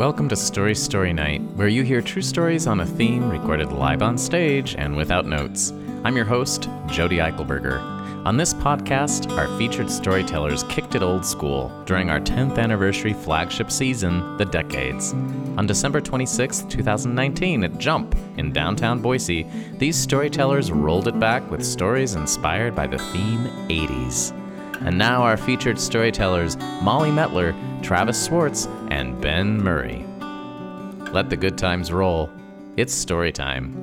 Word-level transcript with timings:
Welcome 0.00 0.30
to 0.30 0.36
Story 0.36 0.74
Story 0.74 1.12
Night, 1.12 1.42
where 1.56 1.68
you 1.68 1.82
hear 1.82 2.00
true 2.00 2.22
stories 2.22 2.66
on 2.66 2.80
a 2.80 2.86
theme 2.86 3.28
recorded 3.28 3.70
live 3.70 4.00
on 4.00 4.16
stage 4.16 4.74
and 4.78 4.96
without 4.96 5.26
notes. 5.26 5.74
I'm 6.04 6.16
your 6.16 6.24
host, 6.24 6.70
Jody 6.86 7.18
Eichelberger. 7.18 7.82
On 8.24 8.38
this 8.38 8.54
podcast, 8.54 9.30
our 9.36 9.58
featured 9.58 9.90
storytellers 9.90 10.62
kicked 10.70 10.94
it 10.94 11.02
old 11.02 11.26
school 11.26 11.70
during 11.84 12.08
our 12.08 12.18
10th 12.18 12.56
anniversary 12.56 13.12
flagship 13.12 13.70
season, 13.70 14.38
The 14.38 14.46
Decades. 14.46 15.12
On 15.58 15.66
December 15.66 16.00
26, 16.00 16.62
2019, 16.62 17.64
at 17.64 17.76
Jump 17.76 18.16
in 18.38 18.54
downtown 18.54 19.02
Boise, 19.02 19.46
these 19.74 19.96
storytellers 19.96 20.72
rolled 20.72 21.08
it 21.08 21.20
back 21.20 21.50
with 21.50 21.62
stories 21.62 22.14
inspired 22.14 22.74
by 22.74 22.86
the 22.86 22.96
theme 22.96 23.44
80s. 23.68 24.39
And 24.80 24.96
now 24.96 25.22
our 25.22 25.36
featured 25.36 25.78
storytellers, 25.78 26.56
Molly 26.82 27.10
Metler, 27.10 27.54
Travis 27.82 28.22
Swartz, 28.22 28.66
and 28.88 29.20
Ben 29.20 29.62
Murray. 29.62 30.06
Let 31.12 31.28
the 31.28 31.36
good 31.36 31.58
times 31.58 31.92
roll. 31.92 32.30
It's 32.76 32.94
story 32.94 33.32
time. 33.32 33.74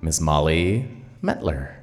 Miss 0.00 0.20
Molly 0.20 0.88
Metler. 1.22 1.81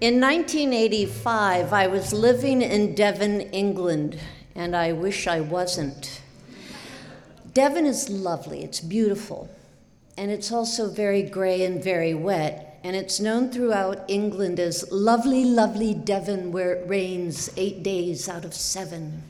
In 0.00 0.20
1985, 0.20 1.72
I 1.72 1.88
was 1.88 2.12
living 2.12 2.62
in 2.62 2.94
Devon, 2.94 3.40
England, 3.40 4.16
and 4.54 4.76
I 4.76 4.92
wish 4.92 5.26
I 5.26 5.40
wasn't. 5.40 6.20
Devon 7.52 7.84
is 7.84 8.08
lovely, 8.08 8.62
it's 8.62 8.78
beautiful, 8.78 9.50
and 10.16 10.30
it's 10.30 10.52
also 10.52 10.88
very 10.88 11.22
gray 11.22 11.64
and 11.64 11.82
very 11.82 12.14
wet, 12.14 12.78
and 12.84 12.94
it's 12.94 13.18
known 13.18 13.50
throughout 13.50 14.04
England 14.06 14.60
as 14.60 14.88
lovely, 14.92 15.44
lovely 15.44 15.94
Devon, 15.94 16.52
where 16.52 16.74
it 16.74 16.88
rains 16.88 17.50
eight 17.56 17.82
days 17.82 18.28
out 18.28 18.44
of 18.44 18.54
seven. 18.54 19.24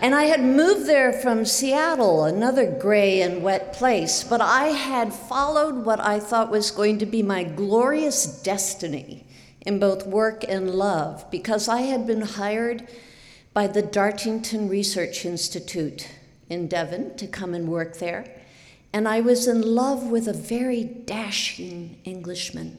And 0.00 0.14
I 0.14 0.24
had 0.24 0.42
moved 0.42 0.86
there 0.86 1.12
from 1.12 1.44
Seattle, 1.44 2.24
another 2.24 2.64
gray 2.64 3.20
and 3.20 3.42
wet 3.42 3.74
place, 3.74 4.24
but 4.24 4.40
I 4.40 4.68
had 4.68 5.12
followed 5.12 5.84
what 5.84 6.00
I 6.00 6.18
thought 6.18 6.50
was 6.50 6.70
going 6.70 6.96
to 7.00 7.06
be 7.06 7.22
my 7.22 7.44
glorious 7.44 8.24
destiny 8.40 9.26
in 9.64 9.78
both 9.78 10.06
work 10.06 10.44
and 10.46 10.70
love 10.70 11.30
because 11.30 11.68
I 11.68 11.82
had 11.82 12.06
been 12.06 12.22
hired 12.22 12.88
by 13.52 13.66
the 13.66 13.82
Dartington 13.82 14.68
Research 14.68 15.24
Institute 15.24 16.08
in 16.48 16.68
Devon 16.68 17.16
to 17.16 17.26
come 17.26 17.54
and 17.54 17.68
work 17.68 17.98
there. 17.98 18.26
And 18.92 19.08
I 19.08 19.20
was 19.20 19.48
in 19.48 19.62
love 19.62 20.04
with 20.04 20.28
a 20.28 20.32
very 20.32 20.84
dashing 20.84 21.98
Englishman. 22.04 22.78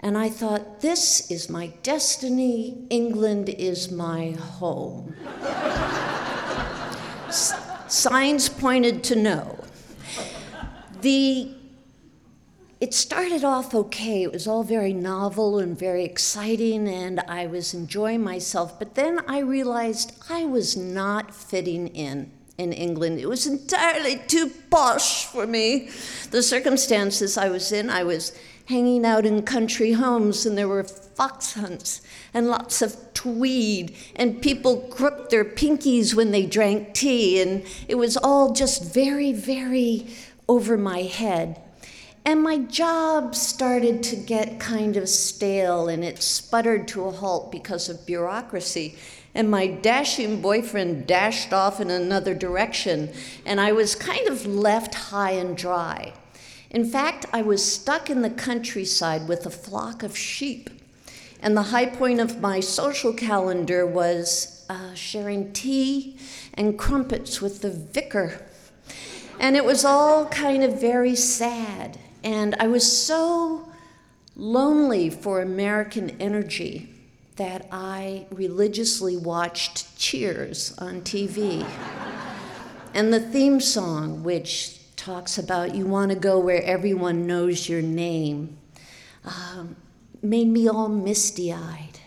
And 0.00 0.18
I 0.18 0.28
thought, 0.28 0.80
this 0.80 1.30
is 1.30 1.48
my 1.48 1.68
destiny. 1.82 2.86
England 2.90 3.48
is 3.50 3.90
my 3.90 4.32
home. 4.32 5.14
S- 7.28 7.54
signs 7.88 8.48
pointed 8.48 9.04
to 9.04 9.16
no. 9.16 9.64
The 11.02 11.54
it 12.82 12.92
started 12.92 13.44
off 13.44 13.76
okay. 13.76 14.24
It 14.24 14.32
was 14.32 14.48
all 14.48 14.64
very 14.64 14.92
novel 14.92 15.60
and 15.60 15.78
very 15.78 16.04
exciting, 16.04 16.88
and 16.88 17.20
I 17.20 17.46
was 17.46 17.74
enjoying 17.74 18.24
myself. 18.24 18.76
But 18.76 18.96
then 18.96 19.20
I 19.28 19.38
realized 19.38 20.14
I 20.28 20.46
was 20.46 20.76
not 20.76 21.32
fitting 21.32 21.86
in 21.86 22.32
in 22.58 22.72
England. 22.72 23.20
It 23.20 23.28
was 23.28 23.46
entirely 23.46 24.16
too 24.26 24.50
posh 24.68 25.26
for 25.26 25.46
me. 25.46 25.90
The 26.32 26.42
circumstances 26.42 27.38
I 27.38 27.50
was 27.50 27.70
in, 27.70 27.88
I 27.88 28.02
was 28.02 28.36
hanging 28.66 29.06
out 29.06 29.26
in 29.26 29.42
country 29.42 29.92
homes, 29.92 30.44
and 30.44 30.58
there 30.58 30.66
were 30.66 30.82
fox 30.82 31.52
hunts 31.52 32.02
and 32.34 32.48
lots 32.48 32.82
of 32.82 32.96
tweed, 33.14 33.94
and 34.16 34.42
people 34.42 34.88
crooked 34.90 35.30
their 35.30 35.44
pinkies 35.44 36.16
when 36.16 36.32
they 36.32 36.46
drank 36.46 36.94
tea, 36.94 37.40
and 37.40 37.64
it 37.86 37.94
was 37.94 38.16
all 38.16 38.52
just 38.52 38.92
very, 38.92 39.32
very 39.32 40.08
over 40.48 40.76
my 40.76 41.02
head. 41.02 41.60
And 42.24 42.42
my 42.42 42.58
job 42.58 43.34
started 43.34 44.02
to 44.04 44.16
get 44.16 44.60
kind 44.60 44.96
of 44.96 45.08
stale 45.08 45.88
and 45.88 46.04
it 46.04 46.22
sputtered 46.22 46.86
to 46.88 47.06
a 47.06 47.10
halt 47.10 47.50
because 47.50 47.88
of 47.88 48.06
bureaucracy. 48.06 48.96
And 49.34 49.50
my 49.50 49.66
dashing 49.66 50.40
boyfriend 50.40 51.06
dashed 51.06 51.52
off 51.52 51.80
in 51.80 51.90
another 51.90 52.34
direction, 52.34 53.10
and 53.46 53.60
I 53.60 53.72
was 53.72 53.94
kind 53.94 54.28
of 54.28 54.44
left 54.46 54.94
high 54.94 55.32
and 55.32 55.56
dry. 55.56 56.12
In 56.70 56.84
fact, 56.84 57.26
I 57.32 57.42
was 57.42 57.64
stuck 57.64 58.10
in 58.10 58.22
the 58.22 58.30
countryside 58.30 59.26
with 59.26 59.46
a 59.46 59.50
flock 59.50 60.02
of 60.02 60.16
sheep. 60.16 60.70
And 61.40 61.56
the 61.56 61.62
high 61.62 61.86
point 61.86 62.20
of 62.20 62.40
my 62.40 62.60
social 62.60 63.12
calendar 63.12 63.86
was 63.86 64.64
uh, 64.70 64.94
sharing 64.94 65.52
tea 65.52 66.16
and 66.54 66.78
crumpets 66.78 67.40
with 67.40 67.62
the 67.62 67.70
vicar. 67.70 68.40
And 69.40 69.56
it 69.56 69.64
was 69.64 69.84
all 69.84 70.26
kind 70.26 70.62
of 70.62 70.80
very 70.80 71.16
sad. 71.16 71.98
And 72.24 72.54
I 72.58 72.68
was 72.68 72.90
so 72.90 73.68
lonely 74.36 75.10
for 75.10 75.40
American 75.40 76.10
energy 76.20 76.88
that 77.36 77.66
I 77.72 78.26
religiously 78.30 79.16
watched 79.16 79.98
Cheers 79.98 80.76
on 80.78 81.00
TV. 81.02 81.66
and 82.94 83.12
the 83.12 83.20
theme 83.20 83.60
song, 83.60 84.22
which 84.22 84.78
talks 84.96 85.38
about 85.38 85.74
you 85.74 85.86
want 85.86 86.10
to 86.10 86.16
go 86.16 86.38
where 86.38 86.62
everyone 86.62 87.26
knows 87.26 87.68
your 87.68 87.82
name, 87.82 88.56
um, 89.24 89.76
made 90.22 90.48
me 90.48 90.68
all 90.68 90.88
misty 90.88 91.52
eyed. 91.52 91.98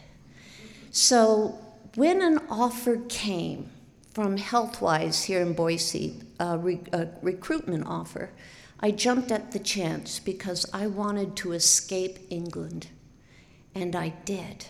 So 0.92 1.60
when 1.96 2.22
an 2.22 2.40
offer 2.50 2.98
came 3.10 3.70
from 4.14 4.38
Healthwise 4.38 5.26
here 5.26 5.42
in 5.42 5.54
Boise, 5.54 6.22
a, 6.40 6.58
re- 6.58 6.80
a 6.94 7.08
recruitment 7.22 7.86
offer, 7.86 8.30
I 8.80 8.92
jumped 8.92 9.32
at 9.32 9.52
the 9.52 9.60
chance 9.60 10.20
because 10.20 10.66
I 10.74 10.88
wanted 10.88 11.36
to 11.38 11.54
escape 11.54 12.20
England, 12.30 12.88
and 13.74 13.96
I 13.96 14.10
did. 14.26 14.66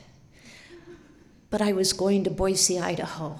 But 1.49 1.61
I 1.61 1.73
was 1.73 1.93
going 1.93 2.23
to 2.25 2.29
Boise, 2.29 2.79
Idaho. 2.79 3.39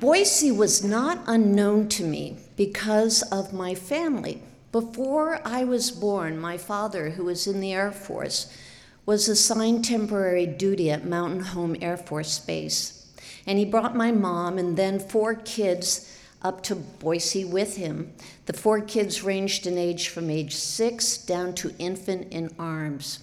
Boise 0.00 0.52
was 0.52 0.84
not 0.84 1.18
unknown 1.26 1.88
to 1.88 2.04
me 2.04 2.38
because 2.56 3.22
of 3.22 3.52
my 3.52 3.74
family. 3.74 4.42
Before 4.70 5.40
I 5.44 5.64
was 5.64 5.90
born, 5.90 6.38
my 6.38 6.56
father, 6.56 7.10
who 7.10 7.24
was 7.24 7.46
in 7.46 7.60
the 7.60 7.72
Air 7.72 7.92
Force, 7.92 8.52
was 9.06 9.28
assigned 9.28 9.84
temporary 9.84 10.46
duty 10.46 10.90
at 10.90 11.06
Mountain 11.06 11.40
Home 11.40 11.76
Air 11.80 11.96
Force 11.96 12.38
Base. 12.38 13.06
And 13.46 13.58
he 13.58 13.64
brought 13.64 13.96
my 13.96 14.12
mom 14.12 14.58
and 14.58 14.76
then 14.76 14.98
four 14.98 15.34
kids 15.34 16.13
up 16.44 16.62
to 16.62 16.76
Boise 16.76 17.44
with 17.44 17.76
him. 17.76 18.12
The 18.46 18.52
four 18.52 18.82
kids 18.82 19.24
ranged 19.24 19.66
in 19.66 19.78
age 19.78 20.08
from 20.08 20.28
age 20.28 20.54
six 20.54 21.16
down 21.16 21.54
to 21.54 21.74
infant 21.78 22.32
in 22.32 22.54
arms. 22.58 23.20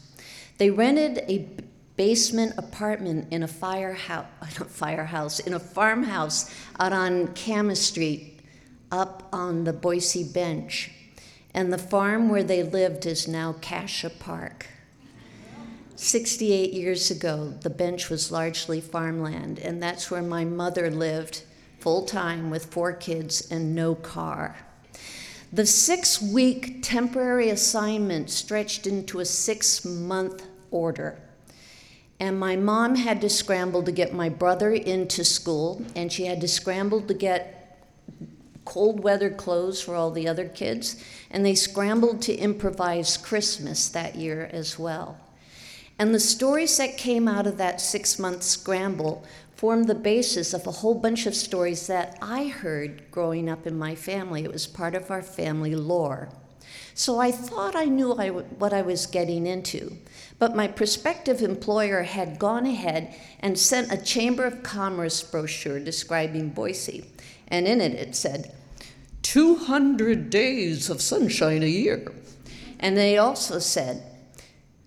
They 0.58 0.72
rented 0.72 1.20
a 1.30 1.48
basement 1.96 2.54
apartment 2.58 3.28
in 3.31 3.44
a 3.44 3.48
firehouse, 3.48 4.26
firehouse, 4.68 5.40
in 5.40 5.54
a 5.54 5.60
farmhouse 5.60 6.54
out 6.80 6.94
on 6.94 7.28
Camas 7.36 7.80
Street, 7.80 8.40
up 8.92 9.30
on 9.31 9.64
the 9.64 9.74
Boise 9.74 10.24
Bench. 10.24 10.92
And 11.54 11.72
the 11.72 11.78
farm 11.78 12.30
where 12.30 12.44
they 12.44 12.64
lived 12.64 13.06
is 13.06 13.28
now 13.28 13.54
Cassia 13.54 14.10
Park. 14.10 14.68
68 15.95 16.74
years 16.74 17.12
ago, 17.12 17.54
the 17.62 17.69
bench 17.69 18.10
was 18.10 18.31
largely 18.31 18.81
farmland, 18.81 19.60
and 19.60 19.84
that's 19.84 20.10
where 20.10 20.24
my 20.24 20.44
mother 20.44 20.90
lived 20.90 21.44
full 21.81 22.06
time 22.06 22.50
with 22.50 22.66
four 22.66 22.94
kids 22.94 23.50
and 23.51 23.75
no 23.75 23.95
car. 23.95 24.56
The 25.51 25.66
six 25.66 26.22
week 26.22 26.81
temporary 26.81 27.50
assignment 27.50 28.30
stretched 28.30 28.88
into 28.88 29.19
a 29.19 29.25
six 29.25 29.83
month 29.83 30.45
order. 30.69 31.19
And 32.19 32.39
my 32.39 32.56
mom 32.56 32.95
had 32.95 33.19
to 33.22 33.30
scramble 33.30 33.81
to 33.83 33.92
get 33.92 34.13
my 34.13 34.30
brother 34.30 34.72
into 34.72 35.25
school, 35.25 35.83
and 35.95 36.13
she 36.13 36.25
had 36.25 36.39
to 36.42 36.48
scramble 36.48 37.01
to 37.01 37.13
get 37.16 37.57
cold 38.63 39.00
weather 39.01 39.31
clothes 39.31 39.81
for 39.81 39.95
all 39.95 40.12
the 40.12 40.28
other 40.28 40.48
kids, 40.48 41.04
and 41.31 41.44
they 41.44 41.56
scrambled 41.56 42.22
to 42.22 42.36
improvise 42.36 43.18
Christmas 43.18 43.89
that 43.89 44.16
year 44.16 44.50
as 44.54 44.78
well. 44.78 45.18
And 45.98 46.13
the 46.13 46.19
stories 46.19 46.78
that 46.78 46.98
came 46.98 47.28
out 47.28 47.48
of 47.48 47.57
that 47.57 47.81
six 47.81 48.18
month 48.18 48.44
scramble 48.44 49.25
formed 49.62 49.86
the 49.86 49.94
basis 49.94 50.56
of 50.56 50.66
a 50.66 50.72
whole 50.72 50.96
bunch 50.96 51.28
of 51.28 51.36
stories 51.36 51.86
that 51.86 52.18
I 52.19 52.48
heard 52.48 53.04
growing 53.12 53.48
up 53.48 53.68
in 53.68 53.78
my 53.78 53.94
family. 53.94 54.44
It 54.44 54.52
was 54.52 54.66
part 54.66 54.96
of 54.96 55.12
our 55.12 55.22
family 55.22 55.75
lore. 55.75 56.30
So 56.96 57.19
I 57.19 57.31
thought 57.31 57.75
I 57.75 57.86
knew 57.86 58.16
I 58.16 58.30
w- 58.30 58.48
what 58.58 58.74
I 58.74 58.81
was 58.81 59.06
getting 59.06 59.46
into. 59.46 59.98
But 60.40 60.56
my 60.56 60.68
prospective 60.68 61.44
employer 61.44 62.02
had 62.02 62.40
gone 62.40 62.66
ahead 62.66 63.13
and 63.40 63.60
sent 63.60 63.94
a 63.94 64.04
Chamber 64.04 64.46
of 64.46 64.63
Commerce 64.63 65.22
brochure 65.22 65.80
describing 65.80 66.50
Boise. 66.50 67.06
And 67.48 67.68
in 67.68 67.81
it, 67.81 67.94
it 67.94 68.16
said, 68.16 68.56
200 69.22 70.31
days 70.31 70.90
of 70.90 71.04
sunshine 71.04 71.62
a 71.62 71.68
year. 71.68 72.12
And 72.80 72.98
they 72.98 73.16
also 73.19 73.60
said, 73.60 74.02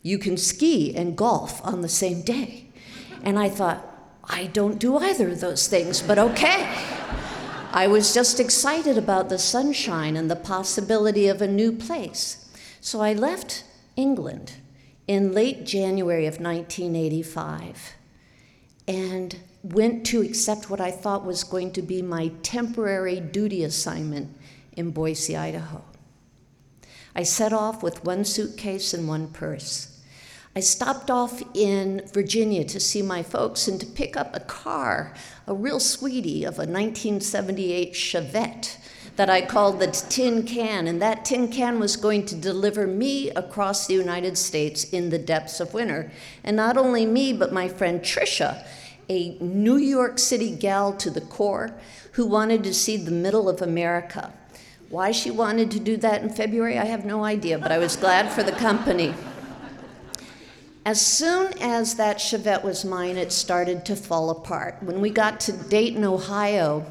you 0.03 0.19
can 0.19 0.37
ski 0.37 0.97
and 0.97 1.17
golf 1.17 1.65
on 1.65 1.83
the 1.83 1.89
same 1.89 2.23
day. 2.23 2.73
And 3.23 3.39
I 3.39 3.49
thought, 3.49 3.94
I 4.29 4.47
don't 4.47 4.79
do 4.79 4.97
either 4.97 5.29
of 5.29 5.41
those 5.41 5.67
things, 5.67 6.03
but 6.03 6.19
okay. 6.19 6.73
I 7.73 7.87
was 7.89 8.15
just 8.15 8.39
excited 8.39 8.97
about 8.97 9.29
the 9.29 9.39
sunshine 9.39 10.17
and 10.17 10.31
the 10.31 10.37
possibility 10.37 11.29
of 11.29 11.43
a 11.43 11.49
new 11.49 11.73
place. 11.73 12.49
So 12.81 13.01
I 13.01 13.13
left 13.13 13.65
England 13.97 14.53
in 15.07 15.33
late 15.33 15.67
January 15.67 16.27
of 16.27 16.41
1985 16.41 17.95
and 18.87 19.39
went 19.63 20.05
to 20.07 20.23
accept 20.23 20.71
what 20.71 20.81
I 20.81 20.91
thought 20.91 21.25
was 21.25 21.43
going 21.43 21.73
to 21.73 21.83
be 21.83 22.03
my 22.03 22.29
temporary 22.43 23.19
duty 23.19 23.65
assignment 23.65 24.37
in 24.73 24.91
Boise, 24.91 25.37
Idaho. 25.37 25.83
I 27.15 27.23
set 27.23 27.53
off 27.53 27.83
with 27.83 28.05
one 28.05 28.25
suitcase 28.25 28.93
and 28.93 29.09
one 29.09 29.29
purse. 29.29 29.94
I 30.57 30.61
stopped 30.61 31.11
off 31.11 31.43
in 31.53 32.03
Virginia 32.13 32.63
to 32.65 32.79
see 32.79 33.03
my 33.03 33.25
folks 33.25 33.67
and 33.67 33.81
to 33.81 33.87
pick 33.87 34.17
up 34.17 34.37
a 34.37 34.41
car, 34.41 35.13
a 35.49 35.55
real 35.55 35.81
sweetie 35.81 36.45
of 36.45 36.55
a 36.55 36.63
1978 36.63 37.93
Chevette 37.93 38.77
that 39.17 39.29
I 39.29 39.43
called 39.43 39.81
the 39.81 39.89
tin 39.89 40.45
can, 40.45 40.87
and 40.87 41.03
that 41.03 41.25
tin 41.25 41.49
can 41.49 41.81
was 41.81 41.97
going 41.97 42.25
to 42.27 42.37
deliver 42.37 42.87
me 42.87 43.31
across 43.31 43.89
the 43.89 43.95
United 43.95 44.39
States 44.39 44.85
in 44.85 45.11
the 45.11 45.19
depths 45.19 45.59
of 45.59 45.75
winter. 45.75 46.13
And 46.45 46.57
not 46.57 46.77
only 46.77 47.05
me, 47.05 47.33
but 47.33 47.53
my 47.53 47.67
friend 47.67 48.01
Trisha, 48.01 48.65
a 49.09 49.37
New 49.41 49.77
York 49.77 50.21
City 50.21 50.55
gal 50.55 50.93
to 50.95 51.11
the 51.11 51.21
core 51.21 51.75
who 52.13 52.27
wanted 52.27 52.63
to 52.63 52.75
see 52.75 52.97
the 52.97 53.11
middle 53.11 53.49
of 53.49 53.61
America. 53.61 54.33
Why 54.89 55.11
she 55.11 55.33
wanted 55.33 55.73
to 55.73 55.81
do 55.81 55.97
that 55.97 56.23
in 56.23 56.31
February, 56.31 56.79
I 56.79 56.85
have 56.85 57.05
no 57.05 57.25
idea, 57.25 57.59
but 57.59 57.73
I 57.73 57.79
was 57.79 57.97
glad 57.97 58.31
for 58.31 58.45
the 58.45 58.53
company. 58.53 59.15
As 60.85 61.01
soon 61.01 61.53
as 61.61 61.95
that 61.95 62.19
Chevette 62.19 62.63
was 62.63 62.85
mine, 62.85 63.17
it 63.17 63.33
started 63.33 63.87
to 63.87 63.97
fall 63.97 64.29
apart. 64.29 64.83
When 64.83 65.01
we 65.01 65.09
got 65.09 65.41
to 65.41 65.53
Dayton, 65.53 66.05
Ohio, 66.05 66.85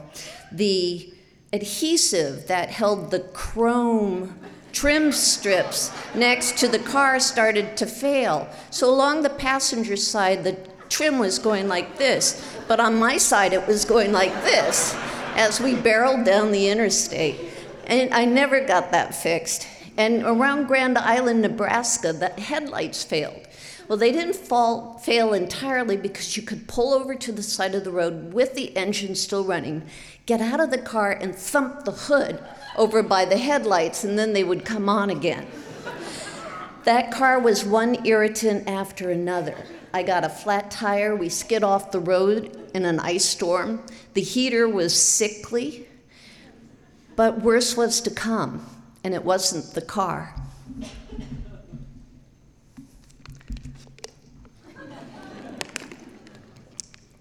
the 0.51 1.13
adhesive 1.51 2.47
that 2.47 2.69
held 2.69 3.11
the 3.11 3.19
chrome 3.19 4.39
trim 4.71 5.11
strips 5.11 5.91
next 6.15 6.57
to 6.57 6.67
the 6.67 6.79
car 6.79 7.19
started 7.19 7.77
to 7.77 7.85
fail. 7.85 8.49
So 8.71 8.89
along 8.89 9.21
the 9.21 9.29
passenger 9.29 9.95
side, 9.95 10.43
the 10.43 10.57
trim 10.89 11.19
was 11.19 11.37
going 11.37 11.67
like 11.67 11.99
this, 11.99 12.43
but 12.67 12.79
on 12.79 12.95
my 12.95 13.17
side, 13.17 13.53
it 13.53 13.67
was 13.67 13.85
going 13.85 14.11
like 14.11 14.33
this 14.43 14.95
as 15.35 15.61
we 15.61 15.75
barreled 15.75 16.25
down 16.25 16.51
the 16.51 16.69
interstate. 16.69 17.39
And 17.85 18.11
I 18.11 18.25
never 18.25 18.65
got 18.65 18.91
that 18.91 19.13
fixed. 19.13 19.67
And 19.97 20.23
around 20.23 20.65
Grand 20.65 20.97
Island, 20.97 21.43
Nebraska, 21.43 22.11
the 22.13 22.29
headlights 22.29 23.03
failed. 23.03 23.47
Well, 23.87 23.97
they 23.97 24.11
didn't 24.11 24.35
fall, 24.35 24.97
fail 24.97 25.33
entirely 25.33 25.97
because 25.97 26.37
you 26.37 26.43
could 26.43 26.67
pull 26.67 26.93
over 26.93 27.15
to 27.15 27.31
the 27.31 27.43
side 27.43 27.75
of 27.75 27.83
the 27.83 27.91
road 27.91 28.33
with 28.33 28.53
the 28.55 28.75
engine 28.77 29.15
still 29.15 29.43
running, 29.43 29.83
get 30.25 30.39
out 30.39 30.61
of 30.61 30.71
the 30.71 30.77
car, 30.77 31.11
and 31.11 31.35
thump 31.35 31.83
the 31.83 31.91
hood 31.91 32.41
over 32.77 33.03
by 33.03 33.25
the 33.25 33.37
headlights, 33.37 34.03
and 34.03 34.17
then 34.17 34.33
they 34.33 34.43
would 34.43 34.63
come 34.63 34.87
on 34.87 35.09
again. 35.09 35.45
That 36.85 37.11
car 37.11 37.39
was 37.39 37.63
one 37.63 38.05
irritant 38.05 38.67
after 38.67 39.09
another. 39.09 39.55
I 39.93 40.03
got 40.03 40.25
a 40.25 40.29
flat 40.29 40.71
tire. 40.71 41.15
We 41.15 41.29
skid 41.29 41.63
off 41.63 41.91
the 41.91 41.99
road 41.99 42.71
in 42.73 42.83
an 42.83 42.99
ice 42.99 43.25
storm. 43.25 43.85
The 44.13 44.21
heater 44.21 44.67
was 44.67 44.99
sickly. 44.99 45.87
But 47.15 47.41
worse 47.41 47.77
was 47.77 48.01
to 48.01 48.09
come, 48.09 48.65
and 49.03 49.13
it 49.13 49.23
wasn't 49.23 49.75
the 49.75 49.81
car. 49.81 50.35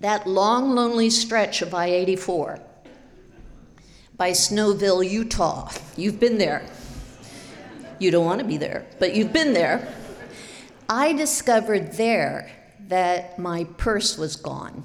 That 0.02 0.26
long, 0.26 0.75
lonely 0.75 1.08
stretch 1.08 1.62
of 1.62 1.72
I 1.72 1.87
84 1.87 2.60
by 4.16 4.32
Snowville, 4.32 5.08
Utah. 5.08 5.70
You've 5.96 6.19
been 6.19 6.38
there. 6.38 6.66
You 8.00 8.10
don't 8.10 8.25
want 8.25 8.40
to 8.40 8.46
be 8.46 8.56
there, 8.56 8.84
but 8.99 9.14
you've 9.14 9.32
been 9.32 9.52
there. 9.52 9.94
I 10.88 11.12
discovered 11.12 11.93
there 11.93 12.50
that 12.88 13.38
my 13.38 13.64
purse 13.78 14.19
was 14.19 14.34
gone. 14.34 14.84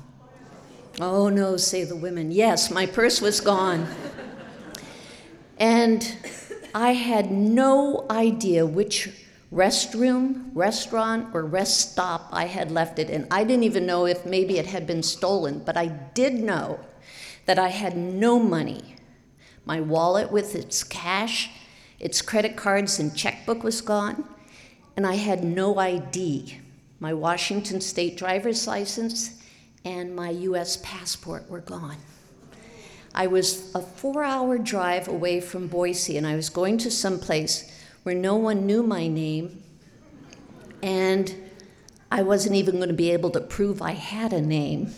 Oh 1.02 1.30
no, 1.30 1.58
say 1.58 1.84
the 1.84 1.96
women. 1.96 2.32
Yes, 2.32 2.70
my 2.70 2.86
purse 2.86 3.20
was 3.20 3.42
gone. 3.42 3.88
and 5.58 6.16
I 6.76 6.94
had 6.94 7.32
no 7.32 8.06
idea 8.12 8.68
which 8.68 9.10
restroom, 9.52 10.50
restaurant, 10.54 11.34
or 11.34 11.44
rest 11.46 11.92
stop 11.92 12.30
I 12.32 12.46
had 12.46 12.72
left 12.72 13.00
it 13.00 13.10
in. 13.10 13.28
I 13.32 13.44
didn't 13.44 13.64
even 13.64 13.86
know 13.86 14.06
if 14.06 14.26
maybe 14.26 14.58
it 14.58 14.66
had 14.66 14.86
been 14.86 15.04
stolen, 15.04 15.60
but 15.60 15.78
I 15.78 15.88
did 15.88 16.36
know 16.36 16.80
that 17.46 17.58
I 17.58 17.70
had 17.70 17.96
no 17.96 18.40
money. 18.40 18.96
My 19.66 19.80
wallet 19.82 20.32
with 20.32 20.56
its 20.56 20.84
cash, 20.84 21.50
its 22.00 22.22
credit 22.22 22.56
cards, 22.56 23.00
and 23.00 23.16
checkbook 23.16 23.64
was 23.64 23.82
gone, 23.82 24.28
and 24.96 25.06
I 25.06 25.16
had 25.16 25.44
no 25.44 25.78
ID. 25.78 26.60
My 27.00 27.14
Washington 27.14 27.80
state 27.80 28.18
driver's 28.18 28.68
license 28.68 29.38
and 29.86 30.16
my 30.16 30.30
US 30.30 30.78
passport 30.84 31.50
were 31.50 31.62
gone. 31.62 31.98
I 33.14 33.28
was 33.28 33.74
a 33.74 33.82
four 33.82 34.24
hour 34.24 34.58
drive 34.58 35.08
away 35.08 35.40
from 35.40 35.68
Boise, 35.68 36.18
and 36.18 36.28
I 36.28 36.36
was 36.36 36.50
going 36.50 36.78
to 36.80 36.92
some 36.92 37.20
place 37.20 37.72
where 38.08 38.16
no 38.16 38.38
one 38.38 38.66
knew 38.66 38.82
my 38.82 39.06
name, 39.06 39.62
and 40.82 41.36
I 42.10 42.22
wasn't 42.22 42.56
even 42.56 42.78
going 42.78 42.88
to 42.88 42.96
be 42.96 43.12
able 43.12 43.32
to 43.32 43.42
prove 43.42 43.82
I 43.82 43.92
had 43.92 44.32
a 44.32 44.40
name. 44.40 44.94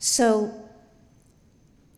So 0.00 0.52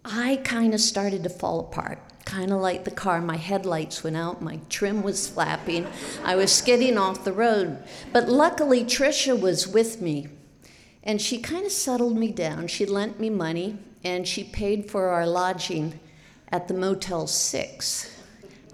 I 0.04 0.36
kind 0.44 0.74
of 0.74 0.82
started 0.82 1.22
to 1.22 1.30
fall 1.30 1.60
apart, 1.60 1.98
kind 2.26 2.52
of 2.52 2.60
like 2.60 2.84
the 2.84 2.90
car. 2.90 3.22
My 3.22 3.38
headlights 3.38 4.04
went 4.04 4.18
out, 4.18 4.42
my 4.42 4.60
trim 4.68 5.02
was 5.02 5.30
flapping, 5.30 5.86
I 6.22 6.36
was 6.36 6.52
skidding 6.52 6.98
off 6.98 7.24
the 7.24 7.32
road. 7.32 7.82
But 8.12 8.28
luckily, 8.28 8.84
Trisha 8.84 9.40
was 9.40 9.66
with 9.66 10.02
me, 10.02 10.28
and 11.02 11.22
she 11.22 11.38
kind 11.38 11.64
of 11.64 11.72
settled 11.72 12.18
me 12.18 12.30
down. 12.32 12.66
She 12.66 12.84
lent 12.84 13.18
me 13.18 13.30
money, 13.30 13.78
and 14.04 14.28
she 14.28 14.44
paid 14.44 14.90
for 14.90 15.08
our 15.08 15.26
lodging 15.26 16.00
at 16.52 16.68
the 16.68 16.74
Motel 16.74 17.26
6 17.26 18.13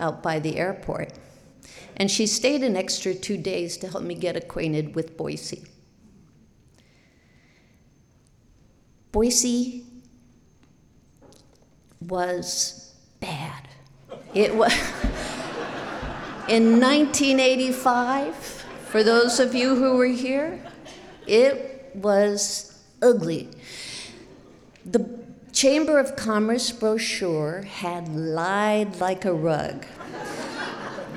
out 0.00 0.22
by 0.22 0.38
the 0.38 0.56
airport. 0.56 1.12
And 1.96 2.10
she 2.10 2.26
stayed 2.26 2.62
an 2.62 2.76
extra 2.76 3.14
two 3.14 3.36
days 3.36 3.76
to 3.78 3.88
help 3.88 4.02
me 4.02 4.14
get 4.14 4.34
acquainted 4.34 4.94
with 4.94 5.16
Boise. 5.16 5.64
Boise 9.12 9.84
was 12.00 12.94
bad. 13.20 13.68
It 14.34 14.54
was 14.54 14.72
in 16.48 16.80
1985, 16.80 18.34
for 18.34 19.02
those 19.02 19.38
of 19.38 19.54
you 19.54 19.76
who 19.76 19.96
were 19.96 20.06
here, 20.06 20.60
it 21.26 21.90
was 21.94 22.82
ugly. 23.02 23.48
The 24.86 25.19
Chamber 25.60 25.98
of 25.98 26.16
Commerce 26.16 26.72
brochure 26.72 27.64
had 27.64 28.08
lied 28.08 28.98
like 28.98 29.26
a 29.26 29.34
rug. 29.34 29.84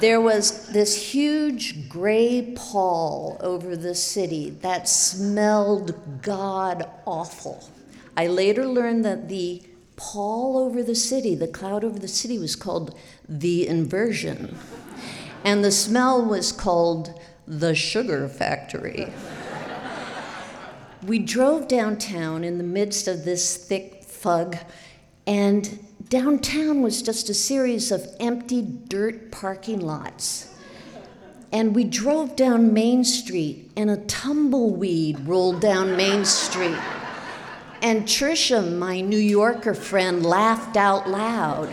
There 0.01 0.19
was 0.19 0.67
this 0.67 1.13
huge 1.13 1.87
gray 1.87 2.53
pall 2.53 3.37
over 3.39 3.77
the 3.77 3.95
city 3.95 4.49
that 4.59 4.89
smelled 4.89 6.21
god 6.21 6.89
awful. 7.05 7.69
I 8.17 8.27
later 8.27 8.65
learned 8.67 9.05
that 9.05 9.29
the 9.29 9.63
pall 9.95 10.57
over 10.57 10.83
the 10.83 10.93
city, 10.93 11.35
the 11.35 11.47
cloud 11.47 11.85
over 11.85 11.97
the 11.97 12.09
city, 12.09 12.37
was 12.37 12.57
called 12.57 12.99
the 13.29 13.65
inversion. 13.65 14.57
And 15.45 15.63
the 15.63 15.71
smell 15.71 16.21
was 16.21 16.51
called 16.51 17.17
the 17.47 17.75
sugar 17.75 18.27
factory. 18.27 19.07
we 21.07 21.19
drove 21.19 21.69
downtown 21.69 22.43
in 22.43 22.57
the 22.57 22.65
midst 22.65 23.07
of 23.07 23.23
this 23.23 23.55
thick 23.55 24.02
fug, 24.23 24.57
and 25.27 25.79
downtown 26.07 26.81
was 26.81 27.01
just 27.01 27.29
a 27.29 27.33
series 27.33 27.91
of 27.91 28.07
empty 28.21 28.61
dirt 28.61 29.31
parking 29.31 29.81
lots. 29.81 30.55
And 31.51 31.75
we 31.75 31.83
drove 31.83 32.35
down 32.37 32.73
Main 32.73 33.03
Street, 33.03 33.69
and 33.75 33.91
a 33.91 33.97
tumbleweed 33.97 35.19
rolled 35.27 35.59
down 35.59 35.97
Main 35.97 36.23
Street. 36.23 36.79
And 37.81 38.03
Trisha, 38.03 38.75
my 38.75 39.01
New 39.01 39.17
Yorker 39.17 39.73
friend, 39.73 40.25
laughed 40.25 40.77
out 40.77 41.09
loud. 41.09 41.69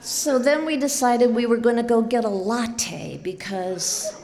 So 0.00 0.38
then 0.38 0.64
we 0.64 0.78
decided 0.78 1.34
we 1.34 1.44
were 1.44 1.58
going 1.58 1.76
to 1.76 1.82
go 1.82 2.00
get 2.00 2.24
a 2.24 2.28
latte 2.28 3.20
because 3.22 4.21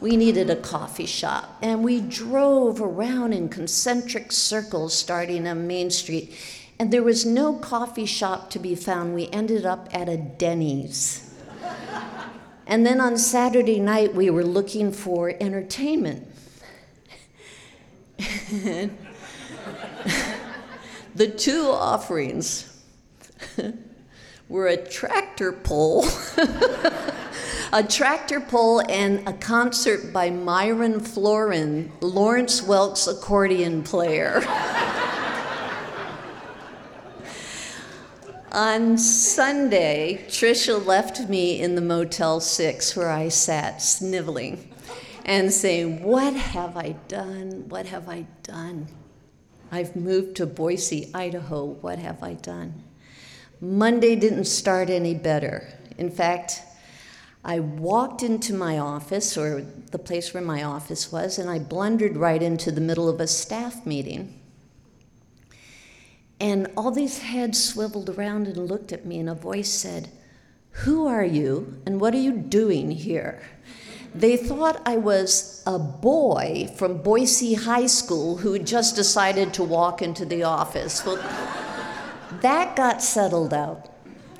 we 0.00 0.16
needed 0.16 0.50
a 0.50 0.56
coffee 0.56 1.06
shop. 1.06 1.56
And 1.62 1.82
we 1.82 2.00
drove 2.00 2.80
around 2.80 3.32
in 3.32 3.48
concentric 3.48 4.32
circles 4.32 4.94
starting 4.94 5.46
on 5.48 5.66
Main 5.66 5.90
Street. 5.90 6.34
And 6.78 6.92
there 6.92 7.02
was 7.02 7.26
no 7.26 7.54
coffee 7.54 8.06
shop 8.06 8.50
to 8.50 8.58
be 8.58 8.74
found. 8.74 9.14
We 9.14 9.28
ended 9.28 9.66
up 9.66 9.88
at 9.92 10.08
a 10.08 10.16
Denny's. 10.16 11.34
and 12.66 12.86
then 12.86 13.00
on 13.00 13.18
Saturday 13.18 13.80
night, 13.80 14.14
we 14.14 14.30
were 14.30 14.44
looking 14.44 14.92
for 14.92 15.34
entertainment. 15.40 16.26
the 21.14 21.28
two 21.36 21.66
offerings 21.68 22.82
were 24.48 24.68
a 24.68 24.76
tractor 24.76 25.52
pull. 25.52 26.06
a 27.72 27.82
tractor 27.82 28.40
pull 28.40 28.80
and 28.88 29.26
a 29.28 29.32
concert 29.34 30.12
by 30.12 30.30
Myron 30.30 31.00
Floren, 31.00 31.90
Lawrence 32.00 32.62
Welk's 32.62 33.06
accordion 33.06 33.82
player. 33.82 34.42
On 38.52 38.96
Sunday, 38.96 40.24
Trisha 40.28 40.84
left 40.84 41.28
me 41.28 41.60
in 41.60 41.74
the 41.74 41.82
Motel 41.82 42.40
6 42.40 42.96
where 42.96 43.10
I 43.10 43.28
sat 43.28 43.82
sniveling 43.82 44.72
and 45.26 45.52
saying, 45.52 46.02
What 46.02 46.32
have 46.34 46.74
I 46.74 46.92
done? 47.08 47.68
What 47.68 47.84
have 47.86 48.08
I 48.08 48.26
done? 48.42 48.88
I've 49.70 49.94
moved 49.94 50.36
to 50.36 50.46
Boise, 50.46 51.10
Idaho. 51.12 51.66
What 51.66 51.98
have 51.98 52.22
I 52.22 52.32
done? 52.32 52.82
Monday 53.60 54.16
didn't 54.16 54.46
start 54.46 54.88
any 54.88 55.14
better. 55.14 55.68
In 55.98 56.10
fact, 56.10 56.62
I 57.44 57.60
walked 57.60 58.22
into 58.22 58.52
my 58.52 58.78
office, 58.78 59.36
or 59.36 59.62
the 59.62 59.98
place 59.98 60.34
where 60.34 60.42
my 60.42 60.62
office 60.62 61.12
was, 61.12 61.38
and 61.38 61.48
I 61.48 61.58
blundered 61.58 62.16
right 62.16 62.42
into 62.42 62.70
the 62.70 62.80
middle 62.80 63.08
of 63.08 63.20
a 63.20 63.26
staff 63.26 63.86
meeting. 63.86 64.40
And 66.40 66.70
all 66.76 66.90
these 66.90 67.18
heads 67.18 67.62
swiveled 67.62 68.10
around 68.10 68.46
and 68.46 68.68
looked 68.68 68.92
at 68.92 69.06
me, 69.06 69.18
and 69.18 69.28
a 69.28 69.34
voice 69.34 69.70
said, 69.70 70.08
Who 70.70 71.06
are 71.06 71.24
you, 71.24 71.80
and 71.86 72.00
what 72.00 72.14
are 72.14 72.20
you 72.20 72.32
doing 72.32 72.90
here? 72.90 73.42
They 74.14 74.36
thought 74.36 74.82
I 74.86 74.96
was 74.96 75.62
a 75.66 75.78
boy 75.78 76.70
from 76.76 77.02
Boise 77.02 77.54
High 77.54 77.86
School 77.86 78.38
who 78.38 78.52
had 78.52 78.66
just 78.66 78.96
decided 78.96 79.52
to 79.54 79.62
walk 79.62 80.00
into 80.02 80.24
the 80.24 80.44
office. 80.44 81.04
Well, 81.04 81.16
that 82.40 82.74
got 82.74 83.02
settled 83.02 83.52
out. 83.52 83.88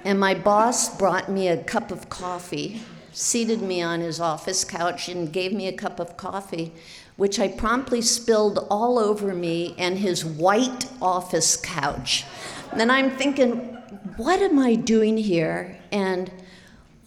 And 0.05 0.19
my 0.19 0.35
boss 0.35 0.97
brought 0.97 1.29
me 1.29 1.49
a 1.49 1.63
cup 1.63 1.91
of 1.91 2.09
coffee, 2.09 2.83
seated 3.13 3.61
me 3.61 3.83
on 3.83 4.01
his 4.01 4.21
office 4.21 4.65
couch, 4.65 5.09
and 5.09 5.33
gave 5.33 5.53
me 5.53 5.67
a 5.67 5.73
cup 5.73 5.99
of 5.99 6.17
coffee, 6.17 6.73
which 7.17 7.41
I 7.41 7.49
promptly 7.49 8.01
spilled 8.01 8.67
all 8.71 8.99
over 8.99 9.35
me 9.35 9.75
and 9.77 9.99
his 9.99 10.25
white 10.25 10.87
office 11.03 11.57
couch. 11.57 12.25
And 12.73 12.93
I'm 12.93 13.11
thinking, 13.11 13.77
what 14.17 14.41
am 14.41 14.59
I 14.59 14.77
doing 14.77 15.17
here? 15.17 15.79
And 15.91 16.31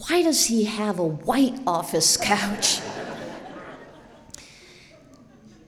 why 0.08 0.24
does 0.24 0.46
he 0.46 0.66
have 0.66 1.00
a 1.00 1.08
white 1.08 1.60
office 1.66 2.18
couch? 2.18 2.82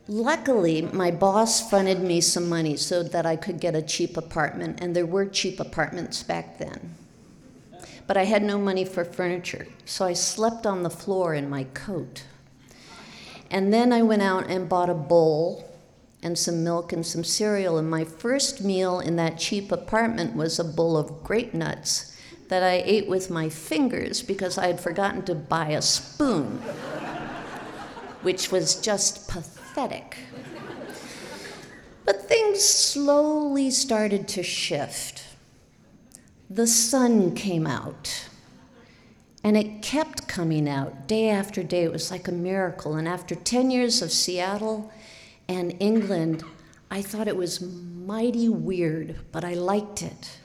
Luckily, 0.08 0.82
my 0.82 1.12
boss 1.12 1.70
funded 1.70 2.02
me 2.02 2.20
some 2.20 2.50
money 2.50 2.76
so 2.76 3.02
that 3.04 3.26
I 3.26 3.38
could 3.38 3.62
get 3.62 3.76
a 3.76 3.82
cheap 3.82 4.18
apartment, 4.18 4.80
and 4.82 4.94
there 4.94 5.06
were 5.06 5.26
cheap 5.26 5.62
apartments 5.62 6.22
back 6.24 6.58
then. 6.58 6.96
But 8.06 8.18
I 8.18 8.26
had 8.26 8.44
no 8.44 8.58
money 8.60 8.86
for 8.86 9.06
furniture, 9.06 9.68
so 9.86 10.06
I 10.06 10.14
slept 10.14 10.66
on 10.66 10.84
the 10.84 10.90
floor 10.90 11.34
in 11.34 11.50
my 11.50 11.64
coat. 11.74 12.24
And 13.50 13.72
then 13.72 13.94
I 13.94 14.02
went 14.02 14.22
out 14.22 14.50
and 14.50 14.68
bought 14.68 14.90
a 14.90 14.94
bowl 14.94 15.70
and 16.24 16.38
some 16.38 16.64
milk 16.64 16.94
and 16.94 17.06
some 17.06 17.24
cereal, 17.24 17.78
and 17.78 17.90
my 17.90 18.04
first 18.04 18.64
meal 18.64 19.00
in 19.00 19.18
that 19.18 19.38
cheap 19.38 19.72
apartment 19.72 20.36
was 20.36 20.58
a 20.58 20.64
bowl 20.64 20.98
of 20.98 21.24
grape 21.24 21.54
nuts 21.54 22.18
that 22.48 22.64
I 22.64 22.82
ate 22.86 23.08
with 23.08 23.30
my 23.30 23.50
fingers 23.50 24.22
because 24.22 24.58
I 24.58 24.68
had 24.68 24.80
forgotten 24.80 25.24
to 25.24 25.36
buy 25.36 25.70
a 25.70 25.82
spoon, 25.82 26.58
which 28.22 28.52
was 28.52 28.76
just 28.76 29.28
pathetic. 29.28 30.18
But 32.06 32.28
things 32.28 32.64
slowly 32.64 33.72
started 33.72 34.28
to 34.30 34.44
shift. 34.44 35.24
The 36.50 36.68
sun 36.68 37.36
came 37.36 37.66
out. 37.66 38.30
And 39.44 39.58
it 39.58 39.82
kept 39.82 40.28
coming 40.28 40.70
out 40.70 41.08
day 41.08 41.30
after 41.30 41.64
day. 41.64 41.84
It 41.84 41.92
was 41.92 42.10
like 42.12 42.28
a 42.28 42.32
miracle. 42.32 42.96
And 42.96 43.08
after 43.08 43.36
10 43.36 43.72
years 43.72 44.02
of 44.02 44.12
Seattle 44.12 44.92
and 45.50 45.76
England, 45.80 46.44
I 46.90 47.02
thought 47.02 47.28
it 47.28 47.36
was 47.36 47.60
mighty 47.60 48.48
weird, 48.48 49.18
but 49.32 49.44
I 49.44 49.54
liked 49.54 50.02
it. 50.02 50.38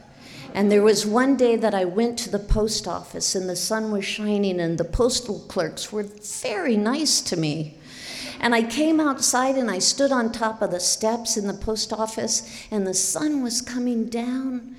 And 0.54 0.72
there 0.72 0.82
was 0.82 1.04
one 1.06 1.36
day 1.36 1.56
that 1.56 1.74
I 1.74 1.84
went 1.84 2.18
to 2.20 2.30
the 2.30 2.38
post 2.38 2.88
office 2.88 3.34
and 3.34 3.48
the 3.48 3.54
sun 3.54 3.90
was 3.92 4.04
shining, 4.04 4.58
and 4.58 4.78
the 4.78 4.84
postal 4.84 5.40
clerks 5.40 5.92
were 5.92 6.04
very 6.04 6.76
nice 6.76 7.20
to 7.20 7.36
me. 7.36 7.76
And 8.40 8.54
I 8.54 8.62
came 8.62 8.98
outside 8.98 9.56
and 9.56 9.70
I 9.70 9.78
stood 9.78 10.10
on 10.10 10.32
top 10.32 10.62
of 10.62 10.70
the 10.70 10.80
steps 10.80 11.36
in 11.36 11.46
the 11.46 11.54
post 11.54 11.92
office, 11.92 12.66
and 12.70 12.86
the 12.86 12.94
sun 12.94 13.42
was 13.42 13.60
coming 13.60 14.06
down, 14.06 14.76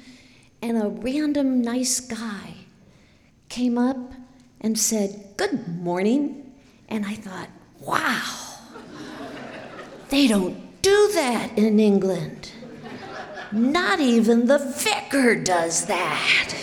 and 0.62 0.82
a 0.82 0.88
random 0.88 1.62
nice 1.62 2.00
guy 2.00 2.56
came 3.50 3.78
up 3.78 3.98
and 4.62 4.78
said, 4.78 5.34
Good 5.38 5.68
morning. 5.68 6.54
And 6.88 7.06
I 7.06 7.16
thought, 7.16 7.50
wow, 7.80 8.58
they 10.10 10.28
don't 10.28 10.82
do 10.82 11.12
that 11.14 11.58
in 11.58 11.80
England. 11.80 12.52
Not 13.52 14.00
even 14.00 14.48
the 14.48 14.58
vicar 14.58 15.36
does 15.36 15.86
that. 15.86 16.54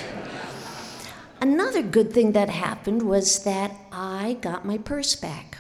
Another 1.40 1.82
good 1.82 2.12
thing 2.12 2.32
that 2.32 2.48
happened 2.48 3.02
was 3.02 3.44
that 3.44 3.74
I 3.92 4.38
got 4.40 4.64
my 4.64 4.78
purse 4.78 5.14
back 5.14 5.58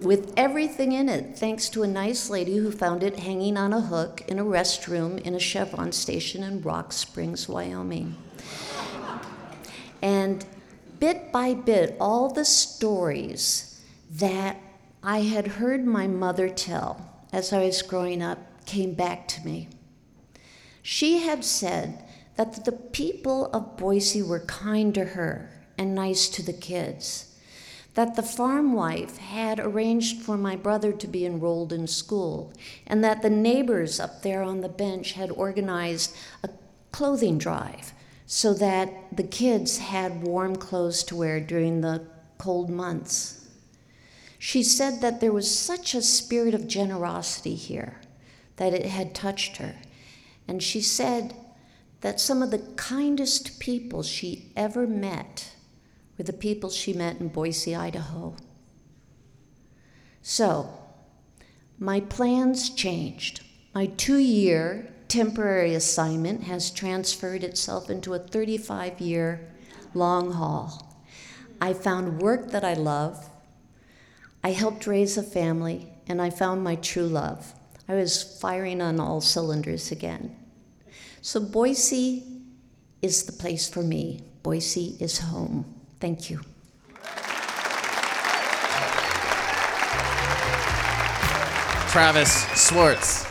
with 0.00 0.32
everything 0.36 0.92
in 0.92 1.08
it, 1.08 1.38
thanks 1.38 1.68
to 1.70 1.82
a 1.82 1.86
nice 1.86 2.28
lady 2.28 2.56
who 2.56 2.70
found 2.70 3.02
it 3.02 3.20
hanging 3.20 3.56
on 3.56 3.72
a 3.72 3.80
hook 3.80 4.22
in 4.28 4.38
a 4.38 4.44
restroom 4.44 5.18
in 5.20 5.34
a 5.34 5.40
Chevron 5.40 5.92
station 5.92 6.42
in 6.42 6.60
Rock 6.62 6.92
Springs, 6.92 7.48
Wyoming. 7.48 8.16
And 10.02 10.44
bit 10.98 11.32
by 11.32 11.54
bit, 11.54 11.96
all 11.98 12.30
the 12.30 12.44
stories 12.44 13.80
that 14.10 14.60
I 15.02 15.20
had 15.20 15.46
heard 15.46 15.86
my 15.86 16.06
mother 16.06 16.48
tell 16.48 17.24
as 17.32 17.52
I 17.52 17.64
was 17.64 17.82
growing 17.82 18.22
up 18.22 18.38
came 18.66 18.94
back 18.94 19.28
to 19.28 19.44
me. 19.44 19.68
She 20.82 21.20
had 21.20 21.44
said 21.44 22.04
that 22.36 22.64
the 22.64 22.72
people 22.72 23.46
of 23.46 23.76
Boise 23.76 24.22
were 24.22 24.40
kind 24.40 24.94
to 24.94 25.04
her 25.04 25.50
and 25.78 25.94
nice 25.94 26.28
to 26.28 26.42
the 26.42 26.52
kids 26.52 27.25
that 27.96 28.14
the 28.14 28.22
farm 28.22 28.74
wife 28.74 29.16
had 29.16 29.58
arranged 29.58 30.20
for 30.20 30.36
my 30.36 30.54
brother 30.54 30.92
to 30.92 31.08
be 31.08 31.24
enrolled 31.24 31.72
in 31.72 31.86
school, 31.86 32.52
and 32.86 33.02
that 33.02 33.22
the 33.22 33.30
neighbors 33.30 33.98
up 33.98 34.22
there 34.22 34.42
on 34.42 34.60
the 34.60 34.68
bench 34.68 35.12
had 35.12 35.30
organized 35.30 36.14
a 36.44 36.50
clothing 36.92 37.38
drive 37.38 37.94
so 38.26 38.52
that 38.52 38.92
the 39.16 39.22
kids 39.22 39.78
had 39.78 40.22
warm 40.22 40.54
clothes 40.56 41.02
to 41.04 41.16
wear 41.16 41.40
during 41.40 41.80
the 41.80 42.06
cold 42.36 42.68
months. 42.68 43.48
She 44.38 44.62
said 44.62 45.00
that 45.00 45.22
there 45.22 45.32
was 45.32 45.58
such 45.58 45.94
a 45.94 46.02
spirit 46.02 46.52
of 46.52 46.68
generosity 46.68 47.54
here 47.54 48.02
that 48.56 48.74
it 48.74 48.86
had 48.86 49.14
touched 49.14 49.56
her. 49.56 49.74
And 50.46 50.62
she 50.62 50.82
said 50.82 51.34
that 52.02 52.20
some 52.20 52.42
of 52.42 52.50
the 52.50 52.66
kindest 52.76 53.58
people 53.58 54.02
she 54.02 54.52
ever 54.54 54.86
met 54.86 55.55
were 56.16 56.24
the 56.24 56.32
people 56.32 56.70
she 56.70 56.92
met 56.92 57.20
in 57.20 57.28
Boise, 57.28 57.74
Idaho. 57.74 58.36
So, 60.22 60.70
my 61.78 62.00
plans 62.00 62.70
changed. 62.70 63.42
My 63.74 63.86
two 63.86 64.18
year 64.18 64.92
temporary 65.08 65.74
assignment 65.74 66.44
has 66.44 66.70
transferred 66.70 67.44
itself 67.44 67.90
into 67.90 68.14
a 68.14 68.18
35 68.18 69.00
year 69.00 69.52
long 69.94 70.32
haul. 70.32 70.96
I 71.60 71.72
found 71.72 72.20
work 72.20 72.50
that 72.50 72.64
I 72.64 72.74
love. 72.74 73.30
I 74.42 74.50
helped 74.50 74.86
raise 74.86 75.16
a 75.16 75.22
family, 75.22 75.92
and 76.06 76.20
I 76.20 76.30
found 76.30 76.62
my 76.62 76.76
true 76.76 77.06
love. 77.06 77.54
I 77.88 77.94
was 77.94 78.38
firing 78.40 78.80
on 78.80 79.00
all 79.00 79.20
cylinders 79.20 79.90
again. 79.90 80.36
So, 81.20 81.40
Boise 81.40 82.24
is 83.02 83.24
the 83.24 83.32
place 83.32 83.68
for 83.68 83.82
me. 83.82 84.22
Boise 84.42 84.96
is 85.00 85.18
home. 85.18 85.75
Thank 85.98 86.30
you. 86.30 86.40
Travis 91.90 92.46
Swartz. 92.52 93.24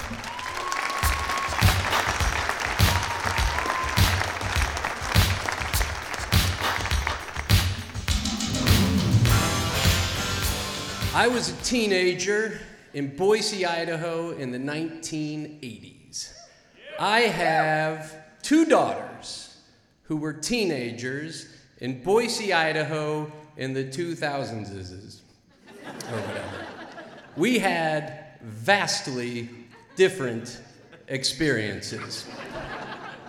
I 11.14 11.28
was 11.28 11.50
a 11.50 11.64
teenager 11.64 12.60
in 12.94 13.16
Boise, 13.16 13.66
Idaho 13.66 14.32
in 14.32 14.52
the 14.52 14.58
1980s. 14.58 16.34
I 17.00 17.22
have 17.22 18.16
two 18.42 18.66
daughters 18.66 19.62
who 20.04 20.18
were 20.18 20.34
teenagers 20.34 21.55
in 21.86 22.02
Boise, 22.02 22.52
Idaho 22.52 23.32
in 23.58 23.74
the 23.74 23.84
2000s 23.84 25.20
or 25.86 26.16
whatever. 26.16 26.66
We 27.38 27.60
had 27.60 28.40
vastly 28.42 29.50
different 29.96 30.62
experiences. 31.08 32.26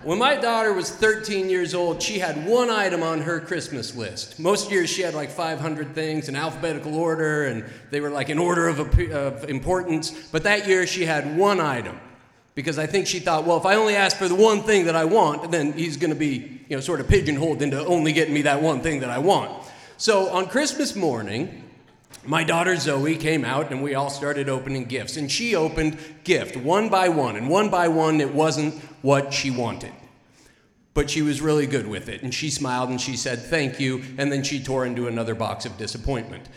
When 0.04 0.18
my 0.18 0.36
daughter 0.36 0.72
was 0.72 0.90
13 0.90 1.50
years 1.50 1.74
old, 1.74 2.00
she 2.00 2.18
had 2.18 2.46
one 2.46 2.70
item 2.70 3.02
on 3.02 3.20
her 3.20 3.40
Christmas 3.40 3.94
list. 3.94 4.40
Most 4.40 4.70
years 4.70 4.88
she 4.88 5.02
had 5.02 5.12
like 5.12 5.30
500 5.30 5.94
things 5.94 6.30
in 6.30 6.34
alphabetical 6.34 6.94
order, 6.94 7.44
and 7.44 7.62
they 7.90 8.00
were 8.00 8.08
like 8.08 8.30
in 8.30 8.38
order 8.38 8.68
of, 8.68 8.80
of, 9.10 9.50
importance. 9.50 10.12
But 10.32 10.44
that 10.44 10.66
year 10.66 10.86
she 10.86 11.04
had 11.04 11.36
one 11.36 11.60
item 11.60 12.00
because 12.56 12.78
I 12.78 12.86
think 12.86 13.06
she 13.06 13.20
thought, 13.20 13.44
well, 13.44 13.58
if 13.58 13.66
I 13.66 13.76
only 13.76 13.94
ask 13.94 14.16
for 14.16 14.28
the 14.28 14.34
one 14.34 14.62
thing 14.62 14.86
that 14.86 14.96
I 14.96 15.04
want, 15.04 15.52
then 15.52 15.74
he's 15.74 15.98
going 15.98 16.12
to 16.12 16.18
be, 16.18 16.62
you 16.68 16.76
know, 16.76 16.80
sort 16.80 17.00
of 17.00 17.06
pigeonholed 17.06 17.60
into 17.60 17.84
only 17.84 18.12
getting 18.12 18.32
me 18.32 18.42
that 18.42 18.62
one 18.62 18.80
thing 18.80 19.00
that 19.00 19.10
I 19.10 19.18
want. 19.18 19.52
So 19.98 20.30
on 20.30 20.48
Christmas 20.48 20.96
morning, 20.96 21.62
my 22.24 22.44
daughter 22.44 22.74
Zoe 22.76 23.16
came 23.16 23.44
out 23.44 23.70
and 23.70 23.82
we 23.82 23.94
all 23.94 24.08
started 24.08 24.48
opening 24.48 24.86
gifts. 24.86 25.18
And 25.18 25.30
she 25.30 25.54
opened 25.54 25.98
gift 26.24 26.56
one 26.56 26.88
by 26.88 27.10
one. 27.10 27.36
And 27.36 27.50
one 27.50 27.68
by 27.68 27.88
one, 27.88 28.22
it 28.22 28.34
wasn't 28.34 28.74
what 29.02 29.34
she 29.34 29.50
wanted. 29.50 29.92
But 30.94 31.10
she 31.10 31.20
was 31.20 31.42
really 31.42 31.66
good 31.66 31.86
with 31.86 32.08
it. 32.08 32.22
And 32.22 32.32
she 32.32 32.48
smiled 32.48 32.88
and 32.88 32.98
she 32.98 33.18
said, 33.18 33.38
Thank 33.38 33.78
you. 33.78 34.02
And 34.16 34.32
then 34.32 34.42
she 34.42 34.62
tore 34.62 34.86
into 34.86 35.08
another 35.08 35.34
box 35.34 35.66
of 35.66 35.76
disappointment. 35.76 36.48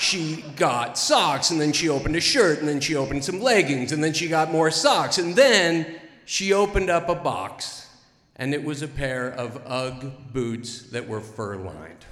She 0.00 0.44
got 0.56 0.96
socks 0.98 1.50
and 1.50 1.60
then 1.60 1.72
she 1.72 1.88
opened 1.88 2.16
a 2.16 2.20
shirt 2.20 2.60
and 2.60 2.68
then 2.68 2.80
she 2.80 2.96
opened 2.96 3.24
some 3.24 3.40
leggings 3.40 3.92
and 3.92 4.02
then 4.02 4.12
she 4.12 4.28
got 4.28 4.50
more 4.50 4.70
socks. 4.70 5.18
And 5.18 5.36
then 5.36 6.00
she 6.24 6.52
opened 6.52 6.90
up 6.90 7.08
a 7.08 7.14
box 7.14 7.88
and 8.36 8.54
it 8.54 8.64
was 8.64 8.82
a 8.82 8.88
pair 8.88 9.30
of 9.30 9.62
Ugg 9.66 10.32
boots 10.32 10.82
that 10.90 11.06
were 11.06 11.20
fur 11.20 11.56
lined 11.56 12.04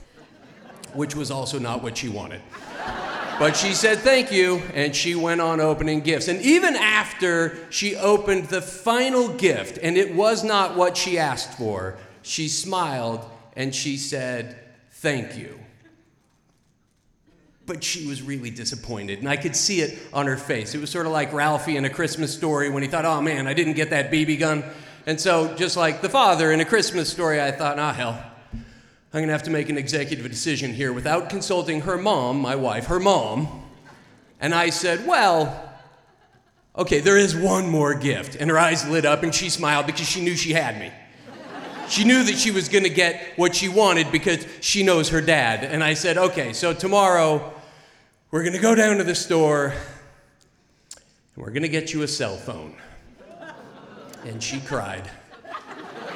which 0.95 1.15
was 1.15 1.31
also 1.31 1.59
not 1.59 1.83
what 1.83 1.97
she 1.97 2.09
wanted. 2.09 2.41
But 3.39 3.57
she 3.57 3.73
said 3.73 3.99
thank 3.99 4.33
you, 4.33 4.63
and 4.75 4.95
she 4.95 5.15
went 5.15 5.41
on 5.41 5.61
opening 5.61 6.01
gifts. 6.01 6.27
And 6.27 6.41
even 6.41 6.75
after 6.75 7.57
she 7.71 7.95
opened 7.95 8.47
the 8.47 8.61
final 8.61 9.29
gift, 9.29 9.79
and 9.81 9.97
it 9.97 10.15
was 10.15 10.43
not 10.43 10.77
what 10.77 10.97
she 10.97 11.19
asked 11.19 11.57
for, 11.57 11.97
she 12.23 12.49
smiled 12.49 13.25
and 13.55 13.75
she 13.75 13.97
said, 13.97 14.59
Thank 14.91 15.39
you. 15.39 15.59
But 17.69 17.85
she 17.85 18.07
was 18.07 18.23
really 18.23 18.49
disappointed, 18.49 19.19
and 19.19 19.29
I 19.29 19.37
could 19.37 19.55
see 19.55 19.83
it 19.83 19.99
on 20.15 20.27
her 20.27 20.39
face. 20.39 20.75
It 20.75 20.81
was 20.81 20.89
sort 20.89 21.05
of 21.05 21.13
like 21.13 21.35
Ralphie 21.35 21.77
in 21.77 21.85
A 21.85 21.91
Christmas 21.91 22.35
Story 22.35 22.71
when 22.71 22.83
he 22.83 22.89
thought, 22.89 23.05
Oh 23.05 23.21
man, 23.21 23.47
I 23.47 23.53
didn't 23.53 23.75
get 23.75 23.91
that 23.91 24.11
BB 24.11 24.39
gun. 24.39 24.65
And 25.05 25.21
so, 25.21 25.55
just 25.55 25.77
like 25.77 26.01
the 26.01 26.09
father 26.09 26.51
in 26.51 26.61
A 26.61 26.65
Christmas 26.65 27.11
Story, 27.11 27.43
I 27.43 27.51
thought, 27.51 27.79
Ah, 27.79 27.93
hell, 27.93 28.25
I'm 28.55 28.63
going 29.13 29.27
to 29.27 29.33
have 29.33 29.43
to 29.43 29.51
make 29.51 29.69
an 29.69 29.77
executive 29.77 30.27
decision 30.31 30.73
here 30.73 30.95
without 30.95 31.29
consulting 31.29 31.83
her 31.83 31.99
mom, 31.99 32.41
my 32.41 32.57
wife, 32.57 32.87
her 32.87 32.99
mom. 32.99 33.63
And 34.41 34.55
I 34.55 34.71
said, 34.71 35.07
Well, 35.07 35.71
okay, 36.75 37.01
there 37.01 37.19
is 37.19 37.37
one 37.37 37.69
more 37.69 37.93
gift. 37.93 38.35
And 38.35 38.49
her 38.49 38.59
eyes 38.59 38.89
lit 38.89 39.05
up 39.05 39.23
and 39.23 39.35
she 39.35 39.51
smiled 39.51 39.85
because 39.85 40.09
she 40.09 40.23
knew 40.23 40.37
she 40.37 40.55
had 40.55 40.81
me. 40.81 40.91
She 41.91 42.05
knew 42.05 42.23
that 42.23 42.37
she 42.37 42.51
was 42.51 42.71
going 42.71 42.85
to 42.85 42.91
get 42.91 43.35
what 43.37 43.55
she 43.55 43.69
wanted 43.69 44.11
because 44.11 44.47
she 44.61 44.83
knows 44.83 45.11
her 45.11 45.21
dad. 45.21 45.65
And 45.65 45.85
I 45.85 45.93
said, 45.93 46.17
Okay, 46.17 46.55
so 46.55 46.73
tomorrow 46.73 47.53
we're 48.31 48.43
going 48.43 48.53
to 48.53 48.59
go 48.59 48.75
down 48.75 48.99
to 48.99 49.05
the 49.05 49.15
store 49.15 49.73
and 51.35 51.45
we're 51.45 51.51
going 51.51 51.63
to 51.63 51.69
get 51.69 51.95
you 51.95 52.03
a 52.03 52.09
cell 52.09 52.37
phone. 52.37 52.75
And 54.27 54.43
she 54.43 54.61
cried. 54.61 55.11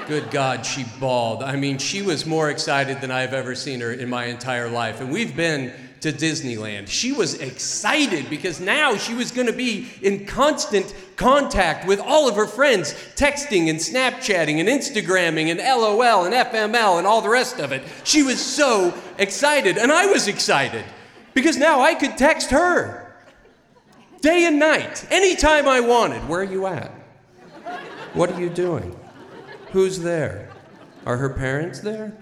Good 0.08 0.30
God, 0.30 0.66
she 0.66 0.84
bawled. 1.00 1.42
I 1.42 1.56
mean, 1.56 1.78
she 1.78 2.02
was 2.02 2.26
more 2.26 2.50
excited 2.50 3.00
than 3.00 3.10
I've 3.10 3.32
ever 3.32 3.54
seen 3.54 3.80
her 3.80 3.92
in 3.92 4.10
my 4.10 4.26
entire 4.26 4.68
life. 4.68 5.00
And 5.00 5.10
we've 5.10 5.34
been 5.34 5.72
to 6.00 6.12
Disneyland. 6.12 6.88
She 6.88 7.12
was 7.12 7.34
excited 7.34 8.28
because 8.28 8.60
now 8.60 8.96
she 8.96 9.14
was 9.14 9.30
going 9.30 9.46
to 9.46 9.52
be 9.52 9.88
in 10.02 10.26
constant 10.26 10.94
contact 11.16 11.86
with 11.86 12.00
all 12.00 12.28
of 12.28 12.34
her 12.34 12.46
friends, 12.46 12.92
texting 13.14 13.70
and 13.70 13.78
Snapchatting 13.78 14.58
and 14.58 14.68
Instagramming 14.68 15.50
and 15.50 15.60
LOL 15.60 16.24
and 16.26 16.34
FML 16.34 16.98
and 16.98 17.06
all 17.06 17.22
the 17.22 17.30
rest 17.30 17.58
of 17.58 17.72
it. 17.72 17.82
She 18.04 18.22
was 18.22 18.44
so 18.44 18.92
excited. 19.16 19.78
And 19.78 19.90
I 19.90 20.06
was 20.06 20.28
excited 20.28 20.84
because 21.34 21.56
now 21.56 21.80
I 21.80 21.94
could 21.94 22.16
text 22.16 22.50
her 22.50 23.02
day 24.20 24.44
and 24.46 24.58
night, 24.58 25.04
anytime 25.10 25.68
I 25.68 25.80
wanted. 25.80 26.26
Where 26.28 26.40
are 26.40 26.44
you 26.44 26.66
at? 26.66 26.90
What 28.14 28.30
are 28.30 28.40
you 28.40 28.48
doing? 28.48 28.98
Who's 29.72 29.98
there? 29.98 30.48
Are 31.04 31.16
her 31.16 31.30
parents 31.30 31.80
there? 31.80 32.12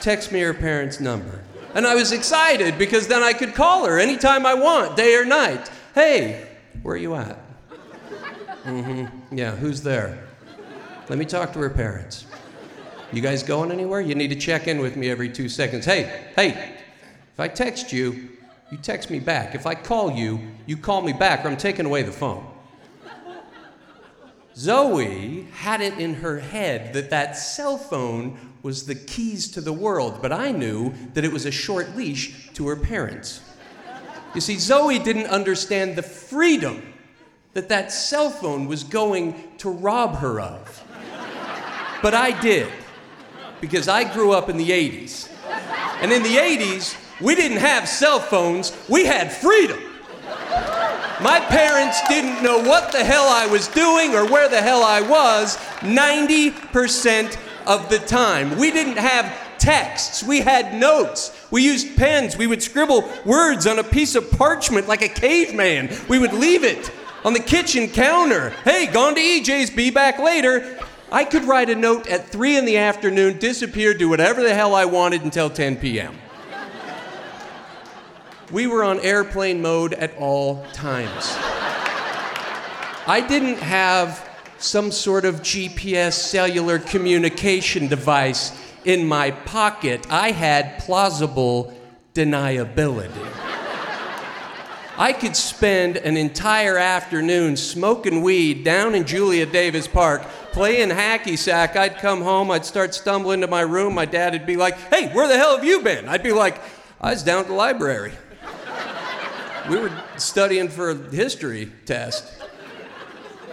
Text 0.00 0.30
me 0.30 0.40
her 0.40 0.54
parents' 0.54 1.00
number. 1.00 1.42
And 1.74 1.86
I 1.86 1.94
was 1.94 2.12
excited 2.12 2.78
because 2.78 3.08
then 3.08 3.22
I 3.22 3.32
could 3.32 3.54
call 3.54 3.84
her 3.86 3.98
anytime 3.98 4.46
I 4.46 4.54
want, 4.54 4.96
day 4.96 5.14
or 5.16 5.24
night. 5.24 5.70
Hey, 5.94 6.46
where 6.82 6.94
are 6.94 6.98
you 6.98 7.14
at? 7.14 7.38
Mm-hmm. 8.64 9.36
Yeah, 9.36 9.56
who's 9.56 9.82
there? 9.82 10.26
Let 11.08 11.18
me 11.18 11.24
talk 11.24 11.52
to 11.54 11.58
her 11.60 11.70
parents. 11.70 12.26
You 13.12 13.20
guys 13.20 13.42
going 13.42 13.70
anywhere? 13.70 14.00
You 14.00 14.14
need 14.14 14.28
to 14.28 14.36
check 14.36 14.68
in 14.68 14.80
with 14.80 14.96
me 14.96 15.10
every 15.10 15.28
two 15.28 15.48
seconds. 15.48 15.84
Hey, 15.84 16.24
hey, 16.34 16.75
if 17.36 17.40
I 17.40 17.48
text 17.48 17.92
you, 17.92 18.30
you 18.70 18.78
text 18.78 19.10
me 19.10 19.20
back. 19.20 19.54
If 19.54 19.66
I 19.66 19.74
call 19.74 20.10
you, 20.10 20.40
you 20.64 20.78
call 20.78 21.02
me 21.02 21.12
back, 21.12 21.44
or 21.44 21.48
I'm 21.48 21.58
taking 21.58 21.84
away 21.84 22.02
the 22.02 22.10
phone. 22.10 22.46
Zoe 24.56 25.46
had 25.52 25.82
it 25.82 25.98
in 25.98 26.14
her 26.14 26.38
head 26.38 26.94
that 26.94 27.10
that 27.10 27.36
cell 27.36 27.76
phone 27.76 28.38
was 28.62 28.86
the 28.86 28.94
keys 28.94 29.50
to 29.50 29.60
the 29.60 29.72
world, 29.74 30.20
but 30.22 30.32
I 30.32 30.50
knew 30.50 30.94
that 31.12 31.26
it 31.26 31.30
was 31.30 31.44
a 31.44 31.50
short 31.50 31.94
leash 31.94 32.48
to 32.54 32.66
her 32.68 32.76
parents. 32.76 33.42
You 34.34 34.40
see, 34.40 34.56
Zoe 34.56 34.98
didn't 34.98 35.26
understand 35.26 35.94
the 35.94 36.02
freedom 36.02 36.94
that 37.52 37.68
that 37.68 37.92
cell 37.92 38.30
phone 38.30 38.66
was 38.66 38.82
going 38.82 39.58
to 39.58 39.68
rob 39.68 40.16
her 40.20 40.40
of. 40.40 40.82
But 42.00 42.14
I 42.14 42.40
did, 42.40 42.72
because 43.60 43.88
I 43.88 44.10
grew 44.10 44.32
up 44.32 44.48
in 44.48 44.56
the 44.56 44.70
80s. 44.70 45.28
And 46.00 46.10
in 46.10 46.22
the 46.22 46.36
80s, 46.36 46.96
we 47.20 47.34
didn't 47.34 47.58
have 47.58 47.88
cell 47.88 48.20
phones, 48.20 48.76
we 48.88 49.04
had 49.04 49.32
freedom. 49.32 49.78
My 51.22 51.40
parents 51.40 52.00
didn't 52.08 52.42
know 52.42 52.58
what 52.58 52.92
the 52.92 53.02
hell 53.02 53.26
I 53.26 53.46
was 53.46 53.68
doing 53.68 54.14
or 54.14 54.26
where 54.30 54.48
the 54.48 54.60
hell 54.60 54.82
I 54.82 55.00
was 55.00 55.56
90% 55.80 57.38
of 57.66 57.88
the 57.88 57.98
time. 58.00 58.58
We 58.58 58.70
didn't 58.70 58.98
have 58.98 59.32
texts, 59.58 60.22
we 60.22 60.40
had 60.40 60.74
notes. 60.74 61.32
We 61.50 61.62
used 61.62 61.96
pens. 61.96 62.36
We 62.36 62.46
would 62.46 62.62
scribble 62.62 63.10
words 63.24 63.66
on 63.66 63.78
a 63.78 63.84
piece 63.84 64.14
of 64.14 64.30
parchment 64.30 64.88
like 64.88 65.02
a 65.02 65.08
caveman. 65.08 65.96
We 66.08 66.18
would 66.18 66.34
leave 66.34 66.64
it 66.64 66.90
on 67.24 67.32
the 67.32 67.40
kitchen 67.40 67.88
counter. 67.88 68.50
Hey, 68.64 68.86
gone 68.86 69.14
to 69.14 69.20
EJ's, 69.20 69.70
be 69.70 69.90
back 69.90 70.18
later. 70.18 70.78
I 71.10 71.24
could 71.24 71.44
write 71.44 71.70
a 71.70 71.74
note 71.74 72.08
at 72.08 72.28
3 72.28 72.58
in 72.58 72.64
the 72.66 72.76
afternoon, 72.76 73.38
disappear, 73.38 73.94
do 73.94 74.08
whatever 74.08 74.42
the 74.42 74.54
hell 74.54 74.74
I 74.74 74.84
wanted 74.84 75.22
until 75.22 75.48
10 75.48 75.76
p.m 75.76 76.18
we 78.50 78.66
were 78.66 78.84
on 78.84 79.00
airplane 79.00 79.60
mode 79.60 79.94
at 79.94 80.16
all 80.18 80.64
times. 80.72 81.36
I 83.08 83.24
didn't 83.26 83.58
have 83.58 84.28
some 84.58 84.90
sort 84.90 85.24
of 85.24 85.36
GPS 85.36 86.14
cellular 86.14 86.78
communication 86.78 87.88
device 87.88 88.52
in 88.84 89.06
my 89.06 89.30
pocket. 89.30 90.06
I 90.10 90.30
had 90.30 90.78
plausible 90.80 91.76
deniability. 92.14 93.10
I 94.98 95.12
could 95.12 95.36
spend 95.36 95.98
an 95.98 96.16
entire 96.16 96.78
afternoon 96.78 97.56
smoking 97.56 98.22
weed 98.22 98.64
down 98.64 98.94
in 98.94 99.04
Julia 99.04 99.44
Davis 99.44 99.86
Park, 99.86 100.22
playing 100.52 100.88
hacky 100.88 101.36
sack. 101.36 101.76
I'd 101.76 101.98
come 101.98 102.22
home, 102.22 102.50
I'd 102.50 102.64
start 102.64 102.94
stumbling 102.94 103.42
to 103.42 103.46
my 103.46 103.60
room. 103.60 103.94
My 103.94 104.06
dad 104.06 104.32
would 104.32 104.46
be 104.46 104.56
like, 104.56 104.78
Hey, 104.88 105.10
where 105.12 105.28
the 105.28 105.36
hell 105.36 105.54
have 105.56 105.66
you 105.66 105.82
been? 105.82 106.08
I'd 106.08 106.22
be 106.22 106.32
like, 106.32 106.62
I 106.98 107.10
was 107.10 107.22
down 107.22 107.40
at 107.40 107.48
the 107.48 107.52
library 107.52 108.12
we 109.68 109.78
were 109.78 109.92
studying 110.16 110.68
for 110.68 110.90
a 110.90 110.94
history 110.94 111.72
test. 111.84 112.42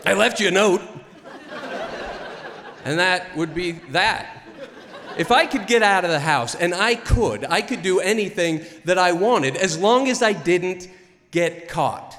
I 0.05 0.13
left 0.13 0.39
you 0.39 0.49
a 0.49 0.51
note. 0.51 0.81
And 2.85 2.99
that 2.99 3.35
would 3.37 3.55
be 3.55 3.73
that. 3.91 4.43
If 5.17 5.31
I 5.31 5.45
could 5.45 5.67
get 5.67 5.83
out 5.83 6.03
of 6.03 6.11
the 6.11 6.19
house, 6.19 6.55
and 6.55 6.73
I 6.73 6.95
could, 6.95 7.45
I 7.45 7.61
could 7.61 7.81
do 7.81 7.99
anything 7.99 8.65
that 8.85 8.97
I 8.97 9.11
wanted 9.13 9.55
as 9.55 9.77
long 9.77 10.09
as 10.09 10.21
I 10.21 10.33
didn't 10.33 10.89
get 11.31 11.67
caught. 11.67 12.15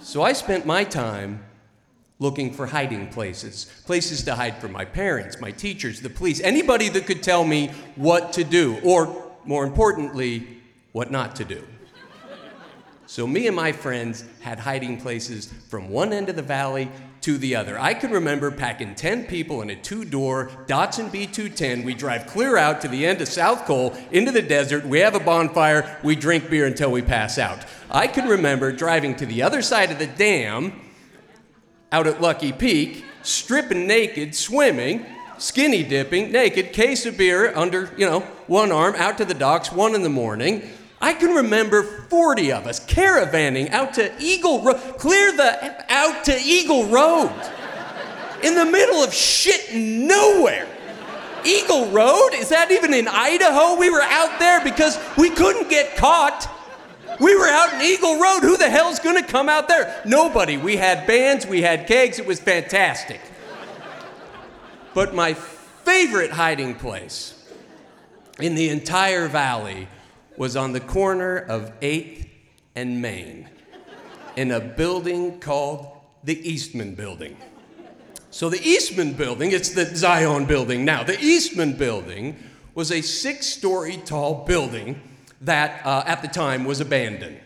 So 0.00 0.22
I 0.22 0.32
spent 0.32 0.66
my 0.66 0.84
time 0.84 1.44
looking 2.18 2.52
for 2.52 2.66
hiding 2.66 3.08
places, 3.08 3.66
places 3.86 4.24
to 4.24 4.34
hide 4.34 4.60
from 4.60 4.72
my 4.72 4.84
parents, 4.84 5.40
my 5.40 5.50
teachers, 5.50 6.00
the 6.00 6.10
police, 6.10 6.40
anybody 6.40 6.88
that 6.88 7.06
could 7.06 7.22
tell 7.22 7.44
me 7.44 7.68
what 7.94 8.32
to 8.34 8.44
do, 8.44 8.78
or 8.82 9.32
more 9.44 9.64
importantly, 9.64 10.46
what 10.92 11.10
not 11.10 11.36
to 11.36 11.44
do. 11.44 11.64
So 13.06 13.24
me 13.24 13.46
and 13.46 13.54
my 13.54 13.70
friends 13.70 14.24
had 14.40 14.58
hiding 14.58 15.00
places 15.00 15.52
from 15.68 15.88
one 15.88 16.12
end 16.12 16.28
of 16.28 16.34
the 16.34 16.42
valley 16.42 16.90
to 17.20 17.38
the 17.38 17.54
other. 17.54 17.78
I 17.78 17.94
can 17.94 18.10
remember 18.10 18.50
packing 18.50 18.96
10 18.96 19.26
people 19.26 19.62
in 19.62 19.70
a 19.70 19.76
two 19.76 20.04
door 20.04 20.50
Datsun 20.66 21.10
B210. 21.10 21.84
We 21.84 21.94
drive 21.94 22.26
clear 22.26 22.56
out 22.56 22.80
to 22.80 22.88
the 22.88 23.06
end 23.06 23.20
of 23.20 23.28
South 23.28 23.64
Cole 23.64 23.96
into 24.10 24.32
the 24.32 24.42
desert. 24.42 24.84
We 24.84 24.98
have 25.00 25.14
a 25.14 25.20
bonfire. 25.20 25.98
We 26.02 26.16
drink 26.16 26.50
beer 26.50 26.66
until 26.66 26.90
we 26.90 27.00
pass 27.00 27.38
out. 27.38 27.64
I 27.90 28.08
can 28.08 28.28
remember 28.28 28.72
driving 28.72 29.14
to 29.16 29.26
the 29.26 29.42
other 29.42 29.62
side 29.62 29.92
of 29.92 30.00
the 30.00 30.08
dam 30.08 30.72
out 31.92 32.08
at 32.08 32.20
Lucky 32.20 32.52
Peak, 32.52 33.04
stripping 33.22 33.86
naked, 33.86 34.34
swimming, 34.34 35.06
skinny 35.38 35.84
dipping, 35.84 36.32
naked, 36.32 36.72
case 36.72 37.06
of 37.06 37.16
beer 37.16 37.56
under, 37.56 37.92
you 37.96 38.06
know, 38.06 38.20
one 38.48 38.72
arm, 38.72 38.96
out 38.96 39.18
to 39.18 39.24
the 39.24 39.34
docks, 39.34 39.70
one 39.70 39.94
in 39.94 40.02
the 40.02 40.08
morning. 40.08 40.68
I 41.00 41.12
can 41.12 41.30
remember 41.30 41.82
40 41.82 42.52
of 42.52 42.66
us 42.66 42.84
caravanning 42.84 43.70
out 43.70 43.94
to 43.94 44.12
Eagle 44.18 44.62
Road, 44.62 44.76
clear 44.98 45.32
the 45.32 45.92
out 45.92 46.24
to 46.24 46.38
Eagle 46.40 46.86
Road, 46.86 47.32
in 48.42 48.54
the 48.54 48.64
middle 48.64 49.02
of 49.02 49.12
shit 49.12 49.74
nowhere. 49.74 50.66
Eagle 51.44 51.90
Road? 51.90 52.30
Is 52.34 52.48
that 52.48 52.70
even 52.70 52.92
in 52.92 53.06
Idaho? 53.08 53.78
We 53.78 53.90
were 53.90 54.02
out 54.02 54.38
there 54.38 54.62
because 54.64 54.98
we 55.16 55.30
couldn't 55.30 55.70
get 55.70 55.96
caught. 55.96 56.48
We 57.20 57.36
were 57.36 57.46
out 57.46 57.74
in 57.74 57.82
Eagle 57.82 58.20
Road. 58.20 58.40
Who 58.40 58.56
the 58.56 58.68
hell's 58.68 58.98
gonna 58.98 59.22
come 59.22 59.48
out 59.48 59.68
there? 59.68 60.02
Nobody. 60.04 60.56
We 60.56 60.76
had 60.76 61.06
bands, 61.06 61.46
we 61.46 61.62
had 61.62 61.86
kegs, 61.86 62.18
it 62.18 62.26
was 62.26 62.40
fantastic. 62.40 63.20
But 64.92 65.14
my 65.14 65.34
favorite 65.34 66.32
hiding 66.32 66.74
place 66.74 67.34
in 68.40 68.54
the 68.54 68.70
entire 68.70 69.28
valley 69.28 69.88
was 70.38 70.56
on 70.56 70.72
the 70.72 70.80
corner 70.80 71.36
of 71.36 71.78
8th 71.80 72.28
and 72.74 73.00
Main 73.00 73.48
in 74.36 74.52
a 74.52 74.60
building 74.60 75.40
called 75.40 75.88
the 76.24 76.38
Eastman 76.48 76.94
Building. 76.94 77.36
So, 78.30 78.50
the 78.50 78.60
Eastman 78.62 79.14
Building, 79.14 79.52
it's 79.52 79.70
the 79.70 79.86
Zion 79.96 80.44
Building 80.44 80.84
now. 80.84 81.02
The 81.02 81.18
Eastman 81.18 81.76
Building 81.76 82.36
was 82.74 82.92
a 82.92 83.00
six 83.00 83.46
story 83.46 83.96
tall 84.04 84.44
building 84.44 85.00
that 85.40 85.84
uh, 85.86 86.04
at 86.06 86.20
the 86.20 86.28
time 86.28 86.64
was 86.64 86.80
abandoned. 86.80 87.40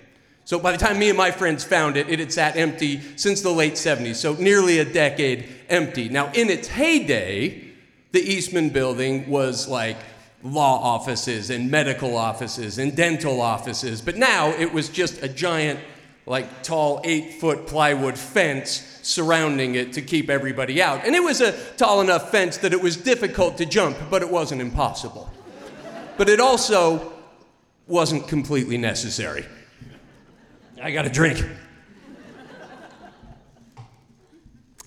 So, 0.45 0.59
by 0.59 0.73
the 0.73 0.79
time 0.79 0.99
me 0.99 1.09
and 1.09 1.17
my 1.17 1.31
friends 1.31 1.63
found 1.63 1.97
it, 1.97 2.09
it 2.09 2.19
had 2.19 2.33
sat 2.33 2.57
empty 2.57 3.01
since 3.17 3.41
the 3.41 3.51
late 3.51 3.75
70s, 3.75 4.17
so 4.17 4.33
nearly 4.35 4.81
a 4.81 4.85
decade 4.85 5.49
empty. 5.69 6.09
Now, 6.09 6.33
in 6.33 6.51
its 6.51 6.67
heyday, 6.67 7.71
the 8.11 8.21
Eastman 8.21 8.71
Building 8.71 9.31
was 9.31 9.69
like 9.69 9.99
law 10.43 10.81
offices 10.83 11.51
and 11.51 11.71
medical 11.71 12.17
offices 12.17 12.79
and 12.79 12.97
dental 12.97 13.41
offices. 13.41 14.01
But 14.01 14.17
now 14.17 14.51
it 14.51 14.73
was 14.73 14.89
just 14.89 15.23
a 15.23 15.29
giant, 15.29 15.81
like 16.27 16.63
tall 16.63 17.01
eight 17.05 17.35
foot 17.35 17.67
plywood 17.67 18.17
fence 18.17 18.99
surrounding 19.03 19.75
it 19.75 19.93
to 19.95 20.03
keep 20.03 20.31
everybody 20.31 20.83
out. 20.83 21.05
And 21.05 21.15
it 21.15 21.23
was 21.23 21.41
a 21.41 21.53
tall 21.77 22.01
enough 22.01 22.31
fence 22.31 22.59
that 22.59 22.73
it 22.73 22.81
was 22.81 22.97
difficult 22.97 23.59
to 23.59 23.67
jump, 23.67 23.97
but 24.11 24.23
it 24.23 24.31
wasn't 24.31 24.61
impossible. 24.61 25.31
But 26.17 26.29
it 26.29 26.41
also 26.41 27.13
wasn't 27.87 28.29
completely 28.29 28.79
necessary. 28.79 29.45
I 30.83 30.91
got 30.91 31.07
a 31.07 31.11
drink. 31.11 31.45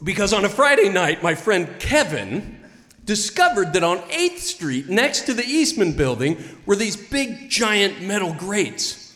Because 0.03 0.33
on 0.33 0.43
a 0.43 0.49
Friday 0.49 0.89
night, 0.89 1.23
my 1.23 1.33
friend 1.35 1.67
Kevin 1.79 2.62
discovered 3.05 3.73
that 3.73 3.83
on 3.83 3.99
8th 3.99 4.39
Street, 4.39 4.89
next 4.89 5.25
to 5.25 5.33
the 5.33 5.45
Eastman 5.45 5.93
building, 5.93 6.37
were 6.65 6.75
these 6.75 6.95
big, 6.95 7.49
giant 7.49 8.01
metal 8.01 8.33
grates. 8.33 9.13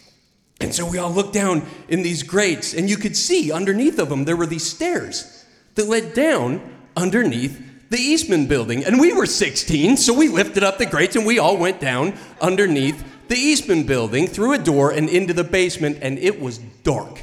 And 0.60 0.74
so 0.74 0.90
we 0.90 0.98
all 0.98 1.12
looked 1.12 1.34
down 1.34 1.66
in 1.88 2.02
these 2.02 2.24
grates, 2.24 2.74
and 2.74 2.90
you 2.90 2.98
could 2.98 3.16
see 3.16 3.52
underneath 3.52 4.00
of 4.00 4.10
them 4.10 4.26
there 4.26 4.36
were 4.36 4.48
these 4.48 4.68
stairs 4.68 5.46
that 5.76 5.88
led 5.88 6.14
down 6.14 6.62
underneath 6.96 7.90
the 7.90 7.98
Eastman 7.98 8.48
building. 8.48 8.84
And 8.84 9.00
we 9.00 9.14
were 9.14 9.28
16, 9.28 9.98
so 9.98 10.14
we 10.14 10.28
lifted 10.28 10.64
up 10.64 10.78
the 10.78 10.86
grates 10.86 11.16
and 11.16 11.26
we 11.26 11.40
all 11.40 11.58
went 11.58 11.80
down 11.80 12.18
underneath 12.42 13.04
the 13.28 13.36
Eastman 13.36 13.84
building 13.84 14.28
through 14.28 14.54
a 14.54 14.58
door 14.58 14.92
and 14.92 15.10
into 15.10 15.34
the 15.34 15.44
basement, 15.44 16.00
and 16.02 16.18
it 16.18 16.42
was 16.42 16.58
dark. 16.58 17.22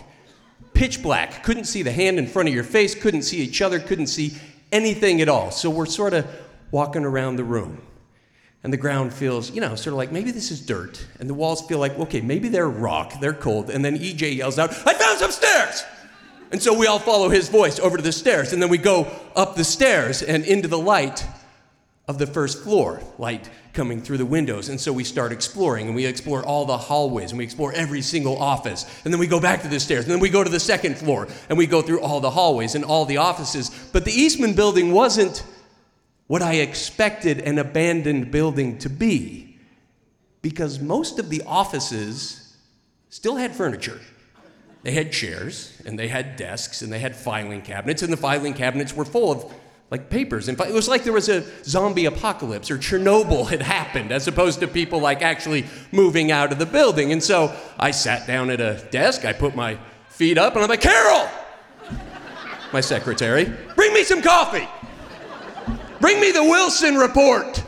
Pitch 0.75 1.03
black. 1.03 1.43
Couldn't 1.43 1.65
see 1.65 1.83
the 1.83 1.93
hand 1.93 2.19
in 2.19 2.27
front 2.27 2.49
of 2.49 2.55
your 2.55 2.65
face, 2.65 2.95
couldn't 2.95 3.23
see 3.23 3.39
each 3.39 3.63
other, 3.63 3.79
couldn't 3.79 4.09
see 4.09 4.35
anything 4.71 5.21
at 5.21 5.29
all. 5.29 5.51
So 5.51 5.71
we're 5.71 5.87
sort 5.87 6.15
of 6.15 6.27
walking 6.75 7.05
around 7.05 7.37
the 7.37 7.45
room. 7.45 7.81
And 8.65 8.73
the 8.73 8.77
ground 8.77 9.15
feels, 9.15 9.49
you 9.53 9.61
know, 9.61 9.77
sort 9.77 9.93
of 9.93 9.99
like 9.99 10.11
maybe 10.11 10.33
this 10.33 10.51
is 10.51 10.61
dirt. 10.61 11.07
And 11.21 11.31
the 11.31 11.35
walls 11.35 11.63
feel 11.63 11.79
like, 11.79 11.97
okay, 12.01 12.21
maybe 12.21 12.49
they're 12.49 12.69
rock, 12.69 13.21
they're 13.21 13.33
cold. 13.33 13.71
And 13.71 13.85
then 13.85 13.97
EJ 13.97 14.37
yells 14.37 14.59
out, 14.59 14.71
I 14.85 14.95
found 14.95 15.21
some 15.21 15.31
stairs! 15.31 15.85
And 16.51 16.61
so 16.61 16.77
we 16.77 16.89
all 16.89 16.99
follow 16.99 17.29
his 17.29 17.49
voice 17.49 17.79
over 17.79 17.97
to 17.97 18.03
the 18.03 18.11
stairs. 18.11 18.53
And 18.53 18.61
then 18.61 18.71
we 18.71 18.79
go 18.79 19.07
up 19.37 19.55
the 19.55 19.63
stairs 19.63 20.21
and 20.21 20.45
into 20.45 20.67
the 20.67 20.79
light 20.79 21.25
of 22.09 22.19
the 22.19 22.27
first 22.27 22.65
floor, 22.65 23.01
light 23.19 23.49
coming 23.73 24.03
through 24.03 24.19
the 24.19 24.27
windows. 24.27 24.69
And 24.69 24.81
so 24.81 24.93
we 24.93 25.05
start 25.05 25.31
exploring 25.31 25.87
and 25.87 25.95
we 25.95 26.07
explore 26.07 26.45
all 26.45 26.65
the 26.65 26.77
hallways 26.77 27.31
and 27.31 27.39
we 27.39 27.45
explore 27.45 27.73
every 27.73 28.03
single 28.03 28.37
office. 28.37 28.85
And 29.05 29.15
then 29.15 29.21
we 29.21 29.29
go 29.29 29.41
back 29.41 29.63
to 29.63 29.69
the 29.69 29.79
stairs 29.79 30.07
and 30.07 30.13
then 30.13 30.21
we 30.21 30.29
go 30.29 30.43
to 30.43 30.51
the 30.51 30.61
second 30.61 30.99
floor 30.99 31.29
and 31.49 31.57
we 31.57 31.69
go 31.69 31.83
through 31.83 32.01
all 32.01 32.21
the 32.21 32.31
hallways 32.31 32.75
and 32.75 32.85
all 32.85 33.05
the 33.05 33.19
offices. 33.19 33.71
But 33.93 34.05
the 34.05 34.13
Eastman 34.13 34.55
building 34.55 34.91
wasn't 34.91 35.45
what 36.27 36.43
I 36.43 36.55
expected 36.55 37.41
an 37.41 37.59
abandoned 37.59 38.31
building 38.31 38.79
to 38.79 38.89
be 38.89 39.59
because 40.43 40.81
most 40.81 41.19
of 41.19 41.31
the 41.31 41.43
offices 41.47 42.57
still 43.09 43.37
had 43.37 43.55
furniture. 43.55 44.01
They 44.83 44.93
had 44.93 45.13
chairs 45.13 45.81
and 45.87 45.99
they 45.99 46.09
had 46.09 46.37
desks 46.37 46.83
and 46.83 46.93
they 46.93 46.99
had 46.99 47.17
filing 47.17 47.63
cabinets, 47.63 48.03
and 48.03 48.13
the 48.13 48.19
filing 48.19 48.53
cabinets 48.53 48.95
were 48.95 49.05
full 49.05 49.33
of 49.33 49.55
like 49.91 50.11
papers. 50.11 50.49
And 50.49 50.61
it 50.61 50.75
was 50.75 50.89
like 50.89 51.05
there 51.05 51.13
was 51.13 51.29
a 51.29 51.45
zombie 51.65 52.07
apocalypse 52.07 52.71
or 52.71 52.79
Chernobyl 52.79 53.49
had 53.49 53.63
happened, 53.63 54.13
as 54.13 54.27
opposed 54.29 54.61
to 54.61 54.69
people 54.69 55.01
like 55.01 55.23
actually 55.23 55.65
moving 55.93 56.31
out 56.31 56.53
of 56.53 56.59
the 56.59 56.67
building. 56.67 57.13
And 57.13 57.23
so 57.23 57.55
I 57.79 57.91
sat 57.91 58.27
down 58.27 58.51
at 58.51 58.61
a 58.61 58.87
desk, 58.91 59.25
I 59.25 59.33
put 59.33 59.55
my 59.55 59.79
feet 60.09 60.37
up, 60.37 60.55
and 60.55 60.63
I'm 60.63 60.69
like, 60.69 60.81
Carol, 60.81 61.29
my 62.73 62.81
secretary, 62.81 63.51
bring 63.77 63.95
me 63.95 64.05
some 64.05 64.21
coffee. 64.21 64.69
Bring 66.05 66.21
me 66.21 66.33
the 66.33 66.45
Wilson 66.45 66.97
report. 66.97 67.65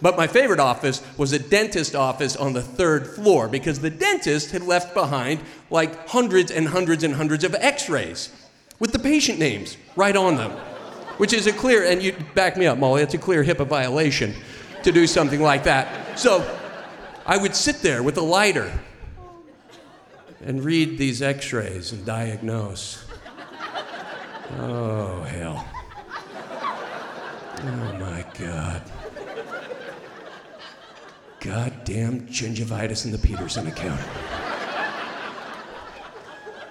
But 0.00 0.16
my 0.16 0.28
favorite 0.28 0.60
office 0.60 1.02
was 1.16 1.32
a 1.32 1.38
dentist 1.40 1.96
office 1.96 2.36
on 2.36 2.52
the 2.52 2.62
third 2.62 3.08
floor 3.08 3.48
because 3.48 3.80
the 3.80 3.90
dentist 3.90 4.52
had 4.52 4.62
left 4.62 4.94
behind 4.94 5.40
like 5.68 6.06
hundreds 6.06 6.52
and 6.52 6.68
hundreds 6.68 7.02
and 7.02 7.12
hundreds 7.12 7.42
of 7.42 7.56
x 7.56 7.90
rays 7.90 8.32
with 8.78 8.92
the 8.92 9.00
patient 9.00 9.40
names 9.40 9.78
right 9.96 10.14
on 10.14 10.36
them, 10.36 10.52
which 11.16 11.32
is 11.32 11.48
a 11.48 11.52
clear, 11.52 11.82
and 11.82 12.00
you 12.00 12.14
back 12.36 12.56
me 12.56 12.66
up, 12.66 12.78
Molly, 12.78 13.02
it's 13.02 13.14
a 13.14 13.18
clear 13.18 13.42
HIPAA 13.42 13.66
violation 13.66 14.32
to 14.84 14.92
do 14.92 15.08
something 15.08 15.42
like 15.42 15.64
that. 15.64 16.16
So 16.16 16.48
I 17.26 17.36
would 17.36 17.56
sit 17.56 17.82
there 17.82 18.04
with 18.04 18.16
a 18.16 18.22
lighter 18.22 18.72
and 20.40 20.64
read 20.64 20.98
these 20.98 21.20
x 21.20 21.52
rays 21.52 21.90
and 21.90 22.06
diagnose. 22.06 23.04
Oh, 24.60 25.24
hell. 25.24 25.81
Oh, 27.64 27.96
my 28.00 28.24
God. 28.38 28.82
Goddamn 31.38 32.22
gingivitis 32.26 33.04
in 33.04 33.12
the 33.12 33.18
Peterson 33.18 33.68
account. 33.68 34.00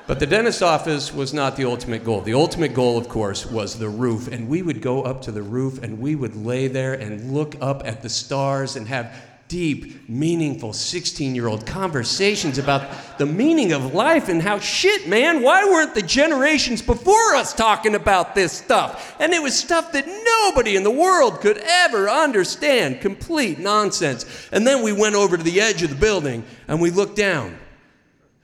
But 0.06 0.20
the 0.20 0.28
dentist's 0.28 0.62
office 0.62 1.14
was 1.14 1.34
not 1.34 1.56
the 1.56 1.64
ultimate 1.64 2.04
goal. 2.04 2.20
The 2.20 2.34
ultimate 2.34 2.74
goal, 2.74 2.98
of 2.98 3.08
course, 3.08 3.46
was 3.46 3.80
the 3.80 3.88
roof. 3.88 4.28
And 4.28 4.50
we 4.50 4.62
would 4.62 4.82
go 4.82 5.04
up 5.04 5.22
to 5.22 5.32
the 5.32 5.42
roof 5.42 5.82
and 5.82 6.00
we 6.00 6.16
would 6.16 6.36
lay 6.36 6.68
there 6.68 6.96
and 6.96 7.32
look 7.32 7.56
up 7.62 7.88
at 7.88 8.02
the 8.02 8.10
stars 8.10 8.76
and 8.76 8.86
have 8.90 9.16
deep, 9.52 10.08
meaningful 10.08 10.72
16 10.72 11.36
year 11.36 11.48
old 11.48 11.66
conversations 11.66 12.58
about 12.58 13.18
the 13.18 13.26
meaning 13.26 13.74
of 13.74 13.94
life 13.94 14.30
and 14.30 14.42
how 14.42 14.58
shit, 14.58 15.10
man, 15.10 15.42
why 15.42 15.66
weren't 15.66 15.94
the 15.94 16.02
generations 16.02 16.82
before 16.82 17.36
us 17.36 17.54
talking 17.54 17.94
about 17.94 18.34
this 18.34 18.54
stuff? 18.54 19.14
And 19.20 19.34
it 19.34 19.44
was 19.44 19.54
stuff 19.54 19.92
that 19.92 20.08
nobody 20.08 20.78
in 20.78 20.84
the 20.84 20.92
world 20.92 21.42
could 21.42 21.58
ever 21.58 22.10
understand. 22.10 23.02
Complete 23.02 23.60
nonsense. 23.60 24.48
And 24.54 24.66
then 24.66 24.84
we 24.84 24.94
went 24.94 25.16
over 25.16 25.36
to 25.36 25.44
the 25.44 25.60
edge 25.60 25.84
of 25.84 25.90
the 25.90 25.98
building 25.98 26.46
and 26.70 26.80
we 26.80 26.90
looked 26.90 27.18
down, 27.18 27.58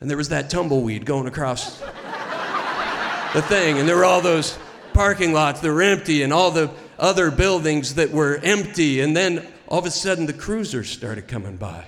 and 0.01 0.09
there 0.09 0.17
was 0.17 0.27
that 0.29 0.49
tumbleweed 0.49 1.05
going 1.05 1.27
across 1.27 1.79
the 3.33 3.41
thing, 3.43 3.79
and 3.79 3.87
there 3.87 3.95
were 3.95 4.03
all 4.03 4.19
those 4.19 4.59
parking 4.91 5.31
lots 5.31 5.61
that 5.61 5.71
were 5.71 5.81
empty 5.81 6.23
and 6.23 6.33
all 6.33 6.51
the 6.51 6.69
other 6.99 7.31
buildings 7.31 7.95
that 7.95 8.11
were 8.11 8.41
empty, 8.43 8.99
and 8.99 9.15
then 9.15 9.47
all 9.67 9.79
of 9.79 9.85
a 9.85 9.91
sudden 9.91 10.25
the 10.25 10.33
cruisers 10.33 10.89
started 10.89 11.27
coming 11.27 11.57
by. 11.57 11.85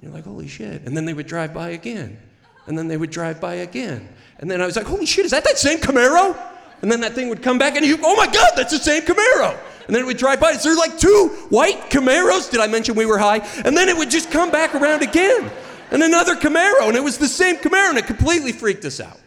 You're 0.00 0.12
like, 0.12 0.24
holy 0.24 0.48
shit. 0.48 0.82
And 0.82 0.96
then 0.96 1.04
they 1.06 1.14
would 1.14 1.26
drive 1.26 1.54
by 1.54 1.70
again. 1.70 2.18
And 2.66 2.76
then 2.76 2.88
they 2.88 2.96
would 2.96 3.10
drive 3.10 3.40
by 3.40 3.54
again. 3.54 4.08
And 4.38 4.50
then 4.50 4.60
I 4.60 4.66
was 4.66 4.76
like, 4.76 4.86
holy 4.86 5.06
shit, 5.06 5.24
is 5.24 5.30
that 5.30 5.44
that 5.44 5.58
same 5.58 5.78
Camaro? 5.78 6.36
And 6.82 6.92
then 6.92 7.00
that 7.00 7.14
thing 7.14 7.28
would 7.28 7.42
come 7.42 7.58
back 7.58 7.76
and 7.76 7.86
you, 7.86 7.98
oh 8.02 8.16
my 8.16 8.26
God, 8.26 8.52
that's 8.56 8.72
the 8.72 8.78
same 8.78 9.02
Camaro. 9.02 9.58
And 9.86 9.94
then 9.94 10.02
it 10.02 10.06
would 10.06 10.16
drive 10.16 10.40
by. 10.40 10.50
Is 10.50 10.62
there 10.62 10.76
like 10.76 10.98
two 10.98 11.28
white 11.50 11.90
Camaros? 11.90 12.50
Did 12.50 12.60
I 12.60 12.66
mention 12.66 12.94
we 12.94 13.06
were 13.06 13.18
high? 13.18 13.38
And 13.64 13.76
then 13.76 13.88
it 13.88 13.96
would 13.96 14.10
just 14.10 14.30
come 14.30 14.50
back 14.50 14.74
around 14.74 15.02
again. 15.02 15.50
and 15.90 16.02
another 16.02 16.34
Camaro, 16.34 16.88
and 16.88 16.96
it 16.96 17.04
was 17.04 17.18
the 17.18 17.28
same 17.28 17.56
Camaro, 17.56 17.90
and 17.90 17.98
it 17.98 18.06
completely 18.06 18.52
freaked 18.52 18.84
us 18.84 19.00
out. 19.00 19.20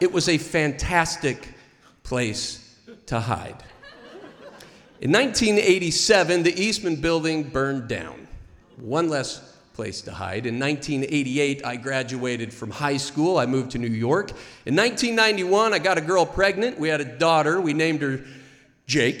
It 0.00 0.12
was 0.12 0.28
a 0.28 0.38
fantastic 0.38 1.48
place 2.02 2.76
to 3.06 3.20
hide. 3.20 3.62
In 5.00 5.12
1987, 5.12 6.42
the 6.42 6.58
Eastman 6.58 6.96
building 6.96 7.42
burned 7.42 7.86
down. 7.86 8.26
One 8.76 9.08
less 9.10 9.56
place 9.74 10.00
to 10.02 10.12
hide. 10.12 10.46
In 10.46 10.58
1988, 10.58 11.66
I 11.66 11.76
graduated 11.76 12.52
from 12.52 12.70
high 12.70 12.96
school. 12.96 13.36
I 13.36 13.44
moved 13.44 13.72
to 13.72 13.78
New 13.78 13.88
York. 13.88 14.30
In 14.64 14.74
1991, 14.74 15.74
I 15.74 15.78
got 15.78 15.98
a 15.98 16.00
girl 16.00 16.24
pregnant. 16.24 16.80
We 16.80 16.88
had 16.88 17.02
a 17.02 17.04
daughter. 17.04 17.60
We 17.60 17.74
named 17.74 18.00
her 18.00 18.24
Jake. 18.86 19.20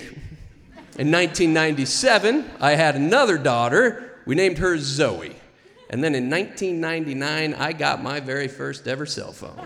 In 0.98 1.12
1997, 1.12 2.50
I 2.58 2.70
had 2.70 2.96
another 2.96 3.36
daughter. 3.36 4.18
We 4.24 4.34
named 4.34 4.56
her 4.58 4.78
Zoe. 4.78 5.36
And 5.90 6.02
then 6.02 6.14
in 6.14 6.30
1999, 6.30 7.52
I 7.52 7.72
got 7.74 8.02
my 8.02 8.18
very 8.20 8.48
first 8.48 8.88
ever 8.88 9.04
cell 9.04 9.32
phone. 9.32 9.60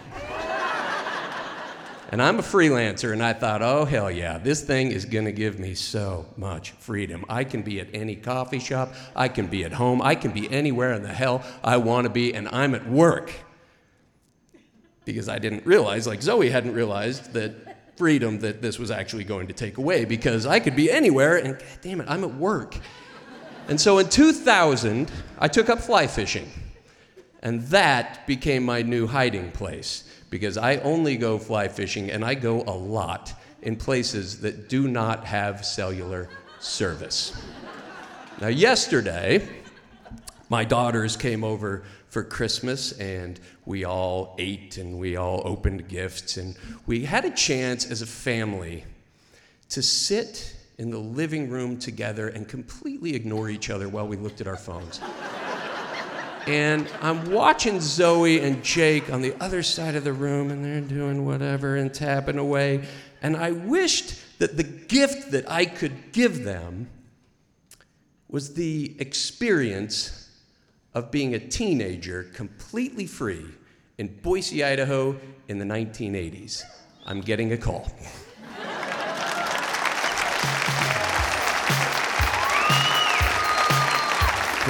And 2.12 2.20
I'm 2.20 2.40
a 2.40 2.42
freelancer, 2.42 3.12
and 3.12 3.22
I 3.22 3.32
thought, 3.32 3.62
oh, 3.62 3.84
hell 3.84 4.10
yeah, 4.10 4.38
this 4.38 4.62
thing 4.62 4.90
is 4.90 5.04
gonna 5.04 5.30
give 5.30 5.60
me 5.60 5.74
so 5.74 6.26
much 6.36 6.72
freedom. 6.72 7.24
I 7.28 7.44
can 7.44 7.62
be 7.62 7.78
at 7.78 7.86
any 7.94 8.16
coffee 8.16 8.58
shop, 8.58 8.94
I 9.14 9.28
can 9.28 9.46
be 9.46 9.64
at 9.64 9.72
home, 9.72 10.02
I 10.02 10.16
can 10.16 10.32
be 10.32 10.50
anywhere 10.50 10.92
in 10.92 11.04
the 11.04 11.12
hell 11.12 11.44
I 11.62 11.76
wanna 11.76 12.10
be, 12.10 12.34
and 12.34 12.48
I'm 12.48 12.74
at 12.74 12.88
work. 12.90 13.32
Because 15.04 15.28
I 15.28 15.38
didn't 15.38 15.64
realize, 15.64 16.08
like 16.08 16.20
Zoe 16.20 16.50
hadn't 16.50 16.74
realized, 16.74 17.32
that 17.34 17.96
freedom 17.96 18.40
that 18.40 18.60
this 18.60 18.78
was 18.78 18.90
actually 18.90 19.24
going 19.24 19.46
to 19.46 19.52
take 19.52 19.78
away, 19.78 20.04
because 20.04 20.46
I 20.46 20.58
could 20.58 20.74
be 20.74 20.90
anywhere, 20.90 21.36
and 21.36 21.60
God 21.60 21.68
damn 21.80 22.00
it, 22.00 22.08
I'm 22.10 22.24
at 22.24 22.34
work. 22.34 22.74
And 23.68 23.80
so 23.80 23.98
in 23.98 24.08
2000, 24.08 25.08
I 25.38 25.46
took 25.46 25.68
up 25.68 25.78
fly 25.78 26.08
fishing, 26.08 26.50
and 27.40 27.62
that 27.68 28.26
became 28.26 28.64
my 28.64 28.82
new 28.82 29.06
hiding 29.06 29.52
place 29.52 30.09
because 30.30 30.56
I 30.56 30.76
only 30.76 31.16
go 31.16 31.38
fly 31.38 31.68
fishing 31.68 32.10
and 32.10 32.24
I 32.24 32.34
go 32.34 32.62
a 32.62 32.74
lot 32.74 33.32
in 33.62 33.76
places 33.76 34.40
that 34.40 34.68
do 34.68 34.88
not 34.88 35.24
have 35.24 35.64
cellular 35.64 36.28
service. 36.60 37.32
now, 38.40 38.48
yesterday, 38.48 39.46
my 40.48 40.64
daughters 40.64 41.16
came 41.16 41.44
over 41.44 41.82
for 42.08 42.24
Christmas 42.24 42.92
and 42.92 43.38
we 43.66 43.84
all 43.84 44.34
ate 44.38 44.78
and 44.78 44.98
we 44.98 45.16
all 45.16 45.42
opened 45.44 45.88
gifts 45.88 46.36
and 46.36 46.56
we 46.86 47.04
had 47.04 47.24
a 47.24 47.30
chance 47.30 47.88
as 47.90 48.02
a 48.02 48.06
family 48.06 48.84
to 49.68 49.82
sit 49.82 50.56
in 50.78 50.90
the 50.90 50.98
living 50.98 51.48
room 51.48 51.78
together 51.78 52.28
and 52.28 52.48
completely 52.48 53.14
ignore 53.14 53.48
each 53.48 53.70
other 53.70 53.88
while 53.88 54.08
we 54.08 54.16
looked 54.16 54.40
at 54.40 54.46
our 54.46 54.56
phones. 54.56 55.00
And 56.46 56.88
I'm 57.00 57.30
watching 57.30 57.80
Zoe 57.80 58.40
and 58.40 58.62
Jake 58.62 59.12
on 59.12 59.22
the 59.22 59.34
other 59.42 59.62
side 59.62 59.94
of 59.94 60.04
the 60.04 60.12
room, 60.12 60.50
and 60.50 60.64
they're 60.64 60.80
doing 60.80 61.24
whatever 61.24 61.76
and 61.76 61.92
tapping 61.92 62.38
away. 62.38 62.84
And 63.22 63.36
I 63.36 63.52
wished 63.52 64.38
that 64.38 64.56
the 64.56 64.62
gift 64.62 65.30
that 65.32 65.50
I 65.50 65.66
could 65.66 66.12
give 66.12 66.44
them 66.44 66.88
was 68.28 68.54
the 68.54 68.96
experience 68.98 70.30
of 70.94 71.10
being 71.10 71.34
a 71.34 71.38
teenager 71.38 72.24
completely 72.34 73.06
free 73.06 73.44
in 73.98 74.08
Boise, 74.22 74.64
Idaho 74.64 75.16
in 75.48 75.58
the 75.58 75.64
1980s. 75.64 76.62
I'm 77.06 77.20
getting 77.20 77.52
a 77.52 77.56
call. 77.56 77.90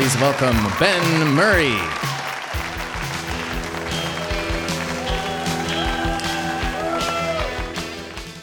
Please 0.00 0.16
welcome 0.16 0.56
Ben 0.78 1.34
Murray. 1.34 1.76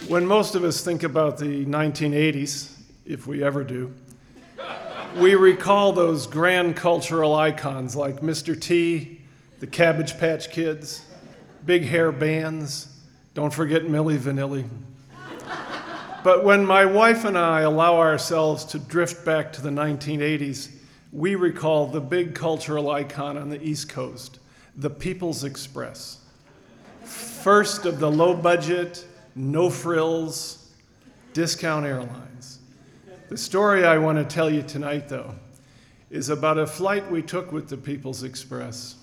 When 0.08 0.28
most 0.28 0.54
of 0.54 0.64
us 0.64 0.82
think 0.82 1.02
about 1.02 1.40
the 1.40 1.66
1980s, 1.66 2.78
if 3.08 3.26
we 3.26 3.44
ever 3.44 3.64
do, 3.64 3.92
we 5.16 5.34
recall 5.34 5.94
those 5.94 6.28
grand 6.28 6.76
cultural 6.76 7.34
icons 7.34 7.96
like 7.96 8.22
Mr. 8.22 8.62
T, 8.62 9.22
the 9.60 9.66
Cabbage 9.66 10.20
Patch 10.20 10.52
Kids, 10.52 11.08
big 11.66 11.86
hair 11.86 12.12
bands, 12.12 13.00
don't 13.34 13.52
forget 13.52 13.82
Milli 13.82 14.20
Vanilli. 14.20 14.70
But 16.24 16.44
when 16.44 16.64
my 16.64 16.86
wife 16.86 17.26
and 17.26 17.36
I 17.36 17.62
allow 17.62 17.98
ourselves 17.98 18.64
to 18.66 18.78
drift 18.78 19.26
back 19.26 19.52
to 19.54 19.62
the 19.64 19.72
1980s, 19.72 20.77
we 21.18 21.34
recall 21.34 21.88
the 21.88 22.00
big 22.00 22.36
cultural 22.36 22.92
icon 22.92 23.40
on 23.40 23.50
the 23.50 23.60
East 23.64 23.90
Coast, 23.90 24.38
the 24.76 24.90
People's 24.92 25.44
Express. 25.44 26.20
First 27.04 27.88
of 27.88 28.00
the 28.00 28.10
low 28.10 28.36
budget, 28.36 29.04
no 29.36 29.72
frills, 29.72 30.72
discount 31.34 31.88
airlines. 31.88 32.60
The 33.30 33.38
story 33.38 33.84
I 33.84 33.98
want 33.98 34.20
to 34.20 34.36
tell 34.36 34.48
you 34.48 34.62
tonight, 34.62 35.10
though, 35.10 35.34
is 36.12 36.30
about 36.30 36.60
a 36.60 36.68
flight 36.68 37.10
we 37.10 37.24
took 37.24 37.52
with 37.52 37.68
the 37.68 37.78
People's 37.78 38.22
Express, 38.22 38.96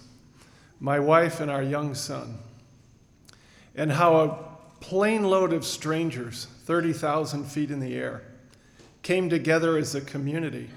my 0.79 1.01
wife 1.01 1.41
and 1.41 1.51
our 1.51 1.65
young 1.65 1.97
son, 1.97 2.39
and 3.75 3.91
how 3.91 4.15
a 4.21 4.39
plane 4.79 5.25
load 5.25 5.53
of 5.53 5.65
strangers, 5.65 6.47
30,000 6.63 7.43
feet 7.43 7.73
in 7.73 7.81
the 7.81 7.97
air, 7.97 8.23
came 9.03 9.29
together 9.29 9.77
as 9.77 9.97
a 9.97 10.01
community 10.01 10.71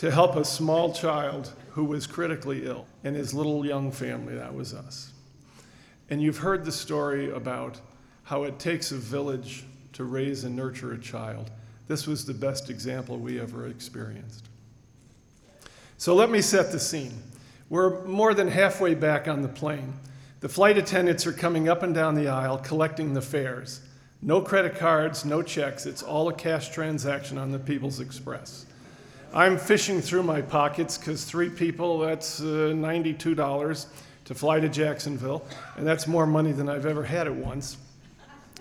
to 0.00 0.10
help 0.10 0.34
a 0.34 0.44
small 0.46 0.94
child 0.94 1.52
who 1.72 1.84
was 1.84 2.06
critically 2.06 2.64
ill 2.64 2.86
and 3.04 3.14
his 3.14 3.34
little 3.34 3.66
young 3.66 3.92
family. 3.92 4.34
That 4.34 4.54
was 4.54 4.72
us. 4.72 5.12
And 6.08 6.22
you've 6.22 6.38
heard 6.38 6.64
the 6.64 6.72
story 6.72 7.30
about 7.30 7.78
how 8.22 8.44
it 8.44 8.58
takes 8.58 8.92
a 8.92 8.96
village 8.96 9.64
to 9.92 10.04
raise 10.04 10.44
and 10.44 10.56
nurture 10.56 10.94
a 10.94 10.98
child. 10.98 11.50
This 11.86 12.06
was 12.06 12.24
the 12.24 12.32
best 12.32 12.70
example 12.70 13.18
we 13.18 13.38
ever 13.38 13.66
experienced. 13.66 14.48
So 15.98 16.14
let 16.14 16.30
me 16.30 16.40
set 16.40 16.72
the 16.72 16.80
scene. 16.80 17.22
We're 17.68 18.02
more 18.06 18.32
than 18.32 18.48
halfway 18.48 18.94
back 18.94 19.28
on 19.28 19.42
the 19.42 19.48
plane. 19.48 19.92
The 20.40 20.48
flight 20.48 20.78
attendants 20.78 21.26
are 21.26 21.32
coming 21.32 21.68
up 21.68 21.82
and 21.82 21.94
down 21.94 22.14
the 22.14 22.28
aisle 22.28 22.56
collecting 22.56 23.12
the 23.12 23.20
fares. 23.20 23.82
No 24.22 24.40
credit 24.40 24.76
cards, 24.76 25.26
no 25.26 25.42
checks. 25.42 25.84
It's 25.84 26.02
all 26.02 26.30
a 26.30 26.34
cash 26.34 26.70
transaction 26.70 27.36
on 27.36 27.52
the 27.52 27.58
People's 27.58 28.00
Express. 28.00 28.64
I'm 29.32 29.58
fishing 29.58 30.00
through 30.00 30.24
my 30.24 30.42
pockets 30.42 30.98
because 30.98 31.24
three 31.24 31.50
people, 31.50 32.00
that's 32.00 32.40
uh, 32.40 32.74
$92 32.74 33.86
to 34.24 34.34
fly 34.34 34.58
to 34.58 34.68
Jacksonville, 34.68 35.44
and 35.76 35.86
that's 35.86 36.08
more 36.08 36.26
money 36.26 36.50
than 36.50 36.68
I've 36.68 36.84
ever 36.84 37.04
had 37.04 37.28
at 37.28 37.34
once. 37.34 37.76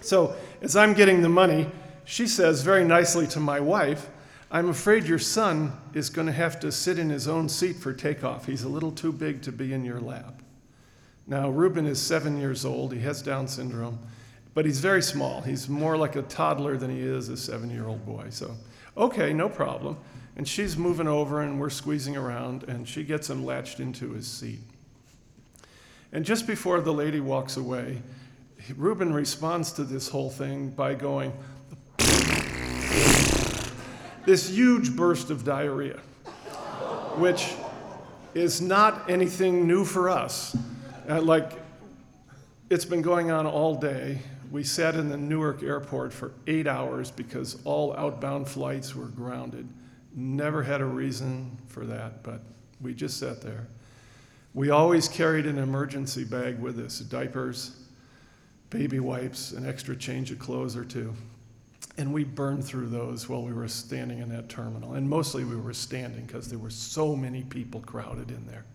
So, 0.01 0.35
as 0.61 0.75
I'm 0.75 0.93
getting 0.93 1.23
the 1.23 1.29
money, 1.29 1.67
she 2.05 2.27
says 2.27 2.61
very 2.61 2.85
nicely 2.85 3.25
to 3.27 3.39
my 3.39 3.59
wife, 3.59 4.09
I'm 4.51 4.69
afraid 4.69 5.05
your 5.05 5.17
son 5.17 5.73
is 5.95 6.11
going 6.11 6.27
to 6.27 6.33
have 6.33 6.59
to 6.59 6.71
sit 6.71 6.99
in 6.99 7.09
his 7.09 7.27
own 7.27 7.49
seat 7.49 7.77
for 7.77 7.91
takeoff. 7.91 8.45
He's 8.45 8.63
a 8.63 8.69
little 8.69 8.91
too 8.91 9.11
big 9.11 9.41
to 9.43 9.51
be 9.51 9.73
in 9.73 9.83
your 9.83 9.99
lap. 9.99 10.41
Now, 11.25 11.49
Ruben 11.49 11.87
is 11.87 11.99
seven 11.99 12.39
years 12.39 12.63
old. 12.63 12.93
He 12.93 12.99
has 12.99 13.23
Down 13.23 13.47
syndrome, 13.47 13.97
but 14.53 14.65
he's 14.65 14.79
very 14.79 15.01
small. 15.01 15.41
He's 15.41 15.67
more 15.67 15.97
like 15.97 16.15
a 16.15 16.23
toddler 16.23 16.77
than 16.77 16.91
he 16.91 17.01
is 17.01 17.29
a 17.29 17.37
seven 17.37 17.71
year 17.71 17.87
old 17.87 18.05
boy. 18.05 18.27
So, 18.29 18.55
okay, 18.95 19.33
no 19.33 19.49
problem. 19.49 19.97
And 20.39 20.47
she's 20.47 20.77
moving 20.77 21.05
over, 21.05 21.41
and 21.41 21.59
we're 21.59 21.69
squeezing 21.69 22.15
around, 22.15 22.63
and 22.63 22.87
she 22.87 23.03
gets 23.03 23.29
him 23.29 23.45
latched 23.45 23.81
into 23.81 24.13
his 24.13 24.25
seat. 24.25 24.61
And 26.13 26.23
just 26.23 26.47
before 26.47 26.79
the 26.79 26.93
lady 26.93 27.19
walks 27.19 27.57
away, 27.57 28.01
Ruben 28.77 29.11
responds 29.11 29.73
to 29.73 29.83
this 29.83 30.07
whole 30.07 30.29
thing 30.29 30.69
by 30.69 30.93
going, 30.93 31.33
this 34.25 34.49
huge 34.49 34.95
burst 34.95 35.29
of 35.29 35.43
diarrhea, 35.43 35.99
which 37.17 37.51
is 38.33 38.61
not 38.61 39.09
anything 39.09 39.67
new 39.67 39.83
for 39.83 40.09
us. 40.09 40.55
Uh, 41.09 41.21
like, 41.21 41.51
it's 42.69 42.85
been 42.85 43.01
going 43.01 43.29
on 43.29 43.45
all 43.45 43.75
day. 43.75 44.21
We 44.51 44.63
sat 44.63 44.95
in 44.95 45.09
the 45.09 45.17
Newark 45.17 45.63
airport 45.63 46.13
for 46.13 46.31
eight 46.47 46.65
hours 46.65 47.11
because 47.11 47.57
all 47.65 47.93
outbound 47.97 48.47
flights 48.47 48.95
were 48.95 49.07
grounded. 49.07 49.67
Never 50.15 50.63
had 50.63 50.81
a 50.81 50.85
reason 50.85 51.57
for 51.67 51.85
that, 51.85 52.23
but 52.23 52.41
we 52.81 52.93
just 52.93 53.17
sat 53.17 53.41
there. 53.41 53.67
We 54.53 54.71
always 54.71 55.07
carried 55.07 55.45
an 55.45 55.57
emergency 55.57 56.23
bag 56.23 56.59
with 56.59 56.79
us 56.79 56.99
diapers, 56.99 57.75
baby 58.69 58.99
wipes, 58.99 59.51
an 59.51 59.67
extra 59.67 59.95
change 59.95 60.31
of 60.31 60.39
clothes 60.39 60.75
or 60.75 60.83
two. 60.83 61.13
And 61.97 62.13
we 62.13 62.23
burned 62.23 62.63
through 62.63 62.87
those 62.87 63.27
while 63.27 63.43
we 63.43 63.53
were 63.53 63.67
standing 63.67 64.19
in 64.19 64.29
that 64.29 64.49
terminal. 64.49 64.93
And 64.93 65.07
mostly 65.07 65.43
we 65.43 65.57
were 65.57 65.73
standing 65.73 66.25
because 66.25 66.49
there 66.49 66.59
were 66.59 66.69
so 66.69 67.15
many 67.15 67.43
people 67.43 67.81
crowded 67.81 68.31
in 68.31 68.45
there. 68.47 68.65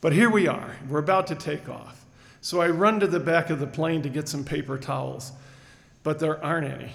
But 0.00 0.12
here 0.12 0.30
we 0.30 0.48
are. 0.48 0.74
We're 0.88 1.00
about 1.00 1.26
to 1.28 1.34
take 1.34 1.68
off. 1.68 2.04
So 2.40 2.60
I 2.60 2.70
run 2.70 2.98
to 3.00 3.06
the 3.06 3.20
back 3.20 3.50
of 3.50 3.60
the 3.60 3.66
plane 3.66 4.02
to 4.02 4.08
get 4.08 4.26
some 4.26 4.44
paper 4.44 4.78
towels, 4.78 5.32
but 6.02 6.18
there 6.18 6.42
aren't 6.42 6.66
any. 6.66 6.90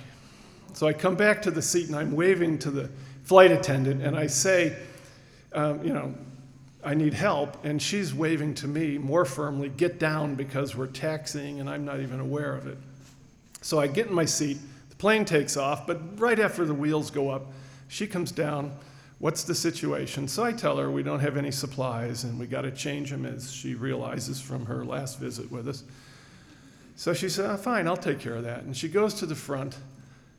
So 0.73 0.87
I 0.87 0.93
come 0.93 1.15
back 1.15 1.41
to 1.43 1.51
the 1.51 1.61
seat 1.61 1.87
and 1.87 1.95
I'm 1.95 2.11
waving 2.15 2.57
to 2.59 2.71
the 2.71 2.89
flight 3.25 3.51
attendant 3.51 4.01
and 4.01 4.15
I 4.15 4.27
say, 4.27 4.75
um, 5.53 5.83
you 5.83 5.93
know, 5.93 6.13
I 6.83 6.93
need 6.93 7.13
help. 7.13 7.65
And 7.65 7.81
she's 7.81 8.13
waving 8.13 8.53
to 8.55 8.67
me 8.67 8.99
more 8.99 9.25
firmly, 9.25 9.69
get 9.69 9.99
down 9.99 10.35
because 10.35 10.75
we're 10.75 10.87
taxiing 10.87 11.59
and 11.59 11.69
I'm 11.69 11.83
not 11.83 11.99
even 11.99 12.19
aware 12.19 12.55
of 12.55 12.67
it. 12.67 12.77
So 13.61 13.79
I 13.79 13.87
get 13.87 14.07
in 14.07 14.13
my 14.13 14.25
seat. 14.25 14.59
The 14.91 14.95
plane 14.95 15.25
takes 15.25 15.57
off, 15.57 15.87
but 15.87 16.19
right 16.19 16.39
after 16.39 16.63
the 16.63 16.73
wheels 16.73 17.09
go 17.09 17.29
up, 17.29 17.47
she 17.87 18.05
comes 18.05 18.31
down. 18.31 18.71
What's 19.17 19.43
the 19.43 19.55
situation? 19.55 20.27
So 20.27 20.43
I 20.43 20.51
tell 20.51 20.77
her 20.77 20.91
we 20.91 21.01
don't 21.01 21.21
have 21.21 21.37
any 21.37 21.51
supplies 21.51 22.25
and 22.25 22.39
we 22.39 22.45
got 22.45 22.61
to 22.61 22.71
change 22.71 23.09
them 23.09 23.25
as 23.25 23.51
she 23.51 23.73
realizes 23.73 24.39
from 24.39 24.65
her 24.67 24.85
last 24.85 25.19
visit 25.19 25.51
with 25.51 25.67
us. 25.67 25.83
So 26.95 27.13
she 27.13 27.27
said, 27.27 27.49
oh, 27.49 27.57
Fine, 27.57 27.87
I'll 27.87 27.97
take 27.97 28.19
care 28.19 28.35
of 28.35 28.43
that. 28.43 28.63
And 28.63 28.77
she 28.77 28.87
goes 28.87 29.15
to 29.15 29.25
the 29.25 29.35
front, 29.35 29.77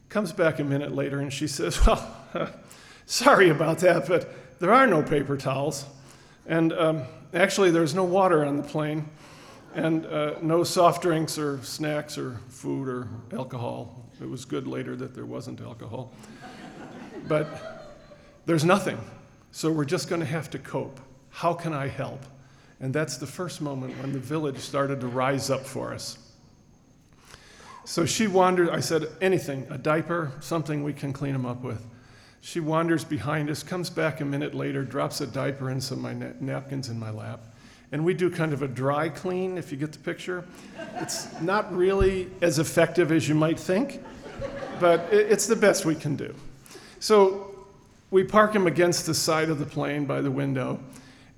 comes 0.09 0.33
back 0.33 0.59
a 0.59 0.65
minute 0.65 0.95
later, 0.95 1.21
and 1.21 1.33
she 1.33 1.47
says, 1.47 1.85
Well, 1.87 2.07
sorry 3.07 3.51
about 3.51 3.79
that, 3.79 4.07
but 4.07 4.59
there 4.59 4.73
are 4.73 4.87
no 4.87 5.03
paper 5.03 5.37
towels. 5.37 5.85
And 6.47 6.73
um, 6.73 7.03
actually, 7.35 7.71
there's 7.71 7.95
no 7.95 8.05
water 8.05 8.45
on 8.45 8.57
the 8.57 8.63
plane, 8.63 9.09
and 9.75 10.07
uh, 10.07 10.35
no 10.41 10.65
soft 10.65 11.03
drinks 11.03 11.39
or 11.39 11.63
snacks 11.63 12.17
or 12.17 12.39
food 12.49 12.89
or 12.89 13.09
alcohol. 13.33 14.09
It 14.21 14.29
was 14.29 14.45
good 14.45 14.67
later 14.67 14.97
that 14.97 15.15
there 15.15 15.27
wasn't 15.27 15.61
alcohol. 15.61 16.13
but 17.29 17.95
there's 18.47 18.65
nothing. 18.65 18.99
So 19.51 19.71
we're 19.71 19.85
just 19.85 20.09
going 20.09 20.21
to 20.21 20.27
have 20.27 20.51
to 20.51 20.59
cope. 20.59 21.01
How 21.31 21.53
can 21.53 21.73
I 21.73 21.89
help? 21.89 22.25
And 22.81 22.95
that's 22.95 23.17
the 23.17 23.27
first 23.27 23.61
moment 23.61 23.99
when 24.01 24.13
the 24.13 24.19
village 24.19 24.59
started 24.59 25.01
to 25.01 25.07
rise 25.07 25.51
up 25.51 25.65
for 25.65 25.93
us. 25.93 26.19
So 27.87 28.05
she 28.05 28.27
wandered, 28.27 28.69
I 28.71 28.81
said, 28.81 29.07
anything, 29.21 29.65
a 29.71 29.79
diaper, 29.79 30.33
something 30.41 30.83
we 30.83 30.93
can 30.93 31.13
clean 31.13 31.37
him 31.37 31.47
up 31.47 31.63
with. 31.63 31.81
She 32.41 32.59
wanders 32.59 33.05
behind 33.05 33.49
us, 33.49 33.63
comes 33.63 33.91
back 33.91 34.21
a 34.21 34.25
minute 34.25 34.55
later, 34.55 34.83
drops 34.83 35.21
a 35.21 35.27
diaper 35.27 35.71
and 35.71 35.81
some 35.83 35.99
of 35.99 36.03
my 36.03 36.13
na- 36.13 36.33
napkins 36.41 36.89
in 36.89 36.99
my 36.99 37.11
lap. 37.11 37.41
And 37.93 38.05
we 38.05 38.13
do 38.13 38.29
kind 38.29 38.53
of 38.53 38.63
a 38.63 38.69
dry 38.69 39.09
clean, 39.09 39.57
if 39.57 39.71
you 39.71 39.79
get 39.79 39.93
the 39.93 40.01
picture. 40.01 40.45
It's 40.97 41.41
not 41.41 41.75
really 41.75 42.29
as 42.43 42.59
effective 42.59 43.13
as 43.13 43.29
you 43.29 43.37
might 43.37 43.59
think, 43.59 44.03
but 44.81 45.09
it's 45.13 45.47
the 45.47 45.57
best 45.57 45.85
we 45.85 45.95
can 45.95 46.17
do. 46.17 46.35
So 46.99 47.67
we 48.11 48.25
park 48.25 48.53
him 48.53 48.67
against 48.67 49.07
the 49.07 49.15
side 49.15 49.49
of 49.49 49.61
the 49.61 49.67
plane 49.67 50.07
by 50.07 50.23
the 50.23 50.31
window, 50.31 50.81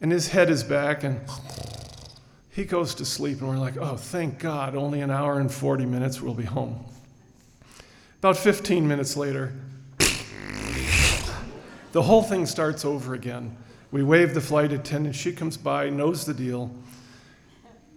and 0.01 0.11
his 0.11 0.29
head 0.29 0.49
is 0.49 0.65
back, 0.65 1.05
and 1.05 1.21
he 2.59 2.65
goes 2.65 2.93
to 2.93 3.05
sleep, 3.05 3.39
and 3.39 3.49
we're 3.49 3.57
like, 3.57 3.77
oh, 3.77 3.95
thank 3.95 4.41
God, 4.41 4.75
only 4.75 5.01
an 5.01 5.13
hour 5.13 5.39
and 5.39 5.49
40 5.49 5.87
minutes, 5.87 6.21
we'll 6.21 6.35
be 6.35 6.43
home. 6.43 6.85
About 8.19 8.37
15 8.37 8.89
minutes 8.89 9.17
later, 9.17 9.53
the 11.93 12.03
whole 12.03 12.25
thing 12.25 12.47
starts 12.47 12.85
over 12.85 13.15
again. 13.15 13.57
We 13.93 14.03
wave 14.03 14.35
the 14.35 14.41
flight 14.41 14.73
attendant, 14.73 15.15
she 15.15 15.33
comes 15.33 15.57
by, 15.57 15.89
knows 15.89 16.25
the 16.27 16.35
deal. 16.35 16.75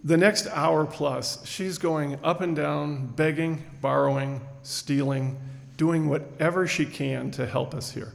The 0.04 0.16
next 0.16 0.46
hour 0.46 0.86
plus, 0.86 1.44
she's 1.44 1.80
going 1.80 2.20
up 2.24 2.42
and 2.42 2.56
down, 2.56 3.08
begging, 3.08 3.64
borrowing, 3.82 4.42
stealing, 4.62 5.40
doing 5.76 6.08
whatever 6.08 6.68
she 6.68 6.86
can 6.86 7.32
to 7.32 7.48
help 7.48 7.74
us 7.74 7.90
here. 7.90 8.14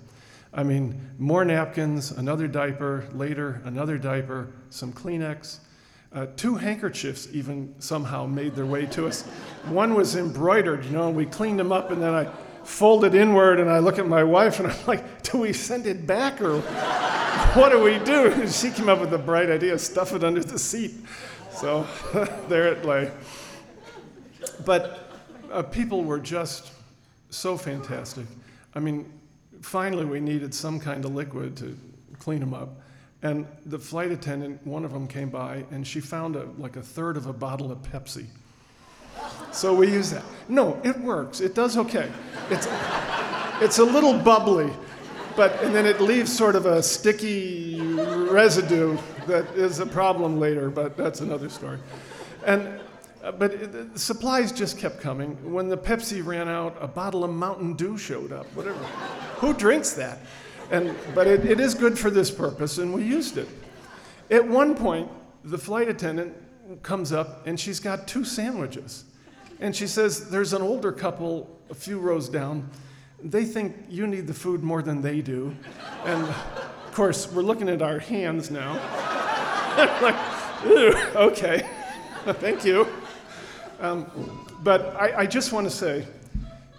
I 0.55 0.63
mean, 0.63 1.11
more 1.19 1.45
napkins, 1.45 2.13
another 2.13 2.47
diaper, 2.47 3.05
later, 3.13 3.61
another 3.65 3.99
diaper, 3.99 4.53
some 4.71 4.93
Kleenex. 4.93 5.59
Uh, 6.16 6.26
two 6.35 6.55
handkerchiefs 6.55 7.29
even 7.33 7.74
somehow 7.79 8.24
made 8.24 8.55
their 8.55 8.64
way 8.64 8.87
to 8.87 9.07
us. 9.07 9.24
One 9.68 9.92
was 9.92 10.16
embroidered, 10.16 10.83
you 10.87 10.92
know, 10.92 11.09
and 11.09 11.14
we 11.14 11.26
cleaned 11.26 11.59
them 11.59 11.72
up, 11.72 11.90
and 11.90 12.00
then 12.00 12.14
I 12.14 12.24
folded 12.64 13.14
inward, 13.14 13.61
and 13.61 13.68
I 13.68 13.81
look 13.81 13.98
at 13.98 14.09
my 14.09 14.24
wife, 14.24 14.59
and 14.59 14.72
I'm 14.72 14.87
like, 14.87 15.22
do 15.24 15.37
we 15.37 15.52
send 15.52 15.87
it 15.87 16.07
back, 16.07 16.40
or 16.40 16.61
what 17.52 17.70
do 17.70 17.83
we 17.83 17.98
do? 17.98 18.33
And 18.33 18.50
she 18.50 18.70
came 18.70 18.88
up 18.88 18.98
with 18.98 19.11
the 19.11 19.18
bright 19.18 19.50
idea 19.50 19.79
stuff 19.79 20.14
it 20.14 20.24
under 20.24 20.42
the 20.42 20.59
seat. 20.59 20.94
So 21.52 21.87
there 22.48 22.68
it 22.68 22.87
lay. 22.87 23.12
But 24.64 25.11
uh, 25.52 25.64
people 25.64 26.02
were 26.02 26.18
just 26.18 26.72
so 27.29 27.59
fantastic. 27.59 28.24
I 28.74 28.81
mean, 28.81 29.12
finally, 29.61 30.07
we 30.07 30.20
needed 30.20 30.55
some 30.55 30.81
kind 30.81 31.05
of 31.05 31.14
liquid 31.14 31.59
to 31.59 31.76
clean 32.18 32.40
them 32.40 32.55
up. 32.55 32.70
And 33.22 33.46
the 33.64 33.79
flight 33.79 34.11
attendant, 34.11 34.64
one 34.66 34.85
of 34.85 34.92
them 34.92 35.09
came 35.09 35.31
by, 35.31 35.64
and 35.70 35.87
she 35.87 36.00
found 36.00 36.37
a, 36.37 36.44
like 36.59 36.76
a 36.76 36.83
third 36.83 37.16
of 37.16 37.26
a 37.26 37.33
bottle 37.33 37.72
of 37.72 37.79
Pepsi. 37.83 38.26
So 39.52 39.74
we 39.74 39.90
use 39.90 40.11
that. 40.11 40.24
No, 40.48 40.81
it 40.85 40.98
works. 41.00 41.40
It 41.40 41.55
does 41.55 41.76
okay. 41.79 42.11
It's, 42.50 42.68
it's 43.61 43.79
a 43.79 43.85
little 43.85 44.18
bubbly, 44.18 44.70
but 45.35 45.62
and 45.62 45.74
then 45.74 45.87
it 45.87 46.00
leaves 46.00 46.35
sort 46.35 46.55
of 46.57 46.66
a 46.66 46.83
sticky 46.83 47.81
residue 47.81 48.98
that 49.26 49.46
is 49.57 49.79
a 49.79 49.87
problem 49.87 50.38
later. 50.38 50.68
But 50.68 50.96
that's 50.96 51.20
another 51.20 51.48
story. 51.48 51.79
And 52.44 52.81
uh, 53.24 53.33
but 53.33 53.55
it, 53.55 53.92
the 53.94 53.98
supplies 53.98 54.52
just 54.52 54.79
kept 54.79 55.00
coming. 55.00 55.31
When 55.52 55.68
the 55.68 55.79
Pepsi 55.79 56.24
ran 56.24 56.48
out, 56.48 56.76
a 56.81 56.87
bottle 56.87 57.24
of 57.24 57.31
Mountain 57.31 57.74
Dew 57.74 57.96
showed 57.96 58.33
up. 58.33 58.46
Whatever. 58.55 58.79
Who 59.38 59.55
drinks 59.55 59.94
that? 59.94 60.18
And 60.70 60.94
but 61.14 61.26
it, 61.26 61.44
it 61.44 61.61
is 61.61 61.74
good 61.74 61.98
for 61.98 62.11
this 62.11 62.31
purpose, 62.31 62.79
and 62.79 62.92
we 62.92 63.05
used 63.05 63.38
it. 63.38 63.48
At 64.31 64.46
one 64.46 64.74
point, 64.74 65.09
the 65.44 65.59
flight 65.59 65.88
attendant 65.88 66.35
comes 66.83 67.12
up 67.12 67.46
and 67.46 67.59
she's 67.59 67.81
got 67.81 68.09
two 68.09 68.24
sandwiches. 68.24 69.05
And 69.61 69.74
she 69.74 69.87
says, 69.87 70.29
There's 70.29 70.52
an 70.52 70.62
older 70.62 70.92
couple 70.92 71.48
a 71.70 71.74
few 71.74 71.98
rows 71.98 72.29
down. 72.29 72.68
They 73.22 73.44
think 73.44 73.76
you 73.88 74.07
need 74.07 74.26
the 74.26 74.35
food 74.35 74.62
more 74.62 74.83
than 74.83 75.00
they 75.00 75.20
do. 75.20 75.55
And 76.05 76.22
of 76.24 76.92
course, 76.92 77.31
we're 77.33 77.42
looking 77.42 77.68
at 77.68 77.83
our 77.83 77.98
hands 77.98 78.50
now. 78.50 78.74
like, 80.02 81.16
okay, 81.16 81.68
thank 82.24 82.64
you. 82.64 82.87
Um, 83.81 84.07
but 84.62 84.96
I, 84.96 85.20
I 85.20 85.26
just 85.26 85.52
want 85.52 85.66
to 85.66 85.70
say 85.70 86.07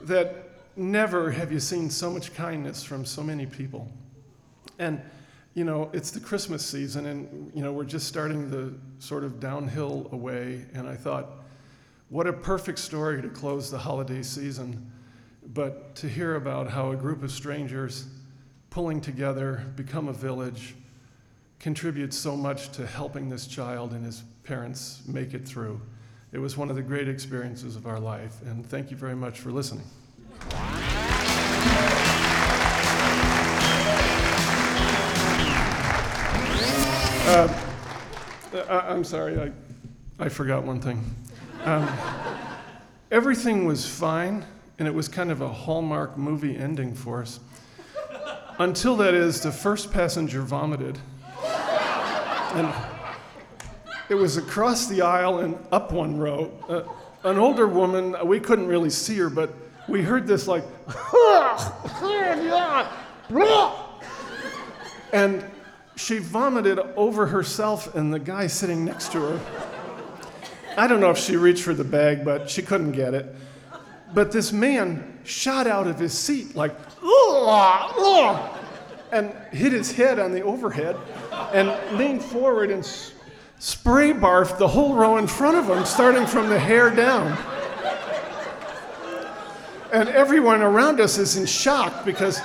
that 0.02 0.47
never 0.78 1.32
have 1.32 1.52
you 1.52 1.60
seen 1.60 1.90
so 1.90 2.10
much 2.10 2.34
kindness 2.34 2.84
from 2.84 3.06
so 3.06 3.24
many 3.24 3.46
people. 3.46 3.92
And 4.80 5.02
you 5.54 5.64
know, 5.64 5.90
it's 5.92 6.12
the 6.12 6.20
Christmas 6.20 6.64
season, 6.64 7.08
and 7.08 7.52
you 7.56 7.64
know, 7.64 7.74
we're 7.74 7.84
just 7.84 8.08
starting 8.08 8.52
the 8.52 8.76
sort 9.00 9.24
of 9.24 9.40
downhill 9.40 10.08
away. 10.12 10.66
And 10.76 10.88
I 10.88 10.96
thought, 10.96 11.32
what 12.10 12.28
a 12.28 12.34
perfect 12.34 12.78
story 12.78 13.24
to 13.24 13.30
close 13.30 13.72
the 13.72 13.78
holiday 13.80 14.22
season. 14.22 14.92
But 15.54 15.96
to 15.96 16.08
hear 16.08 16.36
about 16.36 16.70
how 16.70 16.92
a 16.92 16.96
group 16.96 17.24
of 17.24 17.32
strangers 17.32 18.06
pulling 18.70 19.02
together 19.02 19.66
become 19.76 20.10
a 20.10 20.14
village 20.14 20.76
contributes 21.60 22.16
so 22.16 22.36
much 22.36 22.70
to 22.74 22.86
helping 22.86 23.28
this 23.28 23.48
child 23.48 23.94
and 23.94 24.06
his 24.06 24.22
parents 24.44 25.02
make 25.08 25.34
it 25.34 25.48
through. 25.48 25.82
It 26.32 26.38
was 26.38 26.56
one 26.56 26.70
of 26.70 26.76
the 26.76 26.84
great 26.84 27.08
experiences 27.08 27.76
of 27.76 27.88
our 27.88 28.00
life, 28.00 28.42
and 28.44 28.64
thank 28.64 28.92
you 28.92 28.98
very 28.98 29.16
much 29.16 29.40
for 29.40 29.52
listening. 29.52 29.86
Uh, 37.28 37.54
I, 38.70 38.94
am 38.94 39.04
sorry, 39.04 39.38
I, 39.40 39.52
I 40.18 40.30
forgot 40.30 40.64
one 40.64 40.80
thing. 40.80 41.04
Um, 41.66 41.88
everything 43.12 43.66
was 43.66 43.86
fine, 43.86 44.46
and 44.80 44.88
it 44.88 44.94
was 44.94 45.10
kind 45.10 45.30
of 45.30 45.42
a 45.42 45.50
Hallmark 45.50 46.18
movie 46.18 46.56
ending 46.56 46.96
for 46.96 47.22
us. 47.22 47.42
Until 48.60 48.96
that 48.98 49.14
is, 49.14 49.42
the 49.42 49.52
first 49.52 49.92
passenger 49.92 50.42
vomited. 50.42 50.98
And 52.54 52.74
it 54.10 54.16
was 54.16 54.38
across 54.38 54.88
the 54.88 55.02
aisle 55.02 55.40
and 55.40 55.58
up 55.72 55.92
one 55.92 56.18
row. 56.18 56.50
Uh, 56.70 56.84
an 57.30 57.38
older 57.38 57.68
woman, 57.68 58.16
we 58.26 58.40
couldn't 58.40 58.68
really 58.68 58.90
see 58.90 59.18
her, 59.18 59.30
but 59.30 59.54
we 59.88 60.02
heard 60.02 60.28
this 60.28 60.48
like, 60.48 60.64
and 65.14 65.44
she 65.96 66.20
vomited 66.20 66.80
over 66.96 67.26
herself 67.26 67.96
and 67.96 68.14
the 68.14 68.20
guy 68.20 68.48
sitting 68.48 68.86
next 68.86 69.12
to 69.14 69.20
her. 69.20 69.40
I 70.78 70.88
don't 70.88 71.00
know 71.00 71.10
if 71.10 71.18
she 71.18 71.38
reached 71.38 71.64
for 71.64 71.74
the 71.74 71.84
bag, 71.84 72.24
but 72.24 72.50
she 72.50 72.62
couldn't 72.62 72.92
get 72.92 73.14
it. 73.14 73.34
But 74.14 74.32
this 74.32 74.52
man 74.52 75.20
shot 75.24 75.68
out 75.68 75.88
of 75.88 75.98
his 76.00 76.18
seat 76.18 76.56
like, 76.56 76.76
and 79.12 79.32
hit 79.52 79.72
his 79.72 79.92
head 79.92 80.20
on 80.20 80.32
the 80.32 80.42
overhead 80.42 80.96
and 81.54 81.74
leaned 81.98 82.24
forward 82.24 82.70
and 82.70 82.86
spray 83.60 84.14
barfed 84.14 84.58
the 84.58 84.68
whole 84.68 84.94
row 84.94 85.18
in 85.18 85.26
front 85.28 85.58
of 85.58 85.68
him, 85.68 85.84
starting 85.86 86.28
from 86.28 86.50
the 86.50 86.60
hair 86.60 86.90
down. 86.90 87.36
And 89.98 90.10
everyone 90.10 90.62
around 90.62 91.00
us 91.00 91.18
is 91.18 91.38
in 91.38 91.48
shock 91.48 92.06
because 92.06 92.40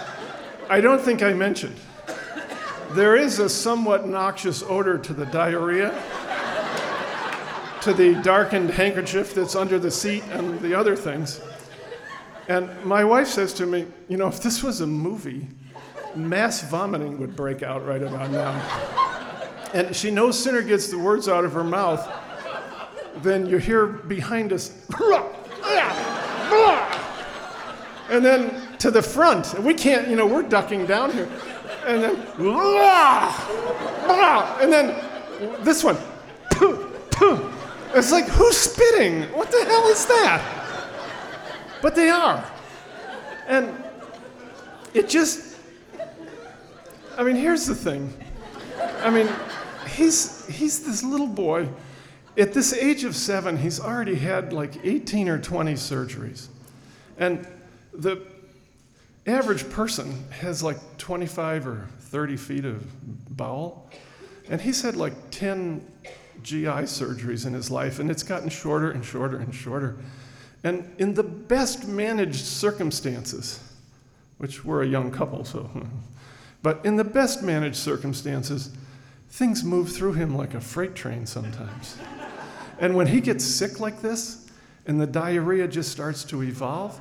I 0.70 0.80
don't 0.80 1.02
think 1.02 1.22
I 1.22 1.34
mentioned 1.34 1.76
there 2.92 3.14
is 3.14 3.40
a 3.40 3.48
somewhat 3.50 4.08
noxious 4.08 4.62
odor 4.62 4.96
to 4.96 5.12
the 5.12 5.26
diarrhea, 5.26 5.90
to 7.82 7.92
the 7.92 8.14
darkened 8.22 8.70
handkerchief 8.70 9.34
that's 9.34 9.54
under 9.54 9.78
the 9.78 9.90
seat, 9.90 10.24
and 10.30 10.60
the 10.60 10.72
other 10.72 10.96
things. 10.96 11.42
And 12.48 12.70
my 12.86 13.04
wife 13.04 13.28
says 13.28 13.52
to 13.54 13.66
me, 13.66 13.86
You 14.08 14.16
know, 14.16 14.28
if 14.28 14.42
this 14.42 14.62
was 14.62 14.80
a 14.80 14.86
movie, 14.86 15.46
mass 16.14 16.62
vomiting 16.62 17.20
would 17.20 17.36
break 17.36 17.62
out 17.62 17.84
right 17.84 18.02
about 18.02 18.30
now. 18.30 18.52
And 19.74 19.94
she 19.94 20.10
no 20.10 20.30
sooner 20.30 20.62
gets 20.62 20.88
the 20.88 20.98
words 20.98 21.28
out 21.28 21.44
of 21.44 21.52
her 21.52 21.64
mouth 21.64 22.10
than 23.20 23.44
you 23.44 23.58
hear 23.58 23.84
behind 23.88 24.54
us, 24.54 24.86
and 28.10 28.24
then 28.24 28.76
to 28.78 28.90
the 28.90 29.02
front. 29.02 29.58
We 29.60 29.74
can't, 29.74 30.08
you 30.08 30.16
know, 30.16 30.26
we're 30.26 30.42
ducking 30.42 30.86
down 30.86 31.12
here. 31.12 31.28
And 31.86 32.02
then, 32.02 32.16
and 34.60 34.72
then 34.72 35.64
this 35.64 35.82
one. 35.82 35.96
It's 37.94 38.10
like, 38.10 38.26
who's 38.26 38.56
spitting? 38.56 39.24
What 39.34 39.50
the 39.50 39.64
hell 39.66 39.86
is 39.88 40.06
that? 40.06 40.42
But 41.82 41.94
they 41.94 42.08
are. 42.08 42.42
And 43.46 43.70
it 44.94 45.08
just, 45.08 45.58
I 47.18 47.22
mean, 47.22 47.36
here's 47.36 47.66
the 47.66 47.74
thing. 47.74 48.12
I 49.00 49.10
mean, 49.10 49.28
he's, 49.86 50.46
he's 50.46 50.86
this 50.86 51.02
little 51.02 51.26
boy. 51.26 51.68
At 52.38 52.54
this 52.54 52.72
age 52.72 53.04
of 53.04 53.14
seven, 53.14 53.58
he's 53.58 53.78
already 53.78 54.14
had 54.14 54.54
like 54.54 54.82
18 54.84 55.28
or 55.28 55.38
20 55.38 55.74
surgeries. 55.74 56.46
And 57.18 57.46
the 57.92 58.20
average 59.26 59.68
person 59.70 60.24
has 60.30 60.62
like 60.62 60.78
25 60.98 61.66
or 61.66 61.88
30 62.00 62.36
feet 62.36 62.64
of 62.64 62.84
bowel. 63.36 63.88
And 64.48 64.60
he's 64.60 64.82
had 64.82 64.96
like 64.96 65.14
10 65.30 65.86
GI 66.42 66.66
surgeries 66.66 67.46
in 67.46 67.52
his 67.52 67.70
life, 67.70 67.98
and 67.98 68.10
it's 68.10 68.22
gotten 68.22 68.48
shorter 68.48 68.90
and 68.90 69.04
shorter 69.04 69.38
and 69.38 69.54
shorter. 69.54 69.96
And 70.64 70.92
in 70.98 71.14
the 71.14 71.22
best 71.22 71.86
managed 71.86 72.44
circumstances, 72.44 73.60
which 74.38 74.64
we're 74.64 74.82
a 74.82 74.86
young 74.86 75.10
couple, 75.10 75.44
so, 75.44 75.60
hmm, 75.60 75.86
but 76.62 76.84
in 76.84 76.96
the 76.96 77.04
best 77.04 77.42
managed 77.42 77.76
circumstances, 77.76 78.70
things 79.30 79.64
move 79.64 79.90
through 79.90 80.12
him 80.12 80.36
like 80.36 80.54
a 80.54 80.60
freight 80.60 80.94
train 80.94 81.26
sometimes. 81.26 81.96
and 82.80 82.94
when 82.94 83.06
he 83.06 83.20
gets 83.20 83.44
sick 83.44 83.80
like 83.80 84.00
this, 84.02 84.50
and 84.86 85.00
the 85.00 85.06
diarrhea 85.06 85.68
just 85.68 85.90
starts 85.92 86.24
to 86.24 86.42
evolve, 86.42 87.00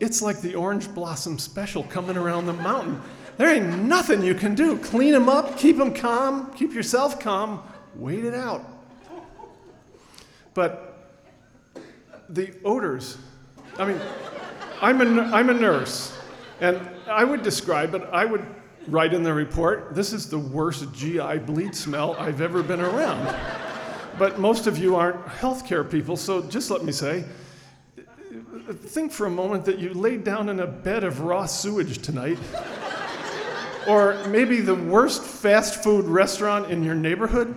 it's 0.00 0.22
like 0.22 0.40
the 0.40 0.54
orange 0.54 0.92
blossom 0.94 1.38
special 1.38 1.84
coming 1.84 2.16
around 2.16 2.46
the 2.46 2.54
mountain. 2.54 3.00
There 3.36 3.54
ain't 3.54 3.84
nothing 3.84 4.22
you 4.22 4.34
can 4.34 4.54
do. 4.54 4.78
Clean 4.78 5.14
him 5.14 5.28
up, 5.28 5.56
keep 5.56 5.76
him 5.76 5.94
calm, 5.94 6.52
keep 6.54 6.72
yourself 6.72 7.20
calm, 7.20 7.62
wait 7.94 8.24
it 8.24 8.34
out. 8.34 8.64
But 10.54 11.08
the 12.28 12.52
odors, 12.64 13.18
I 13.78 13.86
mean, 13.86 14.00
I'm 14.80 15.00
a, 15.00 15.22
I'm 15.22 15.50
a 15.50 15.54
nurse, 15.54 16.18
and 16.60 16.80
I 17.06 17.24
would 17.24 17.42
describe 17.42 17.94
it, 17.94 18.02
I 18.12 18.24
would 18.24 18.44
write 18.88 19.12
in 19.12 19.22
the 19.22 19.32
report, 19.32 19.94
this 19.94 20.12
is 20.12 20.28
the 20.28 20.38
worst 20.38 20.92
GI 20.92 21.38
bleed 21.38 21.74
smell 21.74 22.16
I've 22.16 22.40
ever 22.40 22.62
been 22.62 22.80
around. 22.80 23.34
but 24.18 24.38
most 24.38 24.66
of 24.66 24.78
you 24.78 24.96
aren't 24.96 25.24
healthcare 25.26 25.88
people, 25.88 26.16
so 26.16 26.42
just 26.42 26.70
let 26.70 26.84
me 26.84 26.92
say, 26.92 27.24
think 28.74 29.12
for 29.12 29.26
a 29.26 29.30
moment 29.30 29.64
that 29.64 29.78
you 29.78 29.92
laid 29.92 30.24
down 30.24 30.48
in 30.48 30.60
a 30.60 30.66
bed 30.66 31.04
of 31.04 31.20
raw 31.20 31.46
sewage 31.46 31.98
tonight. 31.98 32.38
or 33.86 34.22
maybe 34.28 34.60
the 34.60 34.74
worst 34.74 35.22
fast 35.22 35.82
food 35.82 36.04
restaurant 36.04 36.70
in 36.70 36.84
your 36.84 36.94
neighborhood, 36.94 37.54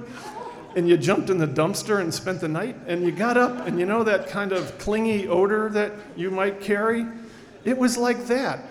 and 0.76 0.89
you 0.89 0.97
jumped 0.97 1.30
in 1.30 1.38
the 1.38 1.47
dumpster 1.47 1.99
and 1.99 2.11
spent 2.13 2.41
the 2.41 2.47
night, 2.47 2.76
and 2.88 3.03
you 3.03 3.11
got 3.11 3.38
up, 3.38 3.67
and 3.67 3.80
you 3.80 3.86
know 3.86 4.03
that 4.03 4.28
kind 4.28 4.51
of 4.51 4.76
clingy 4.80 5.28
odor 5.28 5.69
that 5.69 5.91
you 6.15 6.32
might 6.32 6.61
carry? 6.61 7.05
It 7.63 7.78
was 7.78 7.97
like 7.97 8.26
that. 8.28 8.65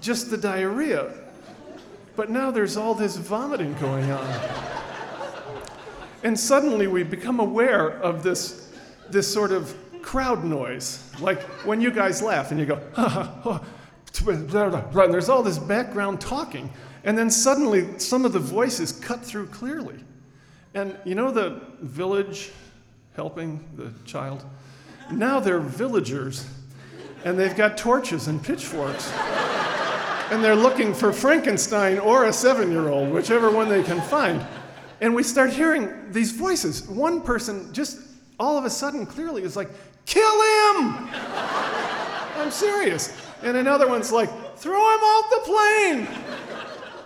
Just 0.00 0.30
the 0.30 0.36
diarrhea. 0.36 1.12
But 2.14 2.30
now 2.30 2.50
there's 2.50 2.76
all 2.76 2.94
this 2.94 3.16
vomiting 3.16 3.74
going 3.74 4.10
on. 4.10 4.40
And 6.22 6.38
suddenly 6.38 6.86
we 6.86 7.02
become 7.02 7.40
aware 7.40 7.88
of 8.00 8.22
this, 8.22 8.70
this 9.10 9.32
sort 9.32 9.50
of 9.50 9.74
crowd 10.02 10.44
noise. 10.44 11.08
Like 11.20 11.42
when 11.64 11.80
you 11.80 11.90
guys 11.90 12.22
laugh 12.22 12.50
and 12.50 12.60
you 12.60 12.66
go, 12.66 12.80
and 14.26 15.14
there's 15.14 15.28
all 15.28 15.42
this 15.42 15.58
background 15.58 16.20
talking. 16.20 16.70
And 17.04 17.16
then 17.18 17.30
suddenly 17.30 17.98
some 17.98 18.24
of 18.24 18.32
the 18.32 18.38
voices 18.38 18.92
cut 18.92 19.24
through 19.24 19.46
clearly. 19.48 19.98
And 20.74 20.96
you 21.04 21.14
know 21.14 21.30
the 21.30 21.60
village 21.80 22.52
helping 23.14 23.64
the 23.76 23.92
child? 24.06 24.44
Now 25.10 25.40
they're 25.40 25.60
villagers 25.60 26.46
and 27.24 27.38
they've 27.38 27.56
got 27.56 27.76
torches 27.76 28.28
and 28.28 28.42
pitchforks. 28.42 29.10
and 30.30 30.42
they're 30.42 30.56
looking 30.56 30.94
for 30.94 31.12
Frankenstein 31.12 31.98
or 31.98 32.24
a 32.24 32.32
seven 32.32 32.70
year 32.70 32.88
old, 32.88 33.10
whichever 33.10 33.50
one 33.50 33.68
they 33.68 33.82
can 33.82 34.00
find. 34.00 34.44
And 35.00 35.14
we 35.14 35.22
start 35.22 35.52
hearing 35.52 35.90
these 36.12 36.32
voices. 36.32 36.86
One 36.88 37.20
person 37.20 37.72
just 37.72 38.00
all 38.38 38.56
of 38.56 38.64
a 38.64 38.70
sudden 38.70 39.04
clearly 39.04 39.42
is 39.42 39.56
like, 39.56 39.68
kill 40.06 40.32
him! 40.32 41.08
I'm 42.36 42.50
serious. 42.50 43.16
And 43.42 43.56
another 43.56 43.88
one's 43.88 44.12
like, 44.12 44.30
throw 44.56 44.78
him 44.94 45.00
off 45.00 45.30
the 45.30 45.40
plane! 45.44 46.08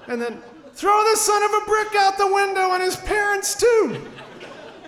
And 0.08 0.20
then, 0.20 0.42
throw 0.72 1.04
the 1.10 1.16
son 1.16 1.42
of 1.42 1.50
a 1.50 1.64
brick 1.66 1.94
out 1.96 2.18
the 2.18 2.32
window 2.32 2.72
and 2.72 2.82
his 2.82 2.96
parents 2.96 3.54
too! 3.56 4.06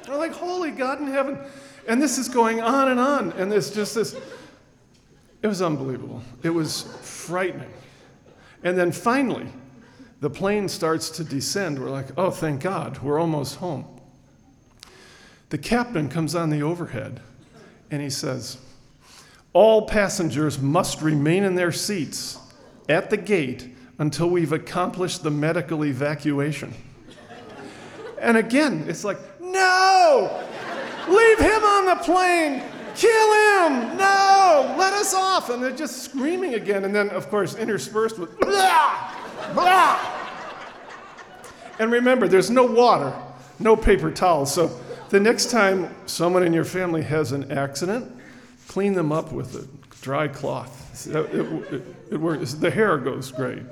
We're 0.08 0.16
like, 0.16 0.32
holy 0.32 0.70
God 0.70 1.00
in 1.00 1.06
heaven. 1.06 1.38
And 1.86 2.00
this 2.00 2.18
is 2.18 2.28
going 2.28 2.60
on 2.60 2.88
and 2.88 3.00
on. 3.00 3.32
And 3.32 3.50
there's 3.50 3.70
just 3.70 3.94
this, 3.94 4.14
it 5.42 5.46
was 5.46 5.62
unbelievable. 5.62 6.22
It 6.42 6.50
was 6.50 6.82
frightening. 7.02 7.72
And 8.62 8.76
then 8.76 8.92
finally, 8.92 9.46
the 10.20 10.30
plane 10.30 10.68
starts 10.68 11.10
to 11.10 11.24
descend. 11.24 11.78
We're 11.78 11.90
like, 11.90 12.08
oh, 12.16 12.30
thank 12.30 12.62
God, 12.62 12.98
we're 12.98 13.18
almost 13.18 13.56
home. 13.56 13.86
The 15.50 15.58
captain 15.58 16.08
comes 16.08 16.34
on 16.34 16.50
the 16.50 16.62
overhead 16.62 17.20
and 17.90 18.02
he 18.02 18.10
says, 18.10 18.58
All 19.52 19.86
passengers 19.86 20.58
must 20.58 21.02
remain 21.02 21.44
in 21.44 21.54
their 21.54 21.72
seats 21.72 22.38
at 22.88 23.10
the 23.10 23.16
gate 23.16 23.74
until 23.98 24.28
we've 24.30 24.52
accomplished 24.52 25.22
the 25.22 25.30
medical 25.30 25.84
evacuation. 25.84 26.72
And 28.20 28.36
again, 28.36 28.84
it's 28.88 29.04
like, 29.04 29.18
No! 29.40 30.44
Leave 31.08 31.38
him 31.38 31.64
on 31.64 31.86
the 31.86 31.96
plane! 32.04 32.62
Kill 32.94 33.10
him! 33.10 33.96
No! 33.96 34.74
Let 34.76 34.92
us 34.92 35.14
off! 35.14 35.50
And 35.50 35.62
they're 35.62 35.70
just 35.70 36.02
screaming 36.02 36.54
again. 36.54 36.84
And 36.84 36.94
then, 36.94 37.10
of 37.10 37.30
course, 37.30 37.54
interspersed 37.54 38.18
with 38.18 38.38
blah! 38.40 39.14
Blah! 39.54 40.18
And 41.78 41.92
remember, 41.92 42.26
there's 42.26 42.50
no 42.50 42.64
water, 42.64 43.14
no 43.58 43.76
paper 43.76 44.10
towels. 44.10 44.52
So 44.52 44.78
the 45.10 45.20
next 45.20 45.50
time 45.50 45.94
someone 46.06 46.42
in 46.42 46.52
your 46.52 46.64
family 46.64 47.02
has 47.02 47.32
an 47.32 47.50
accident, 47.52 48.14
clean 48.68 48.92
them 48.92 49.12
up 49.12 49.32
with 49.32 49.54
a 49.54 49.66
dry 50.02 50.28
cloth. 50.28 51.06
It, 51.06 51.16
it, 51.16 51.72
it, 51.72 51.82
it 52.12 52.16
works. 52.20 52.54
The 52.54 52.70
hair 52.70 52.98
goes 52.98 53.30
great. 53.32 53.62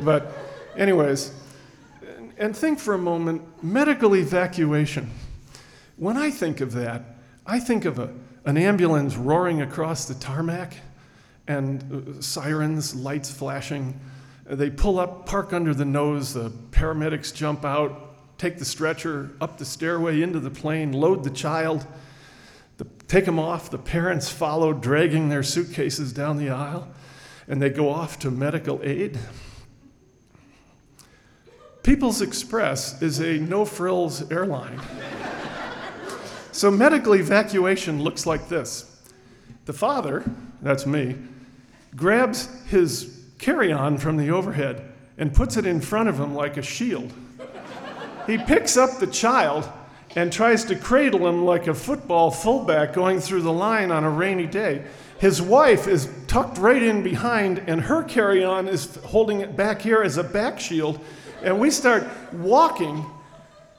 But, 0.00 0.32
anyways, 0.76 1.32
and 2.38 2.56
think 2.56 2.78
for 2.78 2.94
a 2.94 2.98
moment 2.98 3.42
medical 3.62 4.16
evacuation. 4.16 5.10
When 5.96 6.16
I 6.16 6.30
think 6.30 6.60
of 6.60 6.72
that, 6.72 7.02
I 7.46 7.60
think 7.60 7.84
of 7.84 7.98
a, 7.98 8.10
an 8.46 8.56
ambulance 8.56 9.16
roaring 9.16 9.60
across 9.60 10.06
the 10.06 10.14
tarmac 10.14 10.74
and 11.46 12.16
uh, 12.18 12.22
sirens, 12.22 12.94
lights 12.94 13.30
flashing. 13.30 14.00
They 14.46 14.70
pull 14.70 14.98
up, 14.98 15.26
park 15.26 15.52
under 15.52 15.74
the 15.74 15.84
nose, 15.84 16.32
the 16.32 16.50
paramedics 16.70 17.34
jump 17.34 17.64
out, 17.64 18.09
take 18.40 18.58
the 18.58 18.64
stretcher 18.64 19.30
up 19.38 19.58
the 19.58 19.66
stairway 19.66 20.22
into 20.22 20.40
the 20.40 20.50
plane, 20.50 20.92
load 20.92 21.24
the 21.24 21.30
child, 21.30 21.84
the, 22.78 22.86
take 23.06 23.26
him 23.26 23.38
off. 23.38 23.70
The 23.70 23.76
parents 23.76 24.30
follow, 24.30 24.72
dragging 24.72 25.28
their 25.28 25.42
suitcases 25.42 26.14
down 26.14 26.38
the 26.38 26.48
aisle, 26.48 26.88
and 27.46 27.60
they 27.60 27.68
go 27.68 27.90
off 27.90 28.18
to 28.20 28.30
medical 28.30 28.80
aid. 28.82 29.18
People's 31.82 32.22
Express 32.22 33.02
is 33.02 33.20
a 33.20 33.36
no 33.36 33.66
frills 33.66 34.30
airline. 34.32 34.80
so, 36.50 36.70
medical 36.70 37.14
evacuation 37.14 38.02
looks 38.02 38.24
like 38.24 38.48
this 38.48 39.02
the 39.66 39.74
father, 39.74 40.24
that's 40.62 40.86
me, 40.86 41.14
grabs 41.94 42.48
his 42.64 43.22
carry 43.38 43.70
on 43.70 43.98
from 43.98 44.16
the 44.16 44.30
overhead 44.30 44.94
and 45.18 45.34
puts 45.34 45.58
it 45.58 45.66
in 45.66 45.82
front 45.82 46.08
of 46.08 46.18
him 46.18 46.34
like 46.34 46.56
a 46.56 46.62
shield 46.62 47.12
he 48.30 48.38
picks 48.38 48.76
up 48.76 48.98
the 48.98 49.06
child 49.06 49.70
and 50.16 50.32
tries 50.32 50.64
to 50.64 50.76
cradle 50.76 51.26
him 51.28 51.44
like 51.44 51.66
a 51.66 51.74
football 51.74 52.30
fullback 52.30 52.92
going 52.92 53.20
through 53.20 53.42
the 53.42 53.52
line 53.52 53.90
on 53.90 54.04
a 54.04 54.10
rainy 54.10 54.46
day. 54.46 54.84
His 55.18 55.40
wife 55.40 55.86
is 55.86 56.08
tucked 56.26 56.58
right 56.58 56.82
in 56.82 57.02
behind, 57.02 57.58
and 57.66 57.80
her 57.82 58.02
carry 58.02 58.42
on 58.42 58.66
is 58.66 58.96
holding 59.04 59.40
it 59.40 59.56
back 59.56 59.82
here 59.82 60.02
as 60.02 60.16
a 60.16 60.24
back 60.24 60.58
shield. 60.58 60.98
And 61.42 61.60
we 61.60 61.70
start 61.70 62.08
walking, 62.32 63.04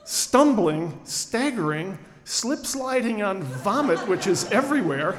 stumbling, 0.06 1.00
staggering, 1.04 1.98
slip 2.26 2.66
sliding 2.66 3.24
on 3.24 3.44
vomit, 3.44 4.08
which 4.08 4.28
is 4.28 4.50
everywhere. 4.52 5.18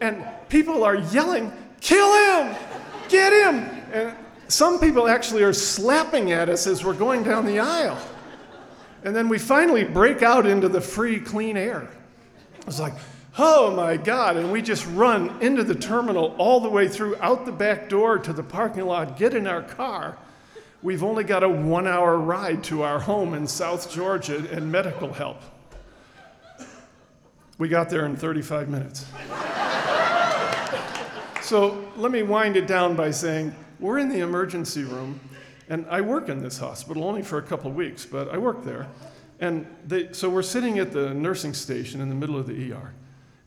And 0.00 0.24
people 0.48 0.84
are 0.84 0.96
yelling, 0.96 1.52
Kill 1.80 2.12
him! 2.12 2.56
Get 3.08 3.32
him! 3.32 3.54
And 3.92 4.16
some 4.52 4.80
people 4.80 5.08
actually 5.08 5.42
are 5.42 5.52
slapping 5.52 6.32
at 6.32 6.48
us 6.48 6.66
as 6.66 6.84
we're 6.84 6.94
going 6.94 7.22
down 7.22 7.46
the 7.46 7.60
aisle. 7.60 7.98
And 9.04 9.14
then 9.14 9.28
we 9.28 9.38
finally 9.38 9.84
break 9.84 10.22
out 10.22 10.46
into 10.46 10.68
the 10.68 10.80
free, 10.80 11.20
clean 11.20 11.56
air. 11.56 11.88
It's 12.66 12.80
like, 12.80 12.94
oh 13.38 13.74
my 13.74 13.96
God. 13.96 14.36
And 14.36 14.52
we 14.52 14.60
just 14.60 14.86
run 14.88 15.40
into 15.40 15.62
the 15.62 15.74
terminal 15.74 16.34
all 16.36 16.60
the 16.60 16.68
way 16.68 16.88
through, 16.88 17.16
out 17.20 17.46
the 17.46 17.52
back 17.52 17.88
door 17.88 18.18
to 18.18 18.32
the 18.32 18.42
parking 18.42 18.86
lot, 18.86 19.16
get 19.16 19.34
in 19.34 19.46
our 19.46 19.62
car. 19.62 20.18
We've 20.82 21.02
only 21.02 21.24
got 21.24 21.42
a 21.42 21.48
one 21.48 21.86
hour 21.86 22.18
ride 22.18 22.64
to 22.64 22.82
our 22.82 22.98
home 22.98 23.34
in 23.34 23.46
South 23.46 23.90
Georgia 23.92 24.46
and 24.50 24.70
medical 24.72 25.12
help. 25.12 25.42
We 27.58 27.68
got 27.68 27.90
there 27.90 28.06
in 28.06 28.16
35 28.16 28.68
minutes. 28.70 29.06
so 31.42 31.86
let 31.96 32.10
me 32.10 32.22
wind 32.22 32.56
it 32.56 32.66
down 32.66 32.96
by 32.96 33.10
saying 33.10 33.54
we're 33.80 33.98
in 33.98 34.08
the 34.08 34.20
emergency 34.20 34.84
room, 34.84 35.18
and 35.68 35.86
I 35.88 36.00
work 36.00 36.28
in 36.28 36.42
this 36.42 36.58
hospital 36.58 37.04
only 37.04 37.22
for 37.22 37.38
a 37.38 37.42
couple 37.42 37.70
of 37.70 37.76
weeks, 37.76 38.04
but 38.04 38.28
I 38.28 38.38
work 38.38 38.64
there. 38.64 38.88
And 39.40 39.66
they, 39.86 40.12
so 40.12 40.28
we're 40.28 40.42
sitting 40.42 40.78
at 40.78 40.92
the 40.92 41.14
nursing 41.14 41.54
station 41.54 42.00
in 42.00 42.08
the 42.08 42.14
middle 42.14 42.36
of 42.36 42.46
the 42.46 42.72
ER, 42.72 42.92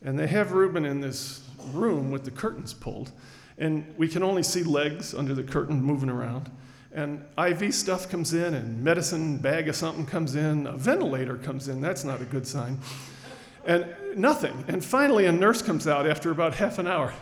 and 0.02 0.18
they 0.18 0.26
have 0.26 0.52
Ruben 0.52 0.84
in 0.84 1.00
this 1.00 1.48
room 1.72 2.10
with 2.10 2.24
the 2.24 2.30
curtains 2.30 2.74
pulled, 2.74 3.12
and 3.58 3.94
we 3.96 4.08
can 4.08 4.22
only 4.22 4.42
see 4.42 4.62
legs 4.62 5.14
under 5.14 5.34
the 5.34 5.42
curtain 5.42 5.80
moving 5.80 6.10
around. 6.10 6.50
And 6.92 7.24
IV 7.38 7.74
stuff 7.74 8.08
comes 8.08 8.34
in, 8.34 8.54
and 8.54 8.82
medicine 8.82 9.36
bag 9.38 9.68
of 9.68 9.76
something 9.76 10.06
comes 10.06 10.34
in, 10.34 10.66
a 10.66 10.76
ventilator 10.76 11.36
comes 11.36 11.68
in. 11.68 11.80
That's 11.80 12.04
not 12.04 12.20
a 12.20 12.24
good 12.24 12.46
sign. 12.46 12.78
And 13.66 13.86
nothing. 14.16 14.64
And 14.68 14.84
finally, 14.84 15.26
a 15.26 15.32
nurse 15.32 15.62
comes 15.62 15.88
out 15.88 16.06
after 16.06 16.30
about 16.30 16.54
half 16.54 16.78
an 16.78 16.86
hour. 16.86 17.12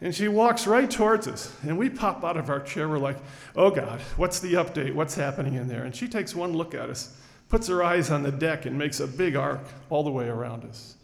And 0.00 0.14
she 0.14 0.28
walks 0.28 0.66
right 0.66 0.90
towards 0.90 1.26
us. 1.26 1.52
And 1.62 1.76
we 1.76 1.90
pop 1.90 2.24
out 2.24 2.36
of 2.36 2.50
our 2.50 2.60
chair. 2.60 2.88
We're 2.88 2.98
like, 2.98 3.18
oh 3.56 3.70
God, 3.70 4.00
what's 4.16 4.38
the 4.40 4.54
update? 4.54 4.94
What's 4.94 5.14
happening 5.14 5.54
in 5.54 5.68
there? 5.68 5.84
And 5.84 5.94
she 5.94 6.08
takes 6.08 6.34
one 6.34 6.52
look 6.52 6.74
at 6.74 6.88
us, 6.88 7.16
puts 7.48 7.66
her 7.68 7.82
eyes 7.82 8.10
on 8.10 8.22
the 8.22 8.30
deck, 8.30 8.66
and 8.66 8.78
makes 8.78 9.00
a 9.00 9.06
big 9.06 9.34
arc 9.34 9.60
all 9.90 10.04
the 10.04 10.10
way 10.10 10.28
around 10.28 10.64
us. 10.64 10.94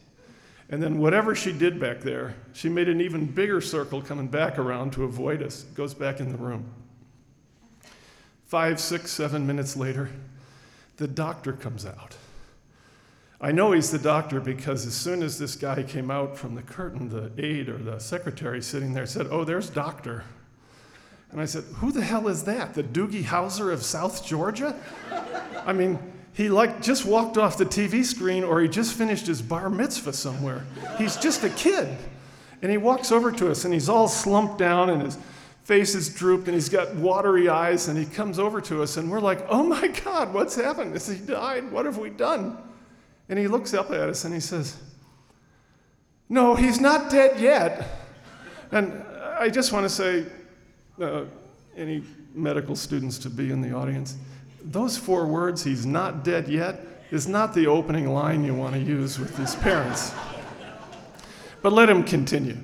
And 0.70 0.82
then, 0.82 0.98
whatever 0.98 1.34
she 1.34 1.52
did 1.52 1.78
back 1.78 2.00
there, 2.00 2.34
she 2.52 2.68
made 2.68 2.88
an 2.88 3.00
even 3.00 3.26
bigger 3.26 3.60
circle 3.60 4.00
coming 4.00 4.28
back 4.28 4.58
around 4.58 4.92
to 4.94 5.04
avoid 5.04 5.42
us, 5.42 5.64
goes 5.74 5.92
back 5.92 6.20
in 6.20 6.32
the 6.32 6.38
room. 6.38 6.64
Five, 8.46 8.80
six, 8.80 9.10
seven 9.10 9.46
minutes 9.46 9.76
later, 9.76 10.10
the 10.96 11.08
doctor 11.08 11.52
comes 11.52 11.84
out. 11.84 12.16
I 13.40 13.52
know 13.52 13.72
he's 13.72 13.90
the 13.90 13.98
doctor 13.98 14.40
because 14.40 14.86
as 14.86 14.94
soon 14.94 15.22
as 15.22 15.38
this 15.38 15.56
guy 15.56 15.82
came 15.82 16.10
out 16.10 16.36
from 16.36 16.54
the 16.54 16.62
curtain, 16.62 17.08
the 17.08 17.30
aide 17.44 17.68
or 17.68 17.78
the 17.78 17.98
secretary 17.98 18.62
sitting 18.62 18.94
there 18.94 19.06
said, 19.06 19.26
Oh, 19.30 19.44
there's 19.44 19.68
Doctor. 19.68 20.24
And 21.30 21.40
I 21.40 21.44
said, 21.46 21.64
Who 21.76 21.90
the 21.90 22.02
hell 22.02 22.28
is 22.28 22.44
that? 22.44 22.74
The 22.74 22.84
Doogie 22.84 23.24
Howser 23.24 23.72
of 23.72 23.82
South 23.82 24.24
Georgia? 24.24 24.78
I 25.66 25.72
mean, 25.72 25.98
he 26.32 26.48
like 26.48 26.80
just 26.80 27.04
walked 27.04 27.36
off 27.36 27.58
the 27.58 27.66
TV 27.66 28.04
screen 28.04 28.44
or 28.44 28.60
he 28.60 28.68
just 28.68 28.94
finished 28.94 29.26
his 29.26 29.42
bar 29.42 29.68
mitzvah 29.68 30.12
somewhere. 30.12 30.64
He's 30.96 31.16
just 31.16 31.44
a 31.44 31.50
kid. 31.50 31.96
And 32.62 32.70
he 32.70 32.78
walks 32.78 33.12
over 33.12 33.30
to 33.32 33.50
us 33.50 33.64
and 33.64 33.74
he's 33.74 33.88
all 33.88 34.08
slumped 34.08 34.58
down 34.58 34.90
and 34.90 35.02
his 35.02 35.18
face 35.64 35.94
is 35.94 36.08
drooped 36.08 36.46
and 36.46 36.54
he's 36.54 36.68
got 36.68 36.94
watery 36.94 37.48
eyes 37.48 37.88
and 37.88 37.98
he 37.98 38.04
comes 38.04 38.38
over 38.38 38.60
to 38.62 38.82
us 38.82 38.96
and 38.96 39.10
we're 39.10 39.20
like, 39.20 39.44
oh 39.48 39.62
my 39.62 39.88
God, 40.04 40.32
what's 40.32 40.54
happened? 40.54 40.92
Has 40.92 41.08
he 41.08 41.16
died? 41.16 41.70
What 41.70 41.84
have 41.84 41.98
we 41.98 42.10
done? 42.10 42.56
And 43.28 43.38
he 43.38 43.48
looks 43.48 43.72
up 43.74 43.90
at 43.90 44.08
us 44.08 44.24
and 44.24 44.34
he 44.34 44.40
says, 44.40 44.76
No, 46.28 46.54
he's 46.54 46.80
not 46.80 47.10
dead 47.10 47.40
yet. 47.40 47.88
And 48.70 49.02
I 49.38 49.48
just 49.48 49.72
want 49.72 49.84
to 49.84 49.88
say, 49.88 50.26
uh, 51.00 51.24
any 51.76 52.02
medical 52.34 52.76
students 52.76 53.18
to 53.18 53.30
be 53.30 53.50
in 53.50 53.60
the 53.60 53.72
audience, 53.72 54.16
those 54.62 54.96
four 54.96 55.26
words, 55.26 55.62
he's 55.62 55.84
not 55.86 56.24
dead 56.24 56.48
yet, 56.48 56.80
is 57.10 57.28
not 57.28 57.54
the 57.54 57.66
opening 57.66 58.08
line 58.08 58.44
you 58.44 58.54
want 58.54 58.74
to 58.74 58.80
use 58.80 59.18
with 59.18 59.36
his 59.36 59.54
parents. 59.56 60.12
But 61.62 61.72
let 61.72 61.88
him 61.88 62.02
continue. 62.04 62.58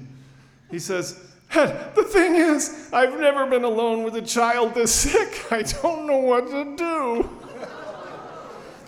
He 0.71 0.79
says, 0.79 1.19
The 1.53 2.07
thing 2.09 2.35
is, 2.35 2.91
I've 2.93 3.19
never 3.19 3.47
been 3.47 3.65
alone 3.65 4.03
with 4.03 4.15
a 4.17 4.23
child 4.23 4.75
this 4.75 4.95
sick. 4.95 5.51
I 5.51 5.63
don't 5.63 6.07
know 6.07 6.19
what 6.19 6.49
to 6.51 6.77
do. 6.77 7.39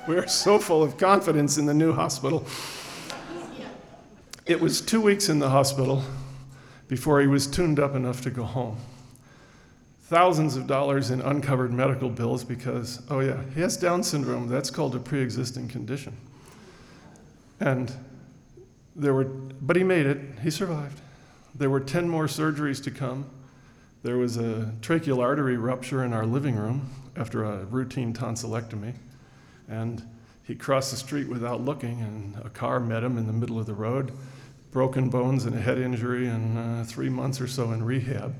We're 0.08 0.26
so 0.26 0.58
full 0.58 0.82
of 0.82 0.96
confidence 0.96 1.58
in 1.58 1.66
the 1.66 1.74
new 1.74 1.92
hospital. 1.92 2.44
It 4.46 4.60
was 4.60 4.80
two 4.80 5.00
weeks 5.00 5.28
in 5.28 5.38
the 5.38 5.50
hospital 5.50 6.02
before 6.88 7.20
he 7.20 7.28
was 7.28 7.46
tuned 7.46 7.78
up 7.78 7.94
enough 7.94 8.20
to 8.22 8.30
go 8.30 8.42
home. 8.42 8.78
Thousands 10.06 10.56
of 10.56 10.66
dollars 10.66 11.10
in 11.10 11.20
uncovered 11.20 11.72
medical 11.72 12.10
bills 12.10 12.42
because, 12.42 13.00
oh 13.10 13.20
yeah, 13.20 13.40
he 13.54 13.60
has 13.60 13.76
Down 13.76 14.02
syndrome. 14.02 14.48
That's 14.48 14.70
called 14.70 14.96
a 14.96 14.98
pre 14.98 15.20
existing 15.20 15.68
condition. 15.68 16.16
And 17.60 17.94
there 18.96 19.14
were, 19.14 19.24
but 19.24 19.76
he 19.76 19.84
made 19.84 20.06
it, 20.06 20.18
he 20.42 20.50
survived. 20.50 21.00
There 21.54 21.70
were 21.70 21.80
10 21.80 22.08
more 22.08 22.26
surgeries 22.26 22.82
to 22.82 22.90
come. 22.90 23.30
There 24.02 24.18
was 24.18 24.36
a 24.36 24.72
tracheal 24.80 25.20
artery 25.22 25.56
rupture 25.56 26.02
in 26.02 26.12
our 26.12 26.26
living 26.26 26.56
room 26.56 26.90
after 27.16 27.44
a 27.44 27.64
routine 27.66 28.12
tonsillectomy. 28.12 28.94
And 29.68 30.02
he 30.44 30.54
crossed 30.54 30.90
the 30.90 30.96
street 30.96 31.28
without 31.28 31.60
looking, 31.60 32.00
and 32.00 32.36
a 32.44 32.50
car 32.50 32.80
met 32.80 33.04
him 33.04 33.16
in 33.16 33.26
the 33.26 33.32
middle 33.32 33.58
of 33.58 33.66
the 33.66 33.74
road, 33.74 34.12
broken 34.70 35.08
bones 35.08 35.44
and 35.44 35.54
a 35.54 35.60
head 35.60 35.78
injury, 35.78 36.26
and 36.28 36.58
uh, 36.58 36.84
three 36.84 37.08
months 37.08 37.40
or 37.40 37.46
so 37.46 37.72
in 37.72 37.84
rehab. 37.84 38.34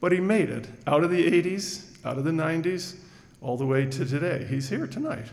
But 0.00 0.12
he 0.12 0.20
made 0.20 0.50
it 0.50 0.68
out 0.86 1.04
of 1.04 1.10
the 1.10 1.30
80s, 1.30 2.04
out 2.04 2.18
of 2.18 2.24
the 2.24 2.30
90s, 2.30 2.96
all 3.40 3.56
the 3.56 3.66
way 3.66 3.86
to 3.86 4.04
today. 4.04 4.46
He's 4.48 4.68
here 4.68 4.86
tonight. 4.86 5.26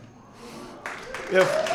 If, 1.31 1.73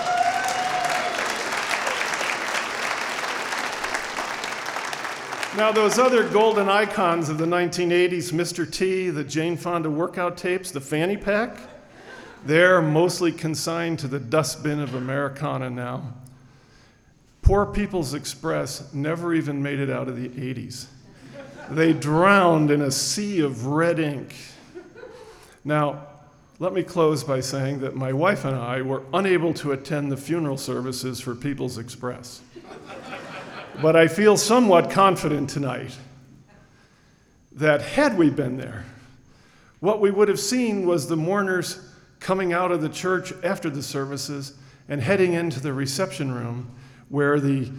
Now, 5.59 5.73
those 5.73 5.99
other 5.99 6.23
golden 6.29 6.69
icons 6.69 7.29
of 7.29 7.37
the 7.37 7.45
1980s, 7.45 8.33
Mr. 8.33 8.71
T, 8.71 9.11
the 9.11 9.25
Jane 9.25 9.57
Fonda 9.57 9.91
workout 9.91 10.37
tapes, 10.37 10.71
the 10.71 10.81
fanny 10.81 11.17
pack, 11.17 11.59
they're 12.45 12.81
mostly 12.81 13.33
consigned 13.33 13.99
to 14.01 14.09
the 14.09 14.19
dustbin 14.19 14.81
of 14.81 14.95
Americana 14.95 15.71
now. 15.71 16.15
Poor 17.43 17.67
People's 17.67 18.15
Express 18.15 18.93
never 18.93 19.35
even 19.35 19.63
made 19.63 19.79
it 19.79 19.91
out 19.91 20.09
of 20.09 20.21
the 20.21 20.29
80s. 20.29 20.87
They 21.71 21.93
drowned 21.93 22.71
in 22.71 22.83
a 22.83 22.91
sea 22.91 23.41
of 23.41 23.67
red 23.67 23.99
ink. 23.99 24.35
Now, 25.65 26.07
let 26.59 26.73
me 26.73 26.83
close 26.83 27.23
by 27.23 27.41
saying 27.41 27.81
that 27.81 27.95
my 27.95 28.13
wife 28.13 28.45
and 28.45 28.57
I 28.57 28.83
were 28.83 29.03
unable 29.15 29.55
to 29.55 29.73
attend 29.73 30.11
the 30.11 30.17
funeral 30.17 30.57
services 30.57 31.21
for 31.21 31.35
People's 31.35 31.79
Express. 31.79 32.41
but 33.81 33.95
I 33.95 34.09
feel 34.09 34.37
somewhat 34.37 34.91
confident 34.91 35.51
tonight 35.51 35.97
that 37.53 37.81
had 37.81 38.19
we 38.19 38.31
been 38.31 38.57
there, 38.57 38.85
what 39.81 40.01
we 40.01 40.11
would 40.11 40.29
have 40.29 40.41
seen 40.41 40.87
was 40.87 41.07
the 41.07 41.17
mourners 41.17 41.88
coming 42.21 42.53
out 42.53 42.73
of 42.73 42.81
the 42.81 42.89
church 42.89 43.33
after 43.43 43.71
the 43.71 43.83
services 43.83 44.55
and 44.89 45.01
heading 45.01 45.35
into 45.35 45.61
the 45.61 45.73
reception 45.73 46.33
room 46.33 46.75
where 47.09 47.41
the 47.41 47.71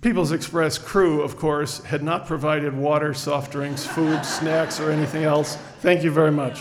People's 0.00 0.30
Express 0.30 0.78
crew, 0.78 1.22
of 1.22 1.36
course, 1.36 1.82
had 1.82 2.04
not 2.04 2.26
provided 2.26 2.72
water, 2.76 3.12
soft 3.12 3.50
drinks, 3.50 3.84
food, 3.84 4.24
snacks, 4.24 4.78
or 4.78 4.90
anything 4.90 5.24
else. 5.24 5.56
Thank 5.80 6.04
you 6.04 6.10
very 6.10 6.30
much. 6.30 6.60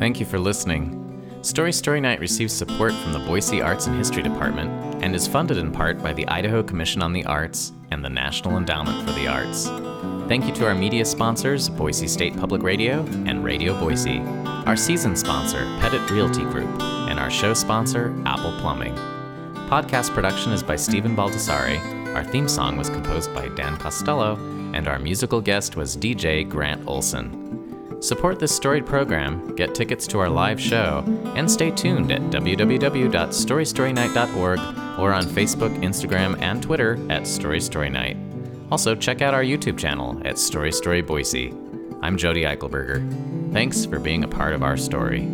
Thank 0.00 0.18
you 0.18 0.24
for 0.24 0.38
listening. 0.38 0.96
Story 1.42 1.74
Story 1.74 2.00
Night 2.00 2.20
receives 2.20 2.54
support 2.54 2.94
from 2.94 3.12
the 3.12 3.18
Boise 3.18 3.60
Arts 3.60 3.86
and 3.86 3.94
History 3.98 4.22
Department 4.22 5.04
and 5.04 5.14
is 5.14 5.26
funded 5.26 5.58
in 5.58 5.70
part 5.70 6.02
by 6.02 6.14
the 6.14 6.26
Idaho 6.26 6.62
Commission 6.62 7.02
on 7.02 7.12
the 7.12 7.26
Arts 7.26 7.72
and 7.90 8.02
the 8.02 8.08
National 8.08 8.56
Endowment 8.56 9.06
for 9.06 9.12
the 9.12 9.26
Arts. 9.26 9.66
Thank 10.26 10.46
you 10.46 10.54
to 10.54 10.66
our 10.66 10.74
media 10.74 11.04
sponsors, 11.04 11.68
Boise 11.68 12.08
State 12.08 12.34
Public 12.34 12.62
Radio 12.62 13.00
and 13.26 13.44
Radio 13.44 13.78
Boise, 13.78 14.20
our 14.64 14.74
season 14.74 15.14
sponsor, 15.16 15.66
Pettit 15.80 16.10
Realty 16.10 16.44
Group, 16.44 16.80
and 16.80 17.20
our 17.20 17.30
show 17.30 17.52
sponsor, 17.52 18.14
Apple 18.24 18.58
Plumbing. 18.58 18.94
Podcast 19.68 20.14
production 20.14 20.52
is 20.52 20.62
by 20.62 20.76
Stephen 20.76 21.14
Baldessari. 21.14 21.78
Our 22.14 22.24
theme 22.24 22.48
song 22.48 22.78
was 22.78 22.88
composed 22.88 23.34
by 23.34 23.48
Dan 23.48 23.76
Costello, 23.76 24.36
and 24.72 24.88
our 24.88 24.98
musical 24.98 25.42
guest 25.42 25.76
was 25.76 25.94
DJ 25.94 26.48
Grant 26.48 26.88
Olson. 26.88 27.39
Support 28.00 28.38
this 28.38 28.54
storied 28.56 28.86
program, 28.86 29.54
get 29.56 29.74
tickets 29.74 30.06
to 30.06 30.20
our 30.20 30.30
live 30.30 30.58
show, 30.58 31.04
and 31.36 31.50
stay 31.50 31.70
tuned 31.70 32.10
at 32.10 32.22
www.storystorynight.org 32.22 34.58
or 34.98 35.12
on 35.12 35.24
Facebook, 35.24 35.78
Instagram, 35.82 36.40
and 36.40 36.62
Twitter 36.62 36.98
at 37.10 37.26
Story 37.26 37.60
Story 37.60 37.90
Night. 37.90 38.16
Also, 38.70 38.94
check 38.94 39.20
out 39.20 39.34
our 39.34 39.44
YouTube 39.44 39.78
channel 39.78 40.18
at 40.24 40.38
Story 40.38 40.72
Story 40.72 41.02
Boise. 41.02 41.52
I'm 42.00 42.16
Jodi 42.16 42.44
Eichelberger. 42.44 43.52
Thanks 43.52 43.84
for 43.84 43.98
being 43.98 44.24
a 44.24 44.28
part 44.28 44.54
of 44.54 44.62
our 44.62 44.78
story. 44.78 45.28